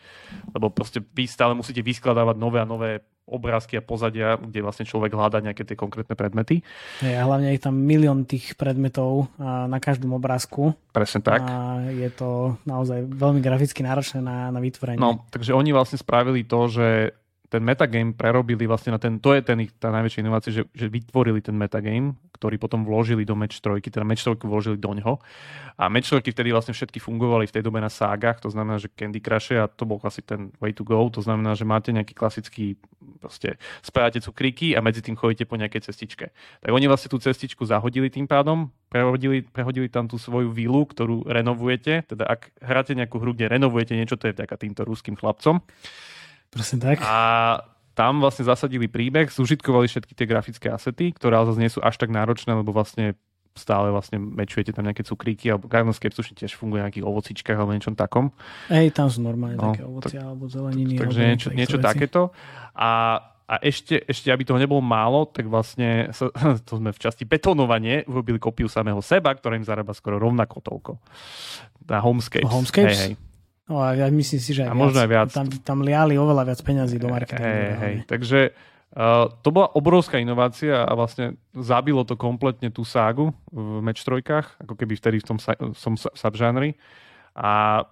lebo 0.51 0.67
proste 0.75 0.99
vy 0.99 1.31
stále 1.31 1.55
musíte 1.55 1.87
vyskladávať 1.87 2.35
nové 2.35 2.59
a 2.59 2.67
nové 2.67 3.07
obrázky 3.31 3.79
a 3.79 3.87
pozadia, 3.87 4.35
kde 4.37 4.61
vlastne 4.61 4.83
človek 4.83 5.15
hľadá 5.15 5.39
nejaké 5.39 5.63
tie 5.63 5.79
konkrétne 5.79 6.19
predmety. 6.19 6.67
Hej, 7.01 7.15
a 7.15 7.23
hlavne 7.25 7.55
je 7.55 7.63
tam 7.63 7.79
milión 7.79 8.27
tých 8.27 8.59
predmetov 8.59 9.31
na 9.41 9.79
každom 9.79 10.19
obrázku. 10.19 10.75
Presne 10.91 11.23
tak. 11.23 11.47
A 11.47 11.87
je 11.95 12.11
to 12.11 12.59
naozaj 12.67 13.07
veľmi 13.07 13.39
graficky 13.39 13.87
náročné 13.87 14.19
na, 14.19 14.51
na 14.51 14.59
vytvorenie. 14.59 14.99
No, 14.99 15.23
takže 15.31 15.55
oni 15.55 15.71
vlastne 15.71 16.03
spravili 16.03 16.43
to, 16.43 16.67
že 16.67 16.87
ten 17.51 17.67
metagame 17.67 18.15
prerobili 18.15 18.63
vlastne 18.71 18.95
na 18.95 19.03
ten, 19.03 19.19
to 19.19 19.35
je 19.35 19.43
ten 19.43 19.59
ich, 19.67 19.75
tá 19.75 19.91
najväčšia 19.91 20.23
inovácia, 20.23 20.55
že, 20.55 20.63
že 20.71 20.87
vytvorili 20.87 21.43
ten 21.43 21.59
metagame, 21.59 22.15
ktorý 22.39 22.63
potom 22.63 22.87
vložili 22.87 23.27
do 23.27 23.35
Match 23.35 23.59
3, 23.59 23.83
teda 23.83 24.07
Match 24.07 24.23
3 24.23 24.39
vložili 24.47 24.79
do 24.79 24.95
ňoho. 24.95 25.19
A 25.75 25.91
Match 25.91 26.15
3 26.15 26.23
vtedy 26.23 26.55
vlastne 26.55 26.71
všetky 26.71 27.03
fungovali 27.03 27.51
v 27.51 27.55
tej 27.59 27.67
dobe 27.67 27.83
na 27.83 27.91
ságach, 27.91 28.39
to 28.39 28.55
znamená, 28.55 28.79
že 28.79 28.87
Candy 28.95 29.19
Crush 29.19 29.51
a 29.59 29.67
to 29.67 29.83
bol 29.83 29.99
asi 30.07 30.23
ten 30.23 30.55
way 30.63 30.71
to 30.71 30.87
go, 30.87 31.11
to 31.11 31.19
znamená, 31.27 31.59
že 31.59 31.67
máte 31.67 31.91
nejaký 31.91 32.15
klasický, 32.15 32.79
proste 33.19 33.59
spájate 33.83 34.23
cukríky 34.23 34.79
a 34.79 34.81
medzi 34.81 35.03
tým 35.03 35.19
chodíte 35.19 35.43
po 35.43 35.59
nejakej 35.59 35.91
cestičke. 35.91 36.31
Tak 36.63 36.71
oni 36.71 36.87
vlastne 36.87 37.11
tú 37.11 37.19
cestičku 37.19 37.67
zahodili 37.67 38.15
tým 38.15 38.31
pádom, 38.31 38.71
prehodili, 38.87 39.43
prehodili 39.43 39.91
tam 39.91 40.07
tú 40.07 40.23
svoju 40.23 40.55
vilu, 40.55 40.87
ktorú 40.87 41.27
renovujete, 41.27 42.07
teda 42.07 42.31
ak 42.31 42.55
hráte 42.63 42.95
nejakú 42.95 43.19
hru, 43.19 43.35
kde 43.35 43.51
renovujete 43.51 43.99
niečo, 43.99 44.15
to 44.15 44.31
je 44.31 44.39
vďaka 44.39 44.55
týmto 44.55 44.87
ruským 44.87 45.19
chlapcom. 45.19 45.59
Presne 46.51 46.79
tak. 46.83 46.99
A 47.03 47.17
tam 47.95 48.23
vlastne 48.23 48.47
zasadili 48.47 48.87
príbeh, 48.87 49.31
zúžitkovali 49.31 49.87
všetky 49.91 50.13
tie 50.15 50.27
grafické 50.27 50.67
asety, 50.71 51.15
ktoré 51.15 51.39
ale 51.39 51.55
zase 51.55 51.61
nie 51.63 51.73
sú 51.73 51.81
až 51.83 51.99
tak 51.99 52.11
náročné, 52.11 52.55
lebo 52.55 52.75
vlastne 52.75 53.19
stále 53.59 53.91
vlastne 53.91 54.17
mečujete 54.17 54.71
tam 54.71 54.87
nejaké 54.87 55.03
cukríky, 55.03 55.51
alebo 55.51 55.67
Gardenscape 55.67 56.15
tuším 56.15 56.39
tiež 56.39 56.55
funguje 56.55 56.81
na 56.81 56.87
nejakých 56.89 57.07
ovocičkách 57.07 57.59
alebo 57.59 57.75
niečom 57.75 57.99
takom. 57.99 58.31
Hej, 58.71 58.95
tam 58.95 59.11
sú 59.11 59.27
normálne 59.27 59.59
no, 59.59 59.75
také 59.75 59.83
ovocia 59.83 60.23
tak, 60.23 60.29
alebo 60.31 60.45
zeleniny. 60.47 60.97
Takže 60.97 61.21
alebo 61.21 61.31
niečo, 61.35 61.49
niečo 61.53 61.79
takéto. 61.83 62.31
A 62.79 63.21
a 63.51 63.59
ešte, 63.67 63.99
ešte, 64.07 64.31
aby 64.31 64.47
toho 64.47 64.63
nebolo 64.63 64.79
málo, 64.79 65.27
tak 65.27 65.51
vlastne 65.51 66.15
sa, 66.15 66.31
to 66.71 66.79
sme 66.79 66.95
v 66.95 67.03
časti 67.03 67.27
betonovanie 67.27 68.07
urobili 68.07 68.39
kopiu 68.39 68.71
samého 68.71 69.03
seba, 69.03 69.35
ktorá 69.35 69.59
im 69.59 69.67
zarába 69.67 69.91
skoro 69.91 70.23
rovnako 70.23 70.63
toľko. 70.63 70.93
Na 71.91 71.99
Homescapes. 71.99 72.47
Homescapes? 72.47 72.95
Hej, 72.95 72.99
hej. 73.11 73.30
No 73.71 73.79
a 73.79 73.95
ja 73.95 74.11
myslím 74.11 74.43
si, 74.43 74.51
že 74.51 74.67
aj 74.67 74.71
a 74.71 74.75
viac. 74.75 74.83
možno 74.83 74.99
aj 74.99 75.09
viac. 75.09 75.29
Tam, 75.31 75.47
tam 75.47 75.79
liali 75.87 76.19
oveľa 76.19 76.43
viac 76.51 76.61
peňazí 76.67 76.99
do 76.99 77.07
marketingu. 77.07 77.47
Hej, 77.47 77.71
hej. 77.79 77.95
Takže 78.11 78.41
Uh, 78.91 79.31
to 79.47 79.55
bola 79.55 79.71
obrovská 79.71 80.19
inovácia 80.19 80.83
a 80.83 80.91
vlastne 80.99 81.39
zabilo 81.55 82.03
to 82.03 82.19
kompletne 82.19 82.75
tú 82.75 82.83
ságu 82.83 83.31
v 83.55 83.79
match 83.87 84.03
trojkách, 84.03 84.67
ako 84.67 84.75
keby 84.75 84.99
vtedy 84.99 85.23
v 85.23 85.27
tom, 85.31 85.39
som 85.79 85.95
subžánri. 85.95 86.75
A 87.39 87.87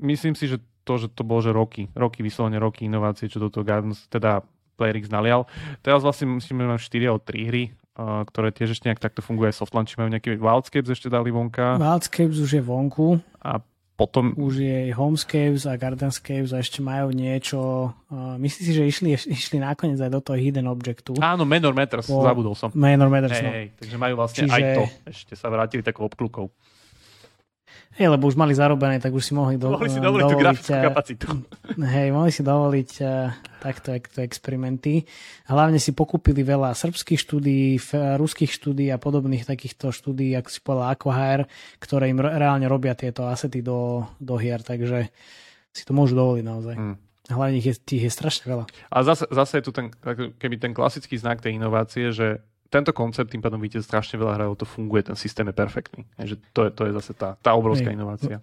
myslím 0.00 0.32
si, 0.32 0.48
že 0.48 0.56
to, 0.88 0.96
že 0.96 1.12
to 1.12 1.20
bolo, 1.20 1.44
že 1.44 1.52
roky, 1.52 1.92
roky, 1.92 2.24
vyslovene 2.24 2.56
roky 2.56 2.88
inovácie, 2.88 3.28
čo 3.28 3.44
do 3.44 3.52
toho 3.52 3.60
Gardens, 3.60 4.08
teda 4.08 4.40
PlayerX 4.80 5.12
nalial. 5.12 5.44
Teraz 5.84 6.00
vlastne 6.00 6.32
musíme 6.32 6.64
mať 6.64 6.80
4 6.80 7.12
alebo 7.12 7.20
3 7.28 7.50
hry, 7.52 7.64
uh, 8.00 8.24
ktoré 8.24 8.48
tiež 8.48 8.72
ešte 8.72 8.88
nejak 8.88 9.04
takto 9.04 9.20
funguje 9.20 9.52
aj 9.52 9.60
softlaunch. 9.60 10.00
Majú 10.00 10.16
nejaký 10.16 10.40
Wildscapes 10.40 10.88
ešte 10.88 11.12
dali 11.12 11.28
vonka. 11.28 11.76
Wildscapes 11.76 12.40
už 12.40 12.56
je 12.56 12.62
vonku. 12.64 13.20
A 13.44 13.60
potom... 13.98 14.30
Už 14.38 14.62
je 14.62 14.94
Homescapes 14.94 15.66
a 15.66 15.74
Gardenscapes 15.74 16.54
a 16.54 16.62
ešte 16.62 16.78
majú 16.78 17.10
niečo... 17.10 17.90
Uh, 18.06 18.38
myslím 18.38 18.62
si, 18.62 18.72
že 18.72 18.84
išli, 18.86 19.08
išli 19.18 19.58
nakoniec 19.58 19.98
aj 19.98 20.14
do 20.14 20.22
toho 20.22 20.38
Hidden 20.38 20.70
Objectu. 20.70 21.18
Áno, 21.18 21.42
Manor 21.42 21.74
Matters, 21.74 22.06
po... 22.06 22.22
zabudol 22.22 22.54
som. 22.54 22.70
Manor 22.78 23.10
Matters, 23.10 23.42
hey, 23.42 23.42
no. 23.42 23.50
hey, 23.50 23.66
takže 23.74 23.96
majú 23.98 24.14
vlastne 24.22 24.46
Čiže... 24.46 24.54
aj 24.54 24.62
to. 24.70 24.82
Ešte 25.10 25.34
sa 25.34 25.50
vrátili 25.50 25.82
takou 25.82 26.06
obklukou. 26.06 26.46
Hej, 27.98 28.14
lebo 28.14 28.30
už 28.30 28.38
mali 28.38 28.54
zarobené, 28.54 29.02
tak 29.02 29.10
už 29.10 29.26
si 29.26 29.34
mohli, 29.34 29.58
do, 29.58 29.74
mohli 29.74 29.90
si 29.90 29.98
dovoliť, 29.98 30.22
dovoliť 30.22 30.30
tú 30.30 30.38
grafickú 30.38 30.70
eh, 30.78 30.86
kapacitu. 30.86 31.26
Hej, 31.98 32.08
mohli 32.14 32.30
si 32.30 32.42
dovoliť 32.46 32.90
uh, 33.02 33.34
takto, 33.58 33.90
takto 33.90 34.18
experimenty. 34.22 35.02
Hlavne 35.50 35.82
si 35.82 35.90
pokúpili 35.90 36.46
veľa 36.46 36.78
srbských 36.78 37.18
štúdí, 37.18 37.82
ruských 38.14 38.54
štúdí 38.54 38.86
a 38.94 39.02
podobných 39.02 39.42
takýchto 39.42 39.90
štúdí, 39.90 40.30
ako 40.38 40.46
si 40.46 40.58
povedal 40.62 40.94
Aquahire, 40.94 41.44
ktoré 41.82 42.14
im 42.14 42.22
reálne 42.22 42.70
robia 42.70 42.94
tieto 42.94 43.26
asety 43.26 43.66
do, 43.66 44.06
do 44.22 44.38
hier, 44.38 44.62
takže 44.62 45.10
si 45.74 45.82
to 45.82 45.90
môžu 45.90 46.14
dovoliť 46.14 46.44
naozaj. 46.46 46.74
Hmm. 46.78 46.96
Hlavne 47.28 47.58
ich 47.58 47.66
je, 47.66 47.74
tých 47.82 48.08
je 48.08 48.12
strašne 48.14 48.46
veľa. 48.46 48.64
A 48.94 48.96
zase, 49.02 49.26
zase 49.28 49.58
je 49.58 49.64
tu 49.66 49.72
ten, 49.74 49.90
keby 50.38 50.56
ten 50.62 50.70
klasický 50.70 51.18
znak 51.18 51.42
tej 51.42 51.58
inovácie, 51.58 52.14
že 52.14 52.46
tento 52.68 52.92
koncept 52.92 53.32
tým 53.32 53.40
pádom 53.40 53.56
vidíte 53.56 53.80
strašne 53.80 54.20
veľa 54.20 54.36
hrajov, 54.36 54.60
to 54.60 54.66
funguje, 54.68 55.08
ten 55.08 55.16
systém 55.16 55.48
je 55.48 55.56
perfektný. 55.56 56.04
Takže 56.20 56.34
to 56.52 56.60
je, 56.68 56.70
to 56.76 56.82
je 56.84 56.92
zase 57.00 57.12
tá, 57.16 57.40
tá 57.40 57.56
obrovská 57.56 57.88
Hej. 57.88 57.96
inovácia. 57.96 58.36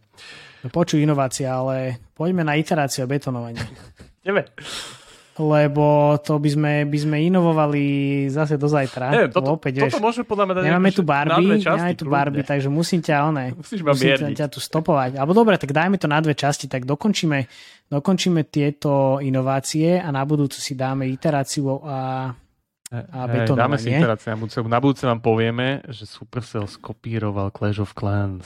No, 0.65 0.67
počuj 0.73 0.97
inovácia, 0.97 1.53
ale 1.53 2.01
poďme 2.17 2.41
na 2.41 2.57
iteráciu 2.57 3.05
a 3.05 3.07
betonovanie. 3.07 3.61
Ideme. 4.25 4.49
Lebo 5.35 6.15
to 6.23 6.39
by 6.39 6.47
sme, 6.47 6.73
by 6.87 6.95
sme 6.95 7.17
inovovali 7.27 7.83
zase 8.31 8.55
do 8.55 8.71
zajtra. 8.71 9.11
Neviem, 9.11 9.31
toto, 9.35 9.59
opäť, 9.59 9.83
toto 9.83 9.99
vieš, 9.99 9.99
môžeme 9.99 10.23
podľa 10.23 10.45
mňa 10.47 10.53
Nemáme 10.63 10.91
tu 10.95 11.03
Barbie, 11.03 11.59
nemáme 11.59 11.93
tu 11.99 12.07
Barbie, 12.07 12.43
takže 12.47 12.71
musím 12.71 13.03
ťa, 13.03 13.15
one, 13.35 13.51
musím 13.51 14.15
ťa, 14.15 14.31
ťa 14.31 14.47
tu 14.47 14.63
stopovať. 14.63 15.19
Alebo 15.19 15.35
dobre, 15.35 15.59
tak 15.59 15.75
dajme 15.75 15.99
to 15.99 16.07
na 16.07 16.23
dve 16.23 16.39
časti, 16.39 16.71
tak 16.71 16.87
dokončíme, 16.87 17.51
dokončíme 17.91 18.47
tieto 18.47 19.19
inovácie 19.19 19.99
a 19.99 20.07
na 20.07 20.23
budúcu 20.23 20.55
si 20.55 20.71
dáme 20.71 21.03
iteráciu 21.11 21.83
a 21.83 22.31
a 23.11 23.19
hey, 23.27 23.49
dáme 23.51 23.75
si 23.75 23.91
interácie 23.91 24.31
na 24.31 24.37
budúce. 24.39 24.57
Na 24.63 24.79
budúce 24.79 25.03
vám 25.03 25.19
povieme, 25.19 25.83
že 25.91 26.07
Supercell 26.07 26.69
skopíroval 26.69 27.51
Clash 27.51 27.83
of 27.83 27.91
Clans. 27.91 28.45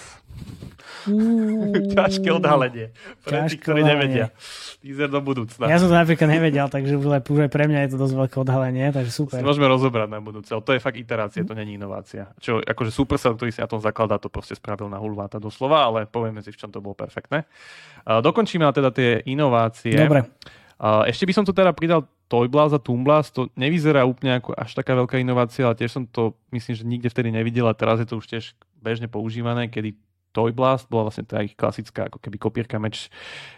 Ťažké 2.00 2.32
odhalenie. 2.32 2.96
Pre 3.28 3.46
tých, 3.46 3.60
ktorí 3.60 3.84
nevedia. 3.84 4.32
Teaser 4.80 5.12
do 5.12 5.20
budúcna. 5.20 5.68
Ja 5.68 5.76
som 5.76 5.92
to 5.92 5.96
napríklad 6.00 6.32
nevedel, 6.32 6.72
takže 6.72 6.96
už 6.96 7.20
aj, 7.20 7.22
už 7.28 7.40
aj 7.46 7.52
pre 7.52 7.68
mňa 7.68 7.80
je 7.86 7.90
to 7.92 7.98
dosť 8.00 8.16
veľké 8.16 8.38
odhalenie, 8.40 8.86
takže 8.96 9.12
super. 9.12 9.36
Si 9.36 9.44
môžeme 9.44 9.68
rozobrať 9.68 10.08
na 10.08 10.24
budúce, 10.24 10.48
ale 10.56 10.64
to 10.64 10.72
je 10.72 10.80
fakt 10.80 10.96
iterácia, 10.96 11.44
to 11.44 11.52
není 11.52 11.76
inovácia. 11.76 12.32
Čo, 12.40 12.64
akože 12.64 12.92
Supercell, 12.96 13.36
ktorý 13.36 13.52
si 13.52 13.60
na 13.60 13.68
tom 13.68 13.84
zakladá, 13.84 14.16
to 14.16 14.32
proste 14.32 14.56
spravil 14.56 14.88
na 14.88 14.96
hulváta 14.96 15.44
doslova, 15.44 15.84
ale 15.84 16.08
povieme 16.08 16.40
si, 16.40 16.56
v 16.56 16.60
čom 16.64 16.72
to 16.72 16.80
bolo 16.80 16.96
perfektné. 16.96 17.44
Dokončíme 18.08 18.64
teda 18.72 18.96
tie 18.96 19.20
inovácie. 19.28 20.00
Dobre. 20.00 20.24
Ešte 20.80 21.28
by 21.28 21.34
som 21.36 21.44
tu 21.44 21.52
teda 21.52 21.76
pridal 21.76 22.08
Toyblast 22.30 22.78
a 22.78 22.80
Toonblast, 22.80 23.34
to 23.34 23.50
nevyzerá 23.58 24.06
úplne 24.06 24.38
ako 24.38 24.54
až 24.54 24.78
taká 24.78 24.94
veľká 24.94 25.18
inovácia, 25.18 25.66
ale 25.66 25.74
tiež 25.82 25.92
som 25.98 26.04
to, 26.06 26.38
myslím, 26.54 26.74
že 26.78 26.84
nikde 26.86 27.10
vtedy 27.10 27.34
nevidel 27.34 27.66
a 27.66 27.74
teraz 27.74 27.98
je 27.98 28.06
to 28.06 28.22
už 28.22 28.30
tiež 28.30 28.54
bežne 28.78 29.10
používané, 29.10 29.66
kedy 29.66 29.98
Toy 30.30 30.54
Blast 30.54 30.86
bola 30.94 31.10
vlastne 31.10 31.26
tá 31.26 31.42
ich 31.42 31.58
klasická 31.58 32.06
ako 32.06 32.22
keby 32.22 32.38
kopírka 32.38 32.78
match, 32.78 33.10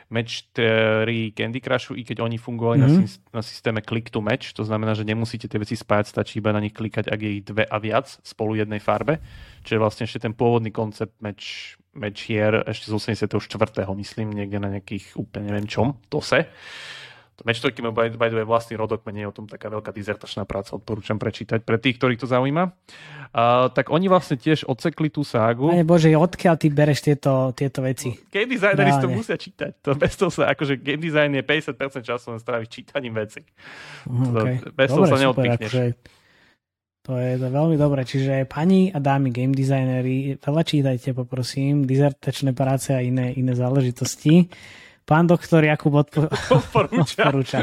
match 0.07 0.47
3 0.55 1.35
Candy 1.35 1.59
Crushu, 1.59 1.99
i 1.99 2.07
keď 2.07 2.23
oni 2.23 2.39
fungovali 2.39 2.79
mm-hmm. 2.79 3.03
na, 3.35 3.39
na 3.39 3.41
systéme 3.43 3.83
click 3.83 4.07
to 4.07 4.23
match, 4.23 4.55
to 4.55 4.63
znamená, 4.63 4.95
že 4.95 5.03
nemusíte 5.03 5.51
tie 5.51 5.59
veci 5.59 5.75
spájať, 5.75 6.07
stačí 6.07 6.39
iba 6.39 6.55
na 6.55 6.63
nich 6.63 6.71
klikať, 6.71 7.11
ak 7.11 7.19
je 7.19 7.31
ich 7.35 7.43
dve 7.43 7.67
a 7.67 7.75
viac 7.75 8.07
spolu 8.23 8.55
jednej 8.55 8.79
farbe, 8.79 9.19
čo 9.67 9.75
je 9.75 9.83
vlastne 9.83 10.07
ešte 10.07 10.23
ten 10.23 10.31
pôvodný 10.31 10.71
koncept 10.71 11.19
match, 11.19 11.75
match 11.91 12.31
hier 12.31 12.63
ešte 12.63 12.87
z 12.87 12.95
84. 13.19 13.27
myslím, 13.99 14.31
niekde 14.31 14.63
na 14.63 14.71
nejakých 14.71 15.19
úplne 15.19 15.51
neviem 15.51 15.67
čom, 15.67 15.99
to 16.07 16.23
se. 16.23 16.47
Matchtoky 17.41 17.81
majú 17.81 17.93
by, 17.97 18.13
by 18.13 18.27
the 18.29 18.37
way 18.41 18.47
vlastný 18.47 18.77
rodokmen, 18.77 19.17
nie 19.17 19.25
je 19.25 19.31
o 19.31 19.35
tom 19.35 19.45
taká 19.49 19.67
veľká 19.67 19.89
dizertačná 19.89 20.45
práca, 20.45 20.77
odporúčam 20.77 21.17
prečítať 21.17 21.65
pre 21.65 21.81
tých, 21.81 21.97
ktorých 21.97 22.21
to 22.21 22.27
zaujíma. 22.29 22.73
Uh, 23.31 23.71
tak 23.71 23.89
oni 23.89 24.11
vlastne 24.11 24.35
tiež 24.35 24.67
odsekli 24.67 25.07
tú 25.07 25.23
ságu. 25.23 25.71
Pane 25.71 25.87
Bože, 25.87 26.11
odkiaľ 26.11 26.55
ty 26.59 26.67
bereš 26.67 26.99
tieto, 27.01 27.55
tieto 27.55 27.79
veci? 27.81 28.13
Game 28.29 28.51
designeri 28.51 28.91
to 28.99 29.07
musia 29.09 29.39
čítať. 29.39 29.71
To 29.87 29.95
bez 29.97 30.13
toho 30.19 30.29
sa, 30.29 30.51
akože 30.51 30.77
game 30.77 31.01
design 31.01 31.31
je 31.33 31.43
50% 31.43 32.03
času 32.03 32.25
len 32.35 32.39
stráviť 32.43 32.67
čítaním 32.67 33.15
veci. 33.15 33.41
Okay. 34.05 34.61
To, 34.61 34.69
bez 34.75 34.89
toho 34.91 35.05
sa 35.07 35.17
neodpichneš. 35.17 35.71
Akože, 35.71 35.83
to 37.01 37.17
je 37.17 37.33
to 37.41 37.47
veľmi 37.49 37.75
dobré. 37.81 38.05
Čiže 38.05 38.45
pani 38.45 38.93
a 38.93 39.01
dámy 39.01 39.33
game 39.33 39.57
designery, 39.57 40.37
veľa 40.37 40.61
čítajte, 40.61 41.17
poprosím, 41.17 41.89
dizertačné 41.89 42.53
práce 42.53 42.93
a 42.93 43.01
iné, 43.01 43.33
iné 43.33 43.57
záležitosti. 43.57 44.53
Pán 45.11 45.27
doktor 45.27 45.59
Jakub 45.59 45.91
odpo- 45.91 46.31
odporúča. 46.55 47.27
odporúča. 47.27 47.59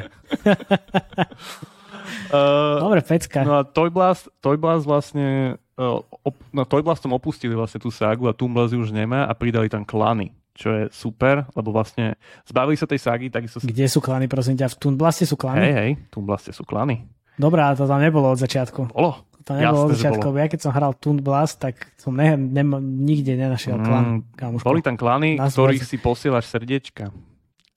uh, 2.29 2.77
Dobre, 2.85 3.01
pecka. 3.01 3.41
No 3.41 3.57
a 3.57 3.65
Toy 3.65 3.89
Blast, 3.89 4.29
Toy 4.45 4.61
Blast 4.61 4.85
vlastne 4.85 5.57
uh, 5.81 6.05
op, 6.29 6.37
no, 6.53 6.69
Toy 6.69 6.85
Blastom 6.85 7.17
opustili 7.17 7.57
vlastne 7.57 7.81
tú 7.81 7.89
ságu 7.89 8.29
a 8.29 8.37
Toon 8.37 8.53
už 8.53 8.93
nemá 8.93 9.25
a 9.25 9.33
pridali 9.33 9.73
tam 9.73 9.89
klany 9.89 10.37
čo 10.59 10.75
je 10.75 10.85
super, 10.91 11.47
lebo 11.55 11.71
vlastne 11.71 12.19
zbavili 12.43 12.75
sa 12.75 12.83
tej 12.83 12.99
ságy. 12.99 13.31
Takisto... 13.31 13.63
Kde 13.63 13.87
sú 13.87 14.03
klany, 14.03 14.27
prosím 14.27 14.59
ťa? 14.59 14.75
V 14.75 14.77
Toon 14.83 14.99
Blaste 14.99 15.23
sú 15.23 15.39
klany? 15.39 15.63
Hej, 15.63 15.75
hej, 15.79 15.91
v 16.03 16.09
Toon 16.11 16.27
Blaste 16.27 16.51
sú 16.51 16.67
klany. 16.67 17.07
Dobré, 17.39 17.63
ale 17.63 17.79
to 17.79 17.87
tam 17.87 18.03
nebolo 18.03 18.35
od 18.35 18.43
začiatku. 18.43 18.91
Bolo. 18.91 19.23
To 19.47 19.55
nebolo 19.55 19.87
Jasne, 19.87 19.87
od 19.87 19.91
začiatku. 19.95 20.27
Ja 20.35 20.51
keď 20.51 20.61
som 20.67 20.75
hral 20.75 20.99
Toon 20.99 21.23
Blast, 21.23 21.63
tak 21.63 21.95
som 21.95 22.11
ne, 22.11 22.35
ne, 22.35 22.67
nikde 22.83 23.39
nenašiel 23.39 23.79
klan. 23.79 24.27
Mm, 24.35 24.59
boli 24.59 24.83
tam 24.83 24.99
klany, 24.99 25.39
ktorých 25.39 25.87
si 25.87 25.95
posielaš 26.03 26.51
srdiečka 26.51 27.15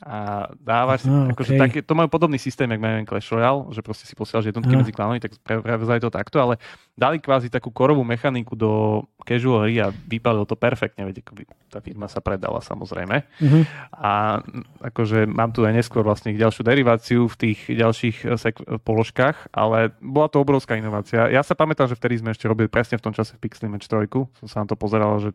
a 0.02 0.50
dávaš 0.58 1.06
si, 1.06 1.10
akože 1.10 1.52
okay. 1.54 1.62
také, 1.62 1.78
to 1.86 1.94
majú 1.94 2.10
podobný 2.10 2.42
systém, 2.42 2.66
jak 2.66 2.82
majú 2.82 3.06
Clash 3.06 3.30
Royale, 3.30 3.62
že 3.70 3.82
proste 3.86 4.10
si 4.10 4.18
posielaš 4.18 4.50
jednotky 4.50 4.74
medzi 4.74 4.90
klanami, 4.90 5.22
tak 5.22 5.38
prevzali 5.46 6.02
to 6.02 6.10
takto, 6.10 6.42
ale 6.42 6.58
dali 6.92 7.24
kvázi 7.24 7.48
takú 7.48 7.72
korovú 7.72 8.04
mechaniku 8.04 8.54
do 8.54 9.02
casual 9.24 9.64
hry 9.64 9.80
a 9.80 9.88
vypadalo 9.90 10.44
to 10.44 10.60
perfektne, 10.60 11.08
veď 11.08 11.24
tá 11.72 11.80
firma 11.80 12.12
sa 12.12 12.20
predala 12.20 12.60
samozrejme. 12.60 13.24
Uh-huh. 13.40 13.64
A 13.96 14.44
akože 14.84 15.24
mám 15.30 15.56
tu 15.56 15.64
aj 15.64 15.72
neskôr 15.72 16.04
vlastne 16.04 16.36
ďalšiu 16.36 16.62
deriváciu 16.68 17.22
v 17.32 17.36
tých 17.38 17.60
ďalších 17.72 18.18
eh, 18.28 18.36
sek- 18.36 18.66
položkách, 18.84 19.56
ale 19.56 19.96
bola 20.04 20.28
to 20.28 20.44
obrovská 20.44 20.76
inovácia. 20.76 21.32
Ja 21.32 21.42
sa 21.42 21.56
pamätám, 21.56 21.88
že 21.88 21.96
vtedy 21.96 22.20
sme 22.20 22.36
ešte 22.36 22.50
robili 22.50 22.68
presne 22.68 23.00
v 23.00 23.06
tom 23.08 23.14
čase 23.16 23.40
v 23.40 23.48
Pixel 23.48 23.72
Match 23.72 23.88
3, 23.88 24.12
som 24.44 24.48
sa 24.50 24.58
na 24.62 24.68
to 24.68 24.76
pozeral, 24.76 25.16
že 25.24 25.32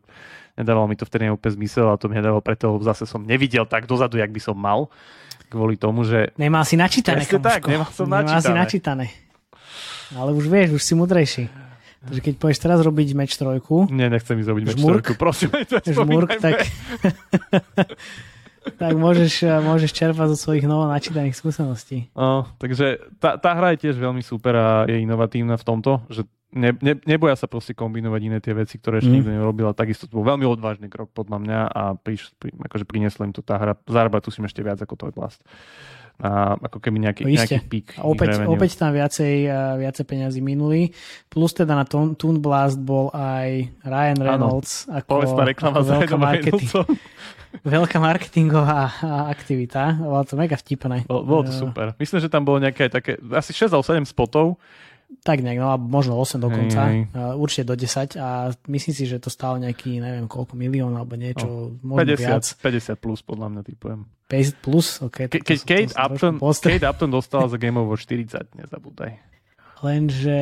nedávalo 0.61 0.87
mi 0.93 0.97
to 0.99 1.09
vtedy 1.09 1.33
úplne 1.33 1.57
zmysel 1.57 1.89
a 1.89 1.97
to 1.97 2.13
mi 2.13 2.21
nedávalo 2.21 2.45
preto, 2.45 2.77
zase 2.85 3.09
som 3.09 3.25
nevidel 3.25 3.65
tak 3.65 3.89
dozadu, 3.89 4.21
jak 4.21 4.29
by 4.31 4.41
som 4.43 4.57
mal 4.59 4.93
kvôli 5.47 5.79
tomu, 5.79 6.03
že... 6.03 6.35
Nemal 6.37 6.67
si 6.67 6.75
načítané, 6.75 7.23
tak, 7.23 7.63
nemal 7.71 7.87
som 7.95 8.11
načítané. 8.11 8.35
Nemal 8.35 8.43
si 8.43 8.53
načítané. 8.53 9.07
Ale 10.15 10.31
už 10.37 10.47
vieš, 10.47 10.79
už 10.79 10.83
si 10.83 10.95
mudrejší. 10.95 11.45
Takže 12.07 12.21
keď 12.23 12.35
pôjdeš 12.39 12.61
teraz 12.63 12.79
robiť 12.87 13.09
meč 13.19 13.35
trojku... 13.35 13.91
Nie, 13.91 14.07
nechcem 14.07 14.39
ísť 14.39 14.49
robiť 14.49 14.65
meč 14.71 14.79
trojku, 14.79 15.13
prosím. 15.19 15.51
Žmurk, 15.99 16.39
tak... 16.39 16.71
tak 18.83 18.93
môžeš, 18.95 19.43
môžeš 19.63 19.91
čerpať 19.91 20.27
zo 20.35 20.39
svojich 20.39 20.71
novo 20.71 20.87
načítaných 20.87 21.35
skúseností. 21.35 22.07
No, 22.15 22.47
takže 22.63 23.03
tá, 23.19 23.35
tá 23.43 23.59
hra 23.59 23.75
je 23.75 23.91
tiež 23.91 23.99
veľmi 23.99 24.23
super 24.23 24.55
a 24.55 24.69
je 24.87 25.03
inovatívna 25.03 25.59
v 25.59 25.67
tomto, 25.67 26.07
že 26.07 26.23
ne, 26.55 26.71
ne, 26.79 26.95
neboja 27.03 27.35
sa 27.35 27.51
proste 27.51 27.75
kombinovať 27.75 28.21
iné 28.23 28.39
tie 28.39 28.55
veci, 28.55 28.79
ktoré 28.79 29.03
ešte 29.03 29.11
mm. 29.11 29.17
nikto 29.19 29.31
nerobil 29.35 29.67
a 29.67 29.75
takisto 29.75 30.07
to 30.07 30.19
bol 30.19 30.27
veľmi 30.27 30.47
odvážny 30.47 30.87
krok 30.87 31.11
podľa 31.11 31.39
mňa 31.43 31.61
a 31.69 31.83
priš, 31.99 32.33
pri, 32.39 32.55
akože 32.55 32.87
priniesla 32.87 33.27
im 33.27 33.35
to 33.35 33.43
tá 33.43 33.59
hra. 33.59 33.75
Zarábať 33.87 34.27
tu 34.27 34.31
si 34.31 34.41
ešte 34.41 34.63
viac 34.63 34.79
ako 34.79 34.95
to 34.95 35.05
Blast. 35.11 35.43
Na 36.17 36.57
ako 36.57 36.81
keby 36.81 36.97
nejaký, 37.05 37.23
no, 37.25 37.37
nejaký 37.37 37.61
pík. 37.69 38.01
A 38.01 38.09
opäť, 38.09 38.41
opäť 38.49 38.81
tam 38.81 38.97
viacej, 38.97 39.53
viacej 39.77 40.05
peňazí 40.09 40.41
minuli. 40.41 40.97
Plus 41.29 41.53
teda 41.53 41.77
na 41.77 41.85
Toon 41.85 42.41
Blast 42.41 42.81
bol 42.81 43.13
aj 43.13 43.69
Ryan 43.85 44.19
Reynolds 44.25 44.89
ano, 44.89 45.05
ako, 45.05 45.45
reklama 45.45 45.85
ako 45.85 45.93
veľká, 45.93 46.17
marketing, 46.17 46.69
veľká 47.61 47.99
marketingová 48.01 48.97
aktivita. 49.29 50.01
Bolo 50.01 50.25
to 50.25 50.41
mega 50.41 50.57
vtipné. 50.57 51.05
Bolo, 51.05 51.23
bolo 51.29 51.43
to 51.49 51.53
super. 51.53 51.93
Myslím, 52.01 52.25
že 52.25 52.33
tam 52.33 52.49
bolo 52.49 52.65
nejaké 52.65 52.89
také, 52.89 53.21
asi 53.37 53.53
6 53.53 53.77
alebo 53.77 53.85
7 53.85 54.09
spotov 54.09 54.57
tak 55.27 55.43
nejak, 55.43 55.59
no 55.59 55.75
možno 55.79 56.19
8 56.19 56.39
dokonca. 56.39 56.81
Hej, 56.87 57.11
hej. 57.11 57.35
určite 57.35 57.65
do 57.67 57.75
10 57.75 58.15
a 58.19 58.55
myslím 58.71 58.95
si, 58.95 59.05
že 59.11 59.19
to 59.19 59.31
stálo 59.31 59.59
nejaký, 59.59 59.99
neviem 59.99 60.31
koľko 60.31 60.55
milión 60.55 60.95
alebo 60.95 61.19
niečo, 61.19 61.75
no, 61.83 61.99
možno 61.99 62.15
50, 62.15 62.23
viac. 62.23 62.45
50 62.63 63.03
plus 63.03 63.21
podľa 63.27 63.47
mňa 63.51 63.63
typujem. 63.67 64.01
50 64.31 64.63
plus? 64.63 64.87
Ok. 65.03 65.31
Ke, 65.31 65.39
keď 65.43 65.59
Kate, 65.63 65.95
Upton, 65.95 66.35
Kate 66.39 66.87
Upton 66.87 67.11
dostala 67.11 67.47
za 67.51 67.59
Game 67.59 67.79
of 67.79 67.87
War 67.91 67.99
40, 67.99 68.59
nezabúdaj. 68.59 69.11
Lenže 69.83 70.41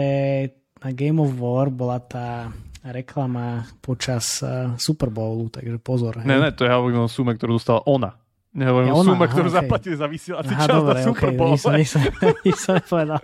na 0.80 0.90
Game 0.92 1.20
of 1.20 1.32
War 1.36 1.68
bola 1.72 2.00
tá 2.00 2.52
reklama 2.84 3.64
počas 3.80 4.44
uh, 4.44 4.76
Super 4.76 5.08
Bowlu, 5.08 5.48
takže 5.48 5.80
pozor. 5.80 6.20
Ne, 6.20 6.36
ne, 6.36 6.52
to 6.52 6.68
ja 6.68 6.76
hovorím 6.76 7.04
o 7.04 7.08
sume, 7.08 7.32
ktorú 7.32 7.56
dostala 7.56 7.80
ona. 7.88 8.12
Nehovorím 8.54 8.86
ja, 8.86 8.94
ona, 8.94 9.10
suma, 9.18 9.26
ktorú 9.26 9.50
okay. 9.50 9.58
zaplatili 9.58 9.94
za 9.98 10.06
vysielací 10.06 10.54
čas 10.54 10.70
dobre, 10.70 10.94
na 10.94 11.02
Super 11.02 11.30
Bowl. 11.34 11.58
Okay, 11.58 11.82
nič, 11.82 11.90
nič 12.46 12.58
som 12.62 12.74
nepovedal. 12.78 13.20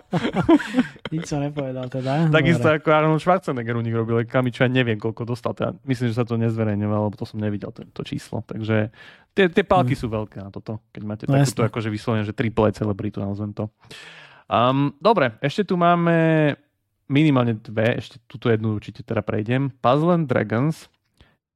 nič 1.15 1.23
som 1.23 1.39
nepovedal 1.39 1.85
teda. 1.87 2.11
Takisto 2.27 2.67
ako 2.67 2.87
Arnold 2.91 3.23
Schwarzenegger 3.23 3.79
u 3.79 3.83
nich 3.83 3.95
robil 3.95 4.27
ja 4.27 4.67
neviem, 4.67 4.99
koľko 4.99 5.23
dostal. 5.23 5.55
Teda 5.55 5.71
myslím, 5.87 6.11
že 6.11 6.19
sa 6.19 6.27
to 6.27 6.35
nezverejňovalo, 6.35 7.07
lebo 7.07 7.15
to 7.15 7.23
som 7.23 7.39
nevidel, 7.39 7.71
to, 7.71 7.87
to 7.95 8.03
číslo. 8.03 8.43
Takže 8.43 8.91
tie, 9.31 9.45
tie 9.47 9.63
pálky 9.63 9.95
hmm. 9.95 10.01
sú 10.03 10.07
veľké 10.11 10.37
na 10.43 10.51
toto, 10.51 10.83
keď 10.91 11.01
máte 11.07 11.23
no, 11.31 11.39
takúto 11.39 11.63
akože 11.63 11.87
vyslovene, 11.87 12.27
že 12.27 12.35
triple 12.35 12.67
celebritu, 12.75 13.23
nazvem 13.23 13.55
to. 13.55 13.71
Um, 14.51 14.91
dobre, 14.99 15.39
ešte 15.39 15.63
tu 15.63 15.79
máme 15.79 16.59
minimálne 17.07 17.55
dve, 17.55 18.03
ešte 18.03 18.19
túto 18.27 18.51
jednu 18.51 18.75
určite 18.75 18.99
teda 18.99 19.23
prejdem. 19.23 19.71
Puzzle 19.79 20.11
and 20.11 20.27
Dragons, 20.27 20.91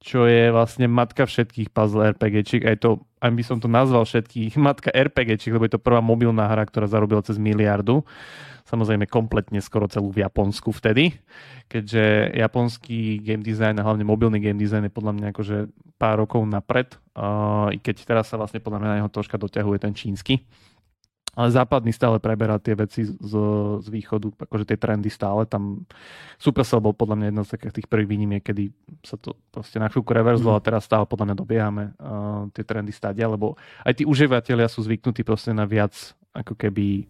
čo 0.01 0.29
je 0.29 0.53
vlastne 0.53 0.85
matka 0.85 1.25
všetkých 1.25 1.73
puzzle 1.73 2.13
RPGčiek. 2.13 2.63
Aj 2.67 2.77
to, 2.77 3.03
aj 3.21 3.31
by 3.31 3.43
som 3.43 3.57
to 3.57 3.65
nazval 3.65 4.05
všetkých, 4.05 4.59
matka 4.69 4.89
RPGčiek, 4.93 5.55
lebo 5.55 5.65
je 5.65 5.77
to 5.77 5.81
prvá 5.81 5.99
mobilná 5.99 6.47
hra, 6.49 6.65
ktorá 6.67 6.85
zarobila 6.89 7.25
cez 7.25 7.41
miliardu. 7.41 8.05
Samozrejme 8.65 9.05
kompletne 9.05 9.61
skoro 9.61 9.85
celú 9.85 10.09
v 10.09 10.25
Japonsku 10.25 10.73
vtedy, 10.73 11.13
keďže 11.69 12.33
japonský 12.33 13.21
game 13.21 13.45
design 13.45 13.77
a 13.77 13.85
hlavne 13.85 14.01
mobilný 14.01 14.41
game 14.41 14.57
design 14.57 14.89
je 14.89 14.93
podľa 14.93 15.13
mňa 15.21 15.27
akože 15.29 15.57
pár 16.01 16.25
rokov 16.25 16.41
napred, 16.49 16.97
uh, 17.13 17.69
i 17.69 17.77
keď 17.77 18.01
teraz 18.01 18.33
sa 18.33 18.41
vlastne 18.41 18.57
podľa 18.57 18.81
mňa 18.81 18.89
na 18.89 18.97
neho 18.97 19.13
troška 19.13 19.37
doťahuje 19.37 19.77
ten 19.85 19.93
čínsky 19.93 20.41
ale 21.35 21.51
západný 21.51 21.91
stále 21.91 22.17
preberá 22.23 22.55
tie 22.57 22.73
veci 22.73 23.03
z, 23.03 23.33
z 23.83 23.87
východu, 23.91 24.31
akože 24.47 24.65
tie 24.71 24.79
trendy 24.79 25.11
stále 25.11 25.43
tam. 25.43 25.83
Supercell 26.39 26.79
bol 26.79 26.95
podľa 26.95 27.15
mňa 27.19 27.27
jedna 27.29 27.43
z 27.43 27.51
takých 27.59 27.75
tých 27.83 27.87
prvých 27.91 28.09
výnimiek, 28.09 28.43
kedy 28.43 28.71
sa 29.03 29.19
to 29.19 29.35
proste 29.51 29.77
na 29.77 29.91
chvíľku 29.91 30.15
reverzlo 30.15 30.55
mm. 30.55 30.57
a 30.57 30.63
teraz 30.63 30.87
stále 30.87 31.03
podľa 31.03 31.31
mňa 31.31 31.35
dobiehame 31.35 31.83
uh, 31.99 32.47
tie 32.55 32.63
trendy 32.63 32.95
stadia, 32.95 33.27
lebo 33.27 33.59
aj 33.83 33.99
tí 33.99 34.03
užívateľia 34.07 34.71
sú 34.71 34.87
zvyknutí 34.87 35.27
proste 35.27 35.51
na 35.51 35.67
viac 35.67 35.93
ako 36.31 36.55
keby 36.55 37.07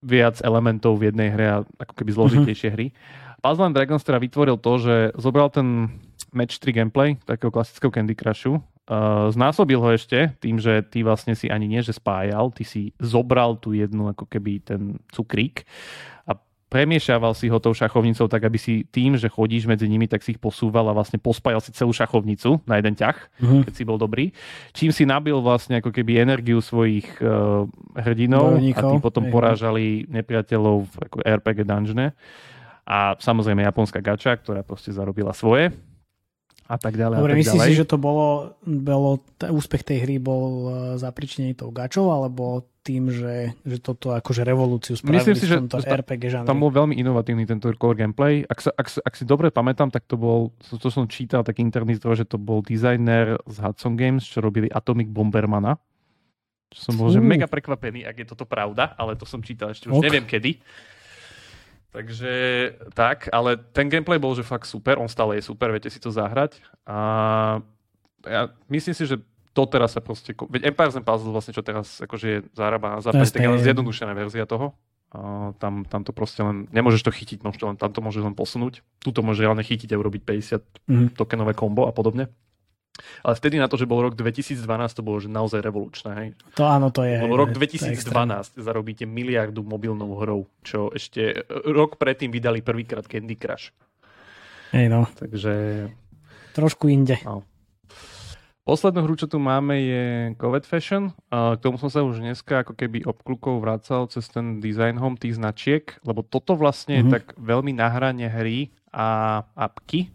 viac 0.00 0.40
elementov 0.40 0.96
v 0.96 1.10
jednej 1.12 1.28
hre 1.34 1.46
a 1.48 1.58
ako 1.80 1.92
keby 1.92 2.10
zložitejšie 2.14 2.70
mm-hmm. 2.72 2.92
hry. 2.92 3.36
Puzzle 3.38 3.70
Dragons 3.70 4.02
teda 4.02 4.18
vytvoril 4.18 4.56
to, 4.58 4.72
že 4.82 4.94
zobral 5.14 5.50
ten 5.50 6.00
match 6.34 6.58
3 6.58 6.74
gameplay 6.74 7.14
takého 7.22 7.54
klasického 7.54 7.90
Candy 7.90 8.14
Crushu 8.18 8.58
Uh, 8.88 9.28
znásobil 9.28 9.76
ho 9.76 9.92
ešte 9.92 10.32
tým, 10.40 10.56
že 10.56 10.80
ty 10.80 11.04
vlastne 11.04 11.36
si 11.36 11.52
ani 11.52 11.68
nie, 11.68 11.84
že 11.84 11.92
spájal, 11.92 12.48
ty 12.56 12.64
si 12.64 12.96
zobral 12.96 13.60
tú 13.60 13.76
jednu 13.76 14.08
ako 14.08 14.24
keby 14.24 14.64
ten 14.64 14.96
cukrík 15.12 15.68
a 16.24 16.32
premiešával 16.72 17.36
si 17.36 17.52
ho 17.52 17.60
tou 17.60 17.76
šachovnicou 17.76 18.32
tak, 18.32 18.48
aby 18.48 18.56
si 18.56 18.88
tým, 18.88 19.20
že 19.20 19.28
chodíš 19.28 19.68
medzi 19.68 19.92
nimi, 19.92 20.08
tak 20.08 20.24
si 20.24 20.32
ich 20.32 20.40
posúval 20.40 20.88
a 20.88 20.96
vlastne 20.96 21.20
pospájal 21.20 21.60
si 21.60 21.68
celú 21.76 21.92
šachovnicu 21.92 22.64
na 22.64 22.80
jeden 22.80 22.96
ťah, 22.96 23.16
uh-huh. 23.44 23.68
keď 23.68 23.74
si 23.76 23.84
bol 23.84 24.00
dobrý. 24.00 24.32
Čím 24.72 24.88
si 24.96 25.04
nabil 25.04 25.36
vlastne 25.36 25.84
ako 25.84 25.92
keby 25.92 26.24
energiu 26.24 26.64
svojich 26.64 27.20
uh, 27.20 27.68
hrdinov 27.92 28.56
Bojníkov. 28.56 28.88
a 28.88 28.88
tí 28.88 28.96
potom 29.04 29.28
Ej. 29.28 29.32
porážali 29.36 29.84
nepriateľov 30.08 30.88
v 30.88 30.94
RPG 31.28 31.68
dungeone. 31.68 32.16
A 32.88 33.20
samozrejme 33.20 33.68
japonská 33.68 34.00
gača, 34.00 34.32
ktorá 34.40 34.64
proste 34.64 34.96
zarobila 34.96 35.36
svoje 35.36 35.76
a 36.68 36.76
tak 36.76 37.00
ďalej. 37.00 37.16
Dobre, 37.16 37.32
tak 37.32 37.40
myslíš 37.40 37.62
si, 37.64 37.80
že 37.80 37.88
to 37.88 37.96
bolo, 37.96 38.52
bolo 38.60 39.24
t- 39.40 39.48
úspech 39.48 39.88
tej 39.88 40.04
hry 40.04 40.16
bol 40.20 40.44
uh, 40.44 40.72
zapričený 41.00 41.56
tou 41.56 41.72
gačou, 41.72 42.12
alebo 42.12 42.68
tým, 42.84 43.08
že, 43.08 43.56
že 43.64 43.80
toto 43.80 44.12
akože 44.12 44.44
revolúciu 44.44 44.96
spravili 44.96 45.20
Myslím 45.20 45.36
si, 45.36 45.48
že 45.48 45.56
to 45.64 45.80
RPG 45.80 46.28
žánri? 46.28 46.48
Tam 46.48 46.60
bol 46.60 46.68
veľmi 46.68 46.96
inovatívny 47.00 47.48
tento 47.48 47.72
core 47.72 47.96
gameplay. 47.96 48.44
Ak, 48.44 48.60
sa, 48.60 48.72
ak, 48.76 49.00
ak 49.00 49.14
si 49.16 49.24
dobre 49.24 49.48
pamätám, 49.48 49.88
tak 49.88 50.04
to 50.04 50.20
bol, 50.20 50.52
to, 50.60 50.76
to 50.76 50.88
som 50.92 51.08
čítal 51.08 51.40
taký 51.40 51.64
interný 51.64 51.96
zdroj, 51.96 52.24
že 52.24 52.26
to 52.28 52.36
bol 52.36 52.60
designer 52.60 53.40
z 53.48 53.56
Hudson 53.64 53.96
Games, 53.96 54.24
čo 54.24 54.44
robili 54.44 54.68
Atomic 54.68 55.08
Bombermana. 55.08 55.80
Čo 56.68 56.92
som 56.92 56.94
bol, 57.00 57.08
že 57.08 57.20
mega 57.20 57.48
prekvapený, 57.48 58.04
ak 58.04 58.16
je 58.24 58.26
toto 58.28 58.44
pravda, 58.44 58.92
ale 58.96 59.16
to 59.16 59.24
som 59.24 59.40
čítal 59.40 59.72
ešte 59.72 59.88
už 59.88 60.00
ok. 60.00 60.04
neviem 60.04 60.28
kedy. 60.28 60.60
Takže 61.88 62.32
tak, 62.92 63.32
ale 63.32 63.56
ten 63.56 63.88
gameplay 63.88 64.20
bol, 64.20 64.36
že 64.36 64.44
fakt 64.44 64.68
super, 64.68 65.00
on 65.00 65.08
stále 65.08 65.40
je 65.40 65.48
super, 65.48 65.72
viete 65.72 65.88
si 65.88 65.96
to 65.96 66.12
zahrať. 66.12 66.60
A 66.84 66.98
ja 68.28 68.52
myslím 68.68 68.92
si, 68.92 69.08
že 69.08 69.16
to 69.56 69.64
teraz 69.64 69.96
sa 69.96 70.04
proste... 70.04 70.36
Veď 70.36 70.70
Empires 70.70 70.94
and 70.94 71.08
Puzzle 71.08 71.32
vlastne, 71.32 71.56
čo 71.56 71.64
teraz 71.64 71.98
akože 72.04 72.26
je 72.28 72.38
zarába 72.52 72.94
na 72.94 73.00
západe, 73.00 73.32
tak 73.32 73.42
je 73.42 73.50
len 73.50 73.64
zjednodušená 73.64 74.12
verzia 74.12 74.44
toho. 74.44 74.76
A 75.08 75.56
tam, 75.56 75.88
tam 75.88 76.04
to 76.04 76.12
proste 76.12 76.44
len, 76.44 76.68
nemôžeš 76.68 77.08
to 77.08 77.10
chytiť, 77.10 77.40
to 77.40 77.64
len, 77.64 77.80
tam 77.80 77.88
to 77.88 78.04
môžeš 78.04 78.28
len 78.28 78.36
posunúť. 78.36 78.84
Tuto 79.00 79.24
môžeš 79.24 79.48
reálne 79.48 79.64
chytiť 79.64 79.96
a 79.96 80.00
urobiť 80.00 80.22
50 80.22 80.84
mm. 80.84 81.06
tokenové 81.16 81.56
kombo 81.56 81.88
a 81.88 81.92
podobne. 81.96 82.28
Ale 83.22 83.34
vtedy 83.38 83.56
na 83.58 83.70
to, 83.70 83.78
že 83.78 83.86
bol 83.86 84.02
rok 84.02 84.18
2012, 84.18 84.58
to 84.94 85.02
bolo 85.02 85.18
že 85.22 85.30
naozaj 85.30 85.62
revolučné. 85.62 86.10
Hej. 86.18 86.28
To 86.58 86.66
áno, 86.66 86.90
to 86.90 87.06
je. 87.06 87.18
Lebo 87.18 87.38
rok 87.38 87.54
2012 87.54 88.58
zarobíte 88.58 89.06
miliardu 89.06 89.62
mobilnou 89.62 90.18
hrou, 90.18 90.50
čo 90.66 90.90
ešte 90.90 91.46
rok 91.66 91.96
predtým 91.96 92.34
vydali 92.34 92.60
prvýkrát 92.60 93.06
Candy 93.06 93.38
Crush. 93.38 93.70
Hej 94.74 94.86
no. 94.92 95.08
Takže... 95.16 95.86
Trošku 96.52 96.90
inde. 96.90 97.16
No. 97.22 97.46
Poslednú 98.68 99.08
hru, 99.08 99.16
čo 99.16 99.24
tu 99.24 99.40
máme, 99.40 99.80
je 99.80 100.04
Covet 100.36 100.68
Fashion. 100.68 101.16
K 101.32 101.56
tomu 101.64 101.80
som 101.80 101.88
sa 101.88 102.04
už 102.04 102.20
dneska 102.20 102.60
ako 102.60 102.76
keby 102.76 103.00
obklukov 103.08 103.64
vracal 103.64 104.12
cez 104.12 104.28
ten 104.28 104.60
design 104.60 105.00
home 105.00 105.16
tých 105.16 105.40
značiek, 105.40 105.96
lebo 106.04 106.20
toto 106.20 106.52
vlastne 106.52 107.00
mm-hmm. 107.00 107.08
je 107.08 107.08
mhm. 107.08 107.14
tak 107.16 107.24
veľmi 107.40 107.72
na 107.72 107.88
hrane 107.88 108.28
hry 108.28 108.68
a 108.92 109.40
apky, 109.56 110.12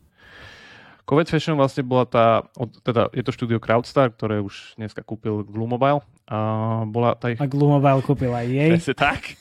Covet 1.04 1.28
Fashion 1.28 1.60
vlastne 1.60 1.84
bola 1.84 2.08
tá, 2.08 2.47
teda 2.88 3.12
je 3.12 3.24
to 3.28 3.36
štúdio 3.36 3.60
Crowdstar, 3.60 4.16
ktoré 4.16 4.39
už 4.39 4.80
dneska 4.80 5.04
kúpil 5.04 5.43
Gloomobile. 5.43 5.99
A, 6.32 6.88
bola 6.88 7.20
tá 7.20 7.36
ich... 7.36 7.39
a 7.39 7.47
Gloomobile 7.47 7.99
kúpil 7.99 8.32
aj 8.32 8.47
jej. 8.47 8.72
Presne 8.80 8.95
tak. 8.95 9.36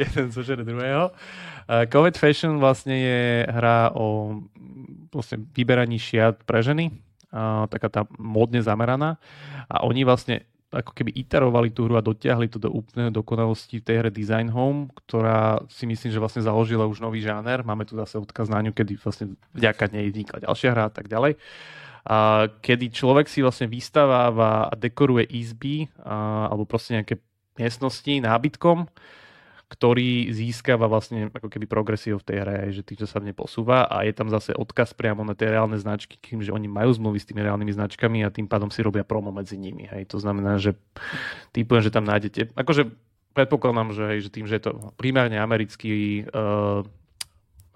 Jeden 0.00 0.26
zožere 0.32 0.64
druhého. 0.64 1.12
Uh, 1.68 1.84
Covet 1.92 2.16
Fashion 2.16 2.56
vlastne 2.56 2.96
je 2.96 3.20
hra 3.52 3.92
o 3.92 4.40
vlastne 5.12 5.44
vyberaní 5.52 6.00
šiat 6.00 6.40
pre 6.48 6.64
ženy. 6.64 6.88
Uh, 7.28 7.68
taká 7.68 7.92
tá 7.92 8.02
módne 8.16 8.64
zameraná. 8.64 9.20
A 9.68 9.84
oni 9.84 10.08
vlastne 10.08 10.48
ako 10.72 10.96
keby 10.96 11.12
iterovali 11.12 11.68
tú 11.68 11.84
hru 11.84 12.00
a 12.00 12.02
dotiahli 12.02 12.48
to 12.48 12.56
do 12.56 12.72
úplnej 12.72 13.12
dokonalosti 13.12 13.84
tej 13.84 14.00
hre 14.00 14.10
Design 14.10 14.48
Home, 14.48 14.88
ktorá 15.04 15.60
si 15.68 15.84
myslím, 15.84 16.08
že 16.08 16.18
vlastne 16.18 16.40
založila 16.40 16.88
už 16.88 17.04
nový 17.04 17.20
žáner. 17.20 17.60
Máme 17.60 17.84
tu 17.84 17.92
zase 17.92 18.16
odkaz 18.16 18.48
na 18.48 18.64
ňu, 18.64 18.72
kedy 18.72 18.96
vlastne 18.96 19.36
vďaka 19.52 19.92
nej 19.92 20.08
vznikla 20.08 20.48
ďalšia 20.48 20.72
hra 20.72 20.84
a 20.88 20.92
tak 20.92 21.12
ďalej. 21.12 21.36
A 22.02 22.48
kedy 22.64 22.90
človek 22.90 23.28
si 23.28 23.44
vlastne 23.44 23.68
vystaváva 23.68 24.66
a 24.66 24.74
dekoruje 24.74 25.28
izby 25.28 25.86
a, 26.02 26.48
alebo 26.50 26.64
proste 26.64 26.96
nejaké 26.98 27.20
miestnosti 27.60 28.08
nábytkom, 28.08 28.88
ktorý 29.72 30.28
získava 30.28 30.84
vlastne 30.84 31.32
ako 31.32 31.48
keby 31.48 31.64
progresiu 31.64 32.20
v 32.20 32.26
tej 32.28 32.36
hre, 32.44 32.68
že 32.68 32.84
tým, 32.84 33.00
čo 33.00 33.08
sa 33.08 33.24
v 33.24 33.32
nej 33.32 33.36
posúva 33.36 33.88
a 33.88 34.04
je 34.04 34.12
tam 34.12 34.28
zase 34.28 34.52
odkaz 34.52 34.92
priamo 34.92 35.24
na 35.24 35.32
tie 35.32 35.48
reálne 35.48 35.80
značky, 35.80 36.20
tým, 36.20 36.44
že 36.44 36.52
oni 36.52 36.68
majú 36.68 36.92
zmluvy 36.92 37.16
s 37.16 37.28
tými 37.32 37.40
reálnymi 37.40 37.72
značkami 37.72 38.20
a 38.20 38.28
tým 38.28 38.44
pádom 38.44 38.68
si 38.68 38.84
robia 38.84 39.00
promo 39.00 39.32
medzi 39.32 39.56
nimi. 39.56 39.88
Hej. 39.88 40.12
To 40.12 40.20
znamená, 40.20 40.60
že 40.60 40.76
typujem, 41.56 41.88
že 41.88 41.94
tam 41.94 42.04
nájdete, 42.04 42.52
akože 42.52 42.92
predpokladám, 43.32 43.96
že, 43.96 44.04
hej, 44.12 44.18
že 44.28 44.30
tým, 44.30 44.44
že 44.44 44.60
je 44.60 44.64
to 44.68 44.72
primárne 45.00 45.40
americký 45.40 46.28
uh, 46.28 46.84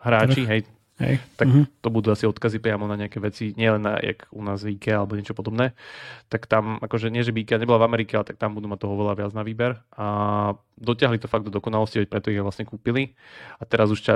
hráči, 0.04 0.44
hej, 0.44 0.60
Hej. 0.96 1.20
Tak 1.36 1.48
uh-huh. 1.48 1.68
to 1.84 1.88
budú 1.92 2.08
asi 2.08 2.24
odkazy 2.24 2.56
priamo 2.56 2.88
na 2.88 2.96
nejaké 2.96 3.20
veci, 3.20 3.52
nielen 3.52 3.84
na, 3.84 4.00
jak 4.00 4.24
u 4.32 4.40
nás 4.40 4.64
IKEA 4.64 5.04
alebo 5.04 5.12
niečo 5.12 5.36
podobné. 5.36 5.76
Tak 6.32 6.48
tam, 6.48 6.80
akože 6.80 7.12
nie, 7.12 7.20
že 7.20 7.36
by 7.36 7.44
IKEA 7.44 7.60
nebola 7.60 7.84
v 7.84 7.88
Amerike, 7.92 8.16
ale 8.16 8.24
tak 8.24 8.40
tam 8.40 8.56
budú 8.56 8.64
mať 8.64 8.80
toho 8.80 8.96
veľa 8.96 9.14
viac 9.20 9.32
na 9.36 9.44
výber. 9.44 9.76
A 9.92 10.06
dotiahli 10.80 11.20
to 11.20 11.28
fakt 11.28 11.44
do 11.44 11.52
dokonalosti, 11.52 12.08
preto 12.08 12.32
ich 12.32 12.40
vlastne 12.40 12.64
kúpili. 12.64 13.12
A 13.60 13.68
teraz 13.68 13.92
už 13.92 14.00
ča, 14.00 14.14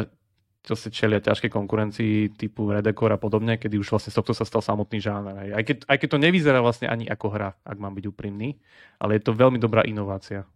čo 0.64 0.72
si 0.72 0.89
čelia 0.89 1.20
ťažké 1.20 1.53
konkurencii 1.53 2.33
typu 2.41 2.72
Redecor 2.72 3.12
a 3.12 3.20
podobne, 3.20 3.61
kedy 3.61 3.76
už 3.76 3.93
vlastne 3.93 4.12
z 4.12 4.16
tohto 4.16 4.33
sa 4.33 4.49
stal 4.49 4.64
samotný 4.64 5.05
žáner. 5.05 5.53
Aj 5.53 5.64
keď, 5.64 5.85
aj 5.85 5.97
keď 6.01 6.09
to 6.16 6.18
nevyzerá 6.20 6.64
vlastne 6.64 6.89
ani 6.89 7.05
ako 7.05 7.28
hra, 7.28 7.61
ak 7.61 7.76
mám 7.76 7.93
byť 7.93 8.09
úprimný, 8.09 8.57
ale 8.97 9.20
je 9.20 9.28
to 9.28 9.37
veľmi 9.37 9.61
dobrá 9.61 9.85
inovácia. 9.85 10.49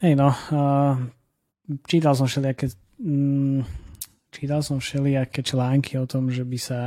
Hej 0.00 0.16
no, 0.16 0.32
uh, 0.32 0.96
čítal 1.84 2.16
som 2.16 2.24
všelijaké 2.24 2.72
mm, 2.96 3.89
čítal 4.30 4.62
som 4.62 4.78
všelijaké 4.78 5.42
články 5.42 5.98
o 5.98 6.06
tom, 6.06 6.30
že 6.30 6.46
by 6.46 6.58
sa 6.58 6.80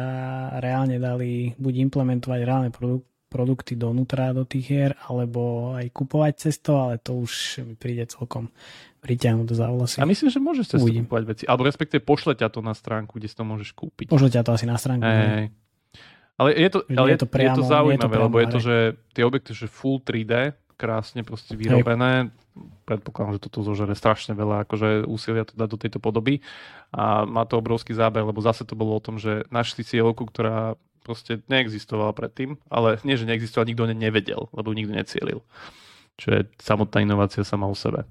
reálne 0.63 0.97
dali 0.97 1.53
buď 1.59 1.73
implementovať 1.91 2.39
reálne 2.43 2.71
produk- 2.71 3.07
produkty 3.33 3.73
donútra 3.73 4.29
do 4.29 4.45
tých 4.45 4.65
hier, 4.65 4.91
alebo 5.09 5.73
aj 5.73 5.89
kupovať 5.89 6.33
cez 6.37 6.61
to, 6.61 6.77
ale 6.77 7.01
to 7.01 7.17
už 7.17 7.65
mi 7.65 7.73
príde 7.73 8.05
celkom 8.05 8.53
pritiahnuť 9.01 9.45
do 9.49 9.55
závlasy. 9.57 9.97
A 9.99 10.05
myslím, 10.05 10.29
že 10.29 10.39
môžeš 10.39 10.65
cez 10.77 10.79
to 10.79 10.85
kupovať 10.85 11.23
veci. 11.25 11.43
Alebo 11.49 11.65
respektíve 11.65 12.05
pošle 12.05 12.37
ťa 12.37 12.53
to 12.53 12.61
na 12.61 12.77
stránku, 12.77 13.17
kde 13.17 13.27
si 13.27 13.35
to 13.35 13.43
môžeš 13.43 13.73
kúpiť. 13.73 14.13
Pošle 14.13 14.29
ťa 14.29 14.41
to 14.45 14.51
asi 14.53 14.65
na 14.69 14.77
stránku. 14.77 15.03
Hey. 15.03 15.49
Ale 16.33 16.49
je 16.57 16.69
to, 16.69 16.79
ale 16.89 17.07
je, 17.13 17.19
to, 17.21 17.27
priamo, 17.29 17.45
je 17.45 17.59
to 17.61 17.63
zaujímavé, 17.69 17.93
je 17.93 18.01
to 18.01 18.09
priamo, 18.09 18.25
lebo 18.25 18.37
je 18.41 18.47
to, 18.49 18.59
že 18.61 18.75
tie 19.13 19.23
objekty, 19.25 19.51
že 19.53 19.67
full 19.69 20.01
3D, 20.01 20.33
krásne 20.83 21.23
proste 21.23 21.55
vyrobené. 21.55 22.27
Hej. 22.27 22.59
Predpokladám, 22.83 23.39
že 23.39 23.43
toto 23.47 23.63
zožere 23.63 23.95
strašne 23.95 24.35
veľa 24.35 24.67
akože 24.67 25.07
úsilia 25.07 25.47
to 25.47 25.55
dať 25.55 25.69
do 25.71 25.79
tejto 25.79 25.99
podoby 26.03 26.43
a 26.91 27.23
má 27.23 27.47
to 27.47 27.55
obrovský 27.55 27.95
záber, 27.95 28.27
lebo 28.27 28.43
zase 28.43 28.67
to 28.67 28.75
bolo 28.75 28.99
o 28.99 29.01
tom, 29.01 29.15
že 29.15 29.47
našli 29.47 29.87
cieľovku, 29.87 30.27
ktorá 30.27 30.75
proste 31.07 31.39
neexistovala 31.47 32.11
predtým, 32.11 32.59
ale 32.67 32.99
nie, 33.07 33.15
že 33.15 33.23
neexistovala, 33.23 33.71
nikto 33.71 33.87
ne 33.87 33.95
nevedel, 33.95 34.51
lebo 34.51 34.75
nikto 34.75 34.91
necielil. 34.91 35.39
Čo 36.19 36.27
je 36.35 36.41
samotná 36.59 36.99
inovácia 37.01 37.47
sama 37.47 37.65
o 37.65 37.73
sebe. 37.73 38.03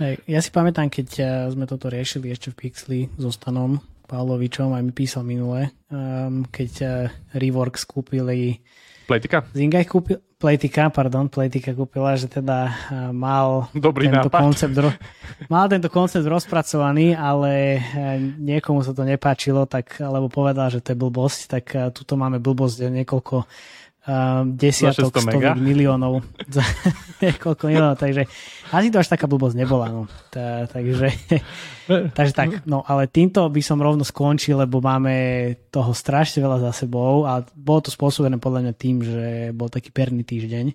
Hej, 0.00 0.24
ja 0.24 0.40
si 0.40 0.48
pamätám, 0.54 0.88
keď 0.88 1.08
eh, 1.18 1.26
sme 1.50 1.66
toto 1.66 1.90
riešili 1.90 2.30
ešte 2.30 2.54
v 2.54 2.58
Pixli 2.58 3.00
so 3.18 3.28
Stanom 3.28 3.82
Pavlovičom, 4.08 4.72
aj 4.72 4.82
mi 4.82 4.92
písal 4.92 5.24
minule, 5.24 5.72
um, 5.88 6.44
keď 6.44 6.72
uh, 6.84 6.92
Reworks 7.32 7.88
kúpili 7.88 8.60
Playtika? 9.08 9.44
Zingaj 9.56 9.88
kúpil, 9.88 10.20
Playtika, 10.42 10.90
pardon, 10.90 11.30
Playtika 11.30 11.70
kúpila, 11.70 12.18
že 12.18 12.26
teda 12.26 12.66
uh, 12.66 12.74
mal 13.14 13.70
Dobrý 13.70 14.10
tento 14.10 14.26
nápad. 14.26 14.40
koncept 14.42 14.74
ro- 14.74 14.98
mal 15.46 15.70
tento 15.70 15.86
koncept 15.86 16.26
rozpracovaný, 16.26 17.14
ale 17.14 17.78
uh, 17.78 18.18
niekomu 18.42 18.82
sa 18.82 18.90
to 18.90 19.06
nepáčilo, 19.06 19.70
tak, 19.70 20.02
alebo 20.02 20.26
povedal, 20.26 20.66
že 20.66 20.82
to 20.82 20.92
je 20.92 20.98
blbosť, 20.98 21.40
tak 21.46 21.64
uh, 21.78 21.94
tuto 21.94 22.18
máme 22.18 22.42
blbosť 22.42 22.90
niekoľko 22.90 23.46
uh, 24.06 24.42
desiatok, 24.46 25.14
stovek 25.14 25.58
miliónov. 25.58 26.22
niekoľko 27.22 27.62
miliónov, 27.68 27.98
takže 27.98 28.26
asi 28.72 28.88
to 28.88 28.98
až 28.98 29.08
taká 29.12 29.28
blbosť 29.30 29.56
nebola. 29.56 29.86
No. 29.92 30.02
Tá, 30.32 30.66
takže, 30.66 31.12
takže 32.16 32.32
tak, 32.34 32.48
no 32.66 32.82
ale 32.82 33.06
týmto 33.06 33.46
by 33.46 33.62
som 33.62 33.78
rovno 33.78 34.02
skončil, 34.02 34.58
lebo 34.58 34.82
máme 34.82 35.14
toho 35.70 35.92
strašne 35.94 36.42
veľa 36.42 36.70
za 36.70 36.86
sebou 36.86 37.28
a 37.28 37.44
bolo 37.54 37.86
to 37.86 37.90
spôsobené 37.94 38.40
podľa 38.42 38.70
mňa 38.70 38.74
tým, 38.74 38.96
že 39.04 39.28
bol 39.54 39.70
taký 39.70 39.94
perný 39.94 40.26
týždeň. 40.26 40.66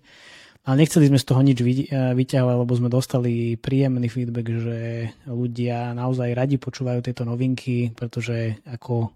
Ale 0.68 0.84
nechceli 0.84 1.08
sme 1.08 1.16
z 1.16 1.28
toho 1.32 1.40
nič 1.40 1.64
vyťahovať, 1.96 2.56
lebo 2.60 2.74
sme 2.76 2.92
dostali 2.92 3.56
príjemný 3.56 4.12
feedback, 4.12 4.52
že 4.52 4.80
ľudia 5.24 5.96
naozaj 5.96 6.36
radi 6.36 6.60
počúvajú 6.60 7.00
tieto 7.08 7.24
novinky, 7.24 7.96
pretože 7.96 8.60
ako 8.68 9.16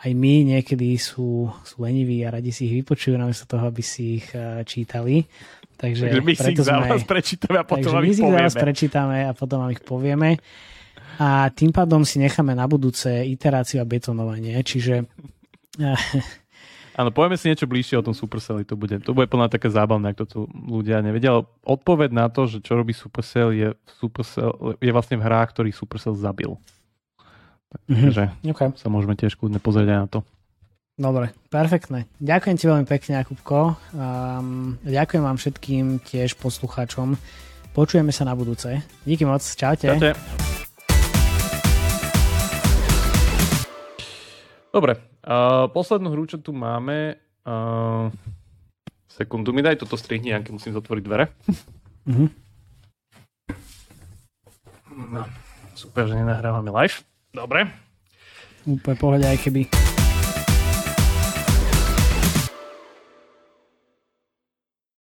aj 0.00 0.10
my 0.16 0.56
niekedy 0.56 0.96
sú, 0.96 1.52
sú 1.60 1.76
leniví 1.84 2.24
a 2.24 2.32
radi 2.32 2.48
si 2.48 2.72
ich 2.72 2.80
vypočujú 2.80 3.20
namiesto 3.20 3.44
toho, 3.44 3.68
aby 3.68 3.84
si 3.84 4.22
ich 4.22 4.32
uh, 4.32 4.64
čítali. 4.64 5.28
Takže, 5.76 6.12
takže 6.12 6.24
my 6.24 6.32
si 6.36 6.48
ich 6.52 6.60
za 6.60 6.76
vás 6.80 7.04
prečítame 7.04 7.56
a 7.60 7.64
potom 7.64 7.92
vám 7.96 8.04
ich 8.04 8.20
povieme. 8.20 8.36
my 8.36 8.48
si 8.48 8.56
ich 8.56 8.64
prečítame 8.64 9.18
a 9.28 9.32
potom 9.32 9.56
vám 9.64 9.70
ich 9.72 9.84
povieme. 9.84 10.30
A 11.20 11.52
tým 11.52 11.68
pádom 11.68 12.00
si 12.04 12.16
necháme 12.16 12.56
na 12.56 12.64
budúce 12.64 13.12
iteráciu 13.28 13.84
a 13.84 13.88
betonovanie. 13.88 14.56
Čiže... 14.64 15.04
Áno, 17.00 17.08
povieme 17.12 17.36
si 17.36 17.48
niečo 17.48 17.68
bližšie 17.68 18.00
o 18.00 18.04
tom 18.04 18.16
Supercelli. 18.16 18.64
To 18.68 18.76
bude, 18.76 19.00
to 19.00 19.12
bude 19.12 19.28
plná 19.28 19.48
také 19.52 19.72
zábavné, 19.72 20.12
ak 20.12 20.20
to 20.20 20.26
tu 20.28 20.40
ľudia 20.52 21.00
nevedia. 21.00 21.44
odpoveď 21.64 22.10
na 22.12 22.28
to, 22.28 22.44
že 22.48 22.60
čo 22.60 22.76
robí 22.76 22.92
Supercell, 22.92 23.52
je, 23.52 23.72
Supercell, 24.00 24.76
je 24.80 24.92
vlastne 24.92 25.16
v 25.16 25.24
hrách, 25.24 25.48
ktorých 25.56 25.76
Supercell 25.76 26.16
zabil. 26.16 26.56
Takže 27.70 28.34
mm-hmm. 28.34 28.50
okay. 28.50 28.68
sa 28.74 28.88
môžeme 28.90 29.14
tiež 29.14 29.38
kľudne 29.38 29.62
pozrieť 29.62 29.88
aj 29.94 30.00
na 30.02 30.08
to. 30.10 30.20
Dobre, 31.00 31.32
perfektné. 31.48 32.04
Ďakujem 32.20 32.56
ti 32.60 32.64
veľmi 32.68 32.84
pekne, 32.84 33.22
Jakubko. 33.22 33.78
Um, 33.96 34.76
ďakujem 34.84 35.22
vám 35.24 35.38
všetkým 35.40 36.02
tiež 36.04 36.36
poslucháčom. 36.36 37.16
Počujeme 37.72 38.12
sa 38.12 38.28
na 38.28 38.36
budúce. 38.36 38.84
Díky 39.06 39.24
moc. 39.24 39.40
Čaute. 39.40 39.88
Čaute. 39.88 40.12
Dobre, 44.70 45.02
uh, 45.26 45.66
poslednú 45.72 46.14
hru, 46.14 46.30
čo 46.30 46.38
tu 46.38 46.54
máme, 46.54 47.18
uh, 47.42 48.06
sekundu 49.10 49.50
mi 49.50 49.66
daj, 49.66 49.82
toto 49.82 49.98
strihni, 49.98 50.30
Janky, 50.30 50.54
musím 50.54 50.78
zatvoriť 50.78 51.02
dvere. 51.02 51.26
Mm-hmm. 52.06 52.28
No, 55.10 55.26
super, 55.74 56.06
že 56.06 56.14
nenahrávame 56.14 56.70
live. 56.70 57.02
Dobre. 57.30 57.70
Úplne 58.66 58.96
pohľad, 58.98 59.32
aj 59.32 59.38
keby 59.40 59.89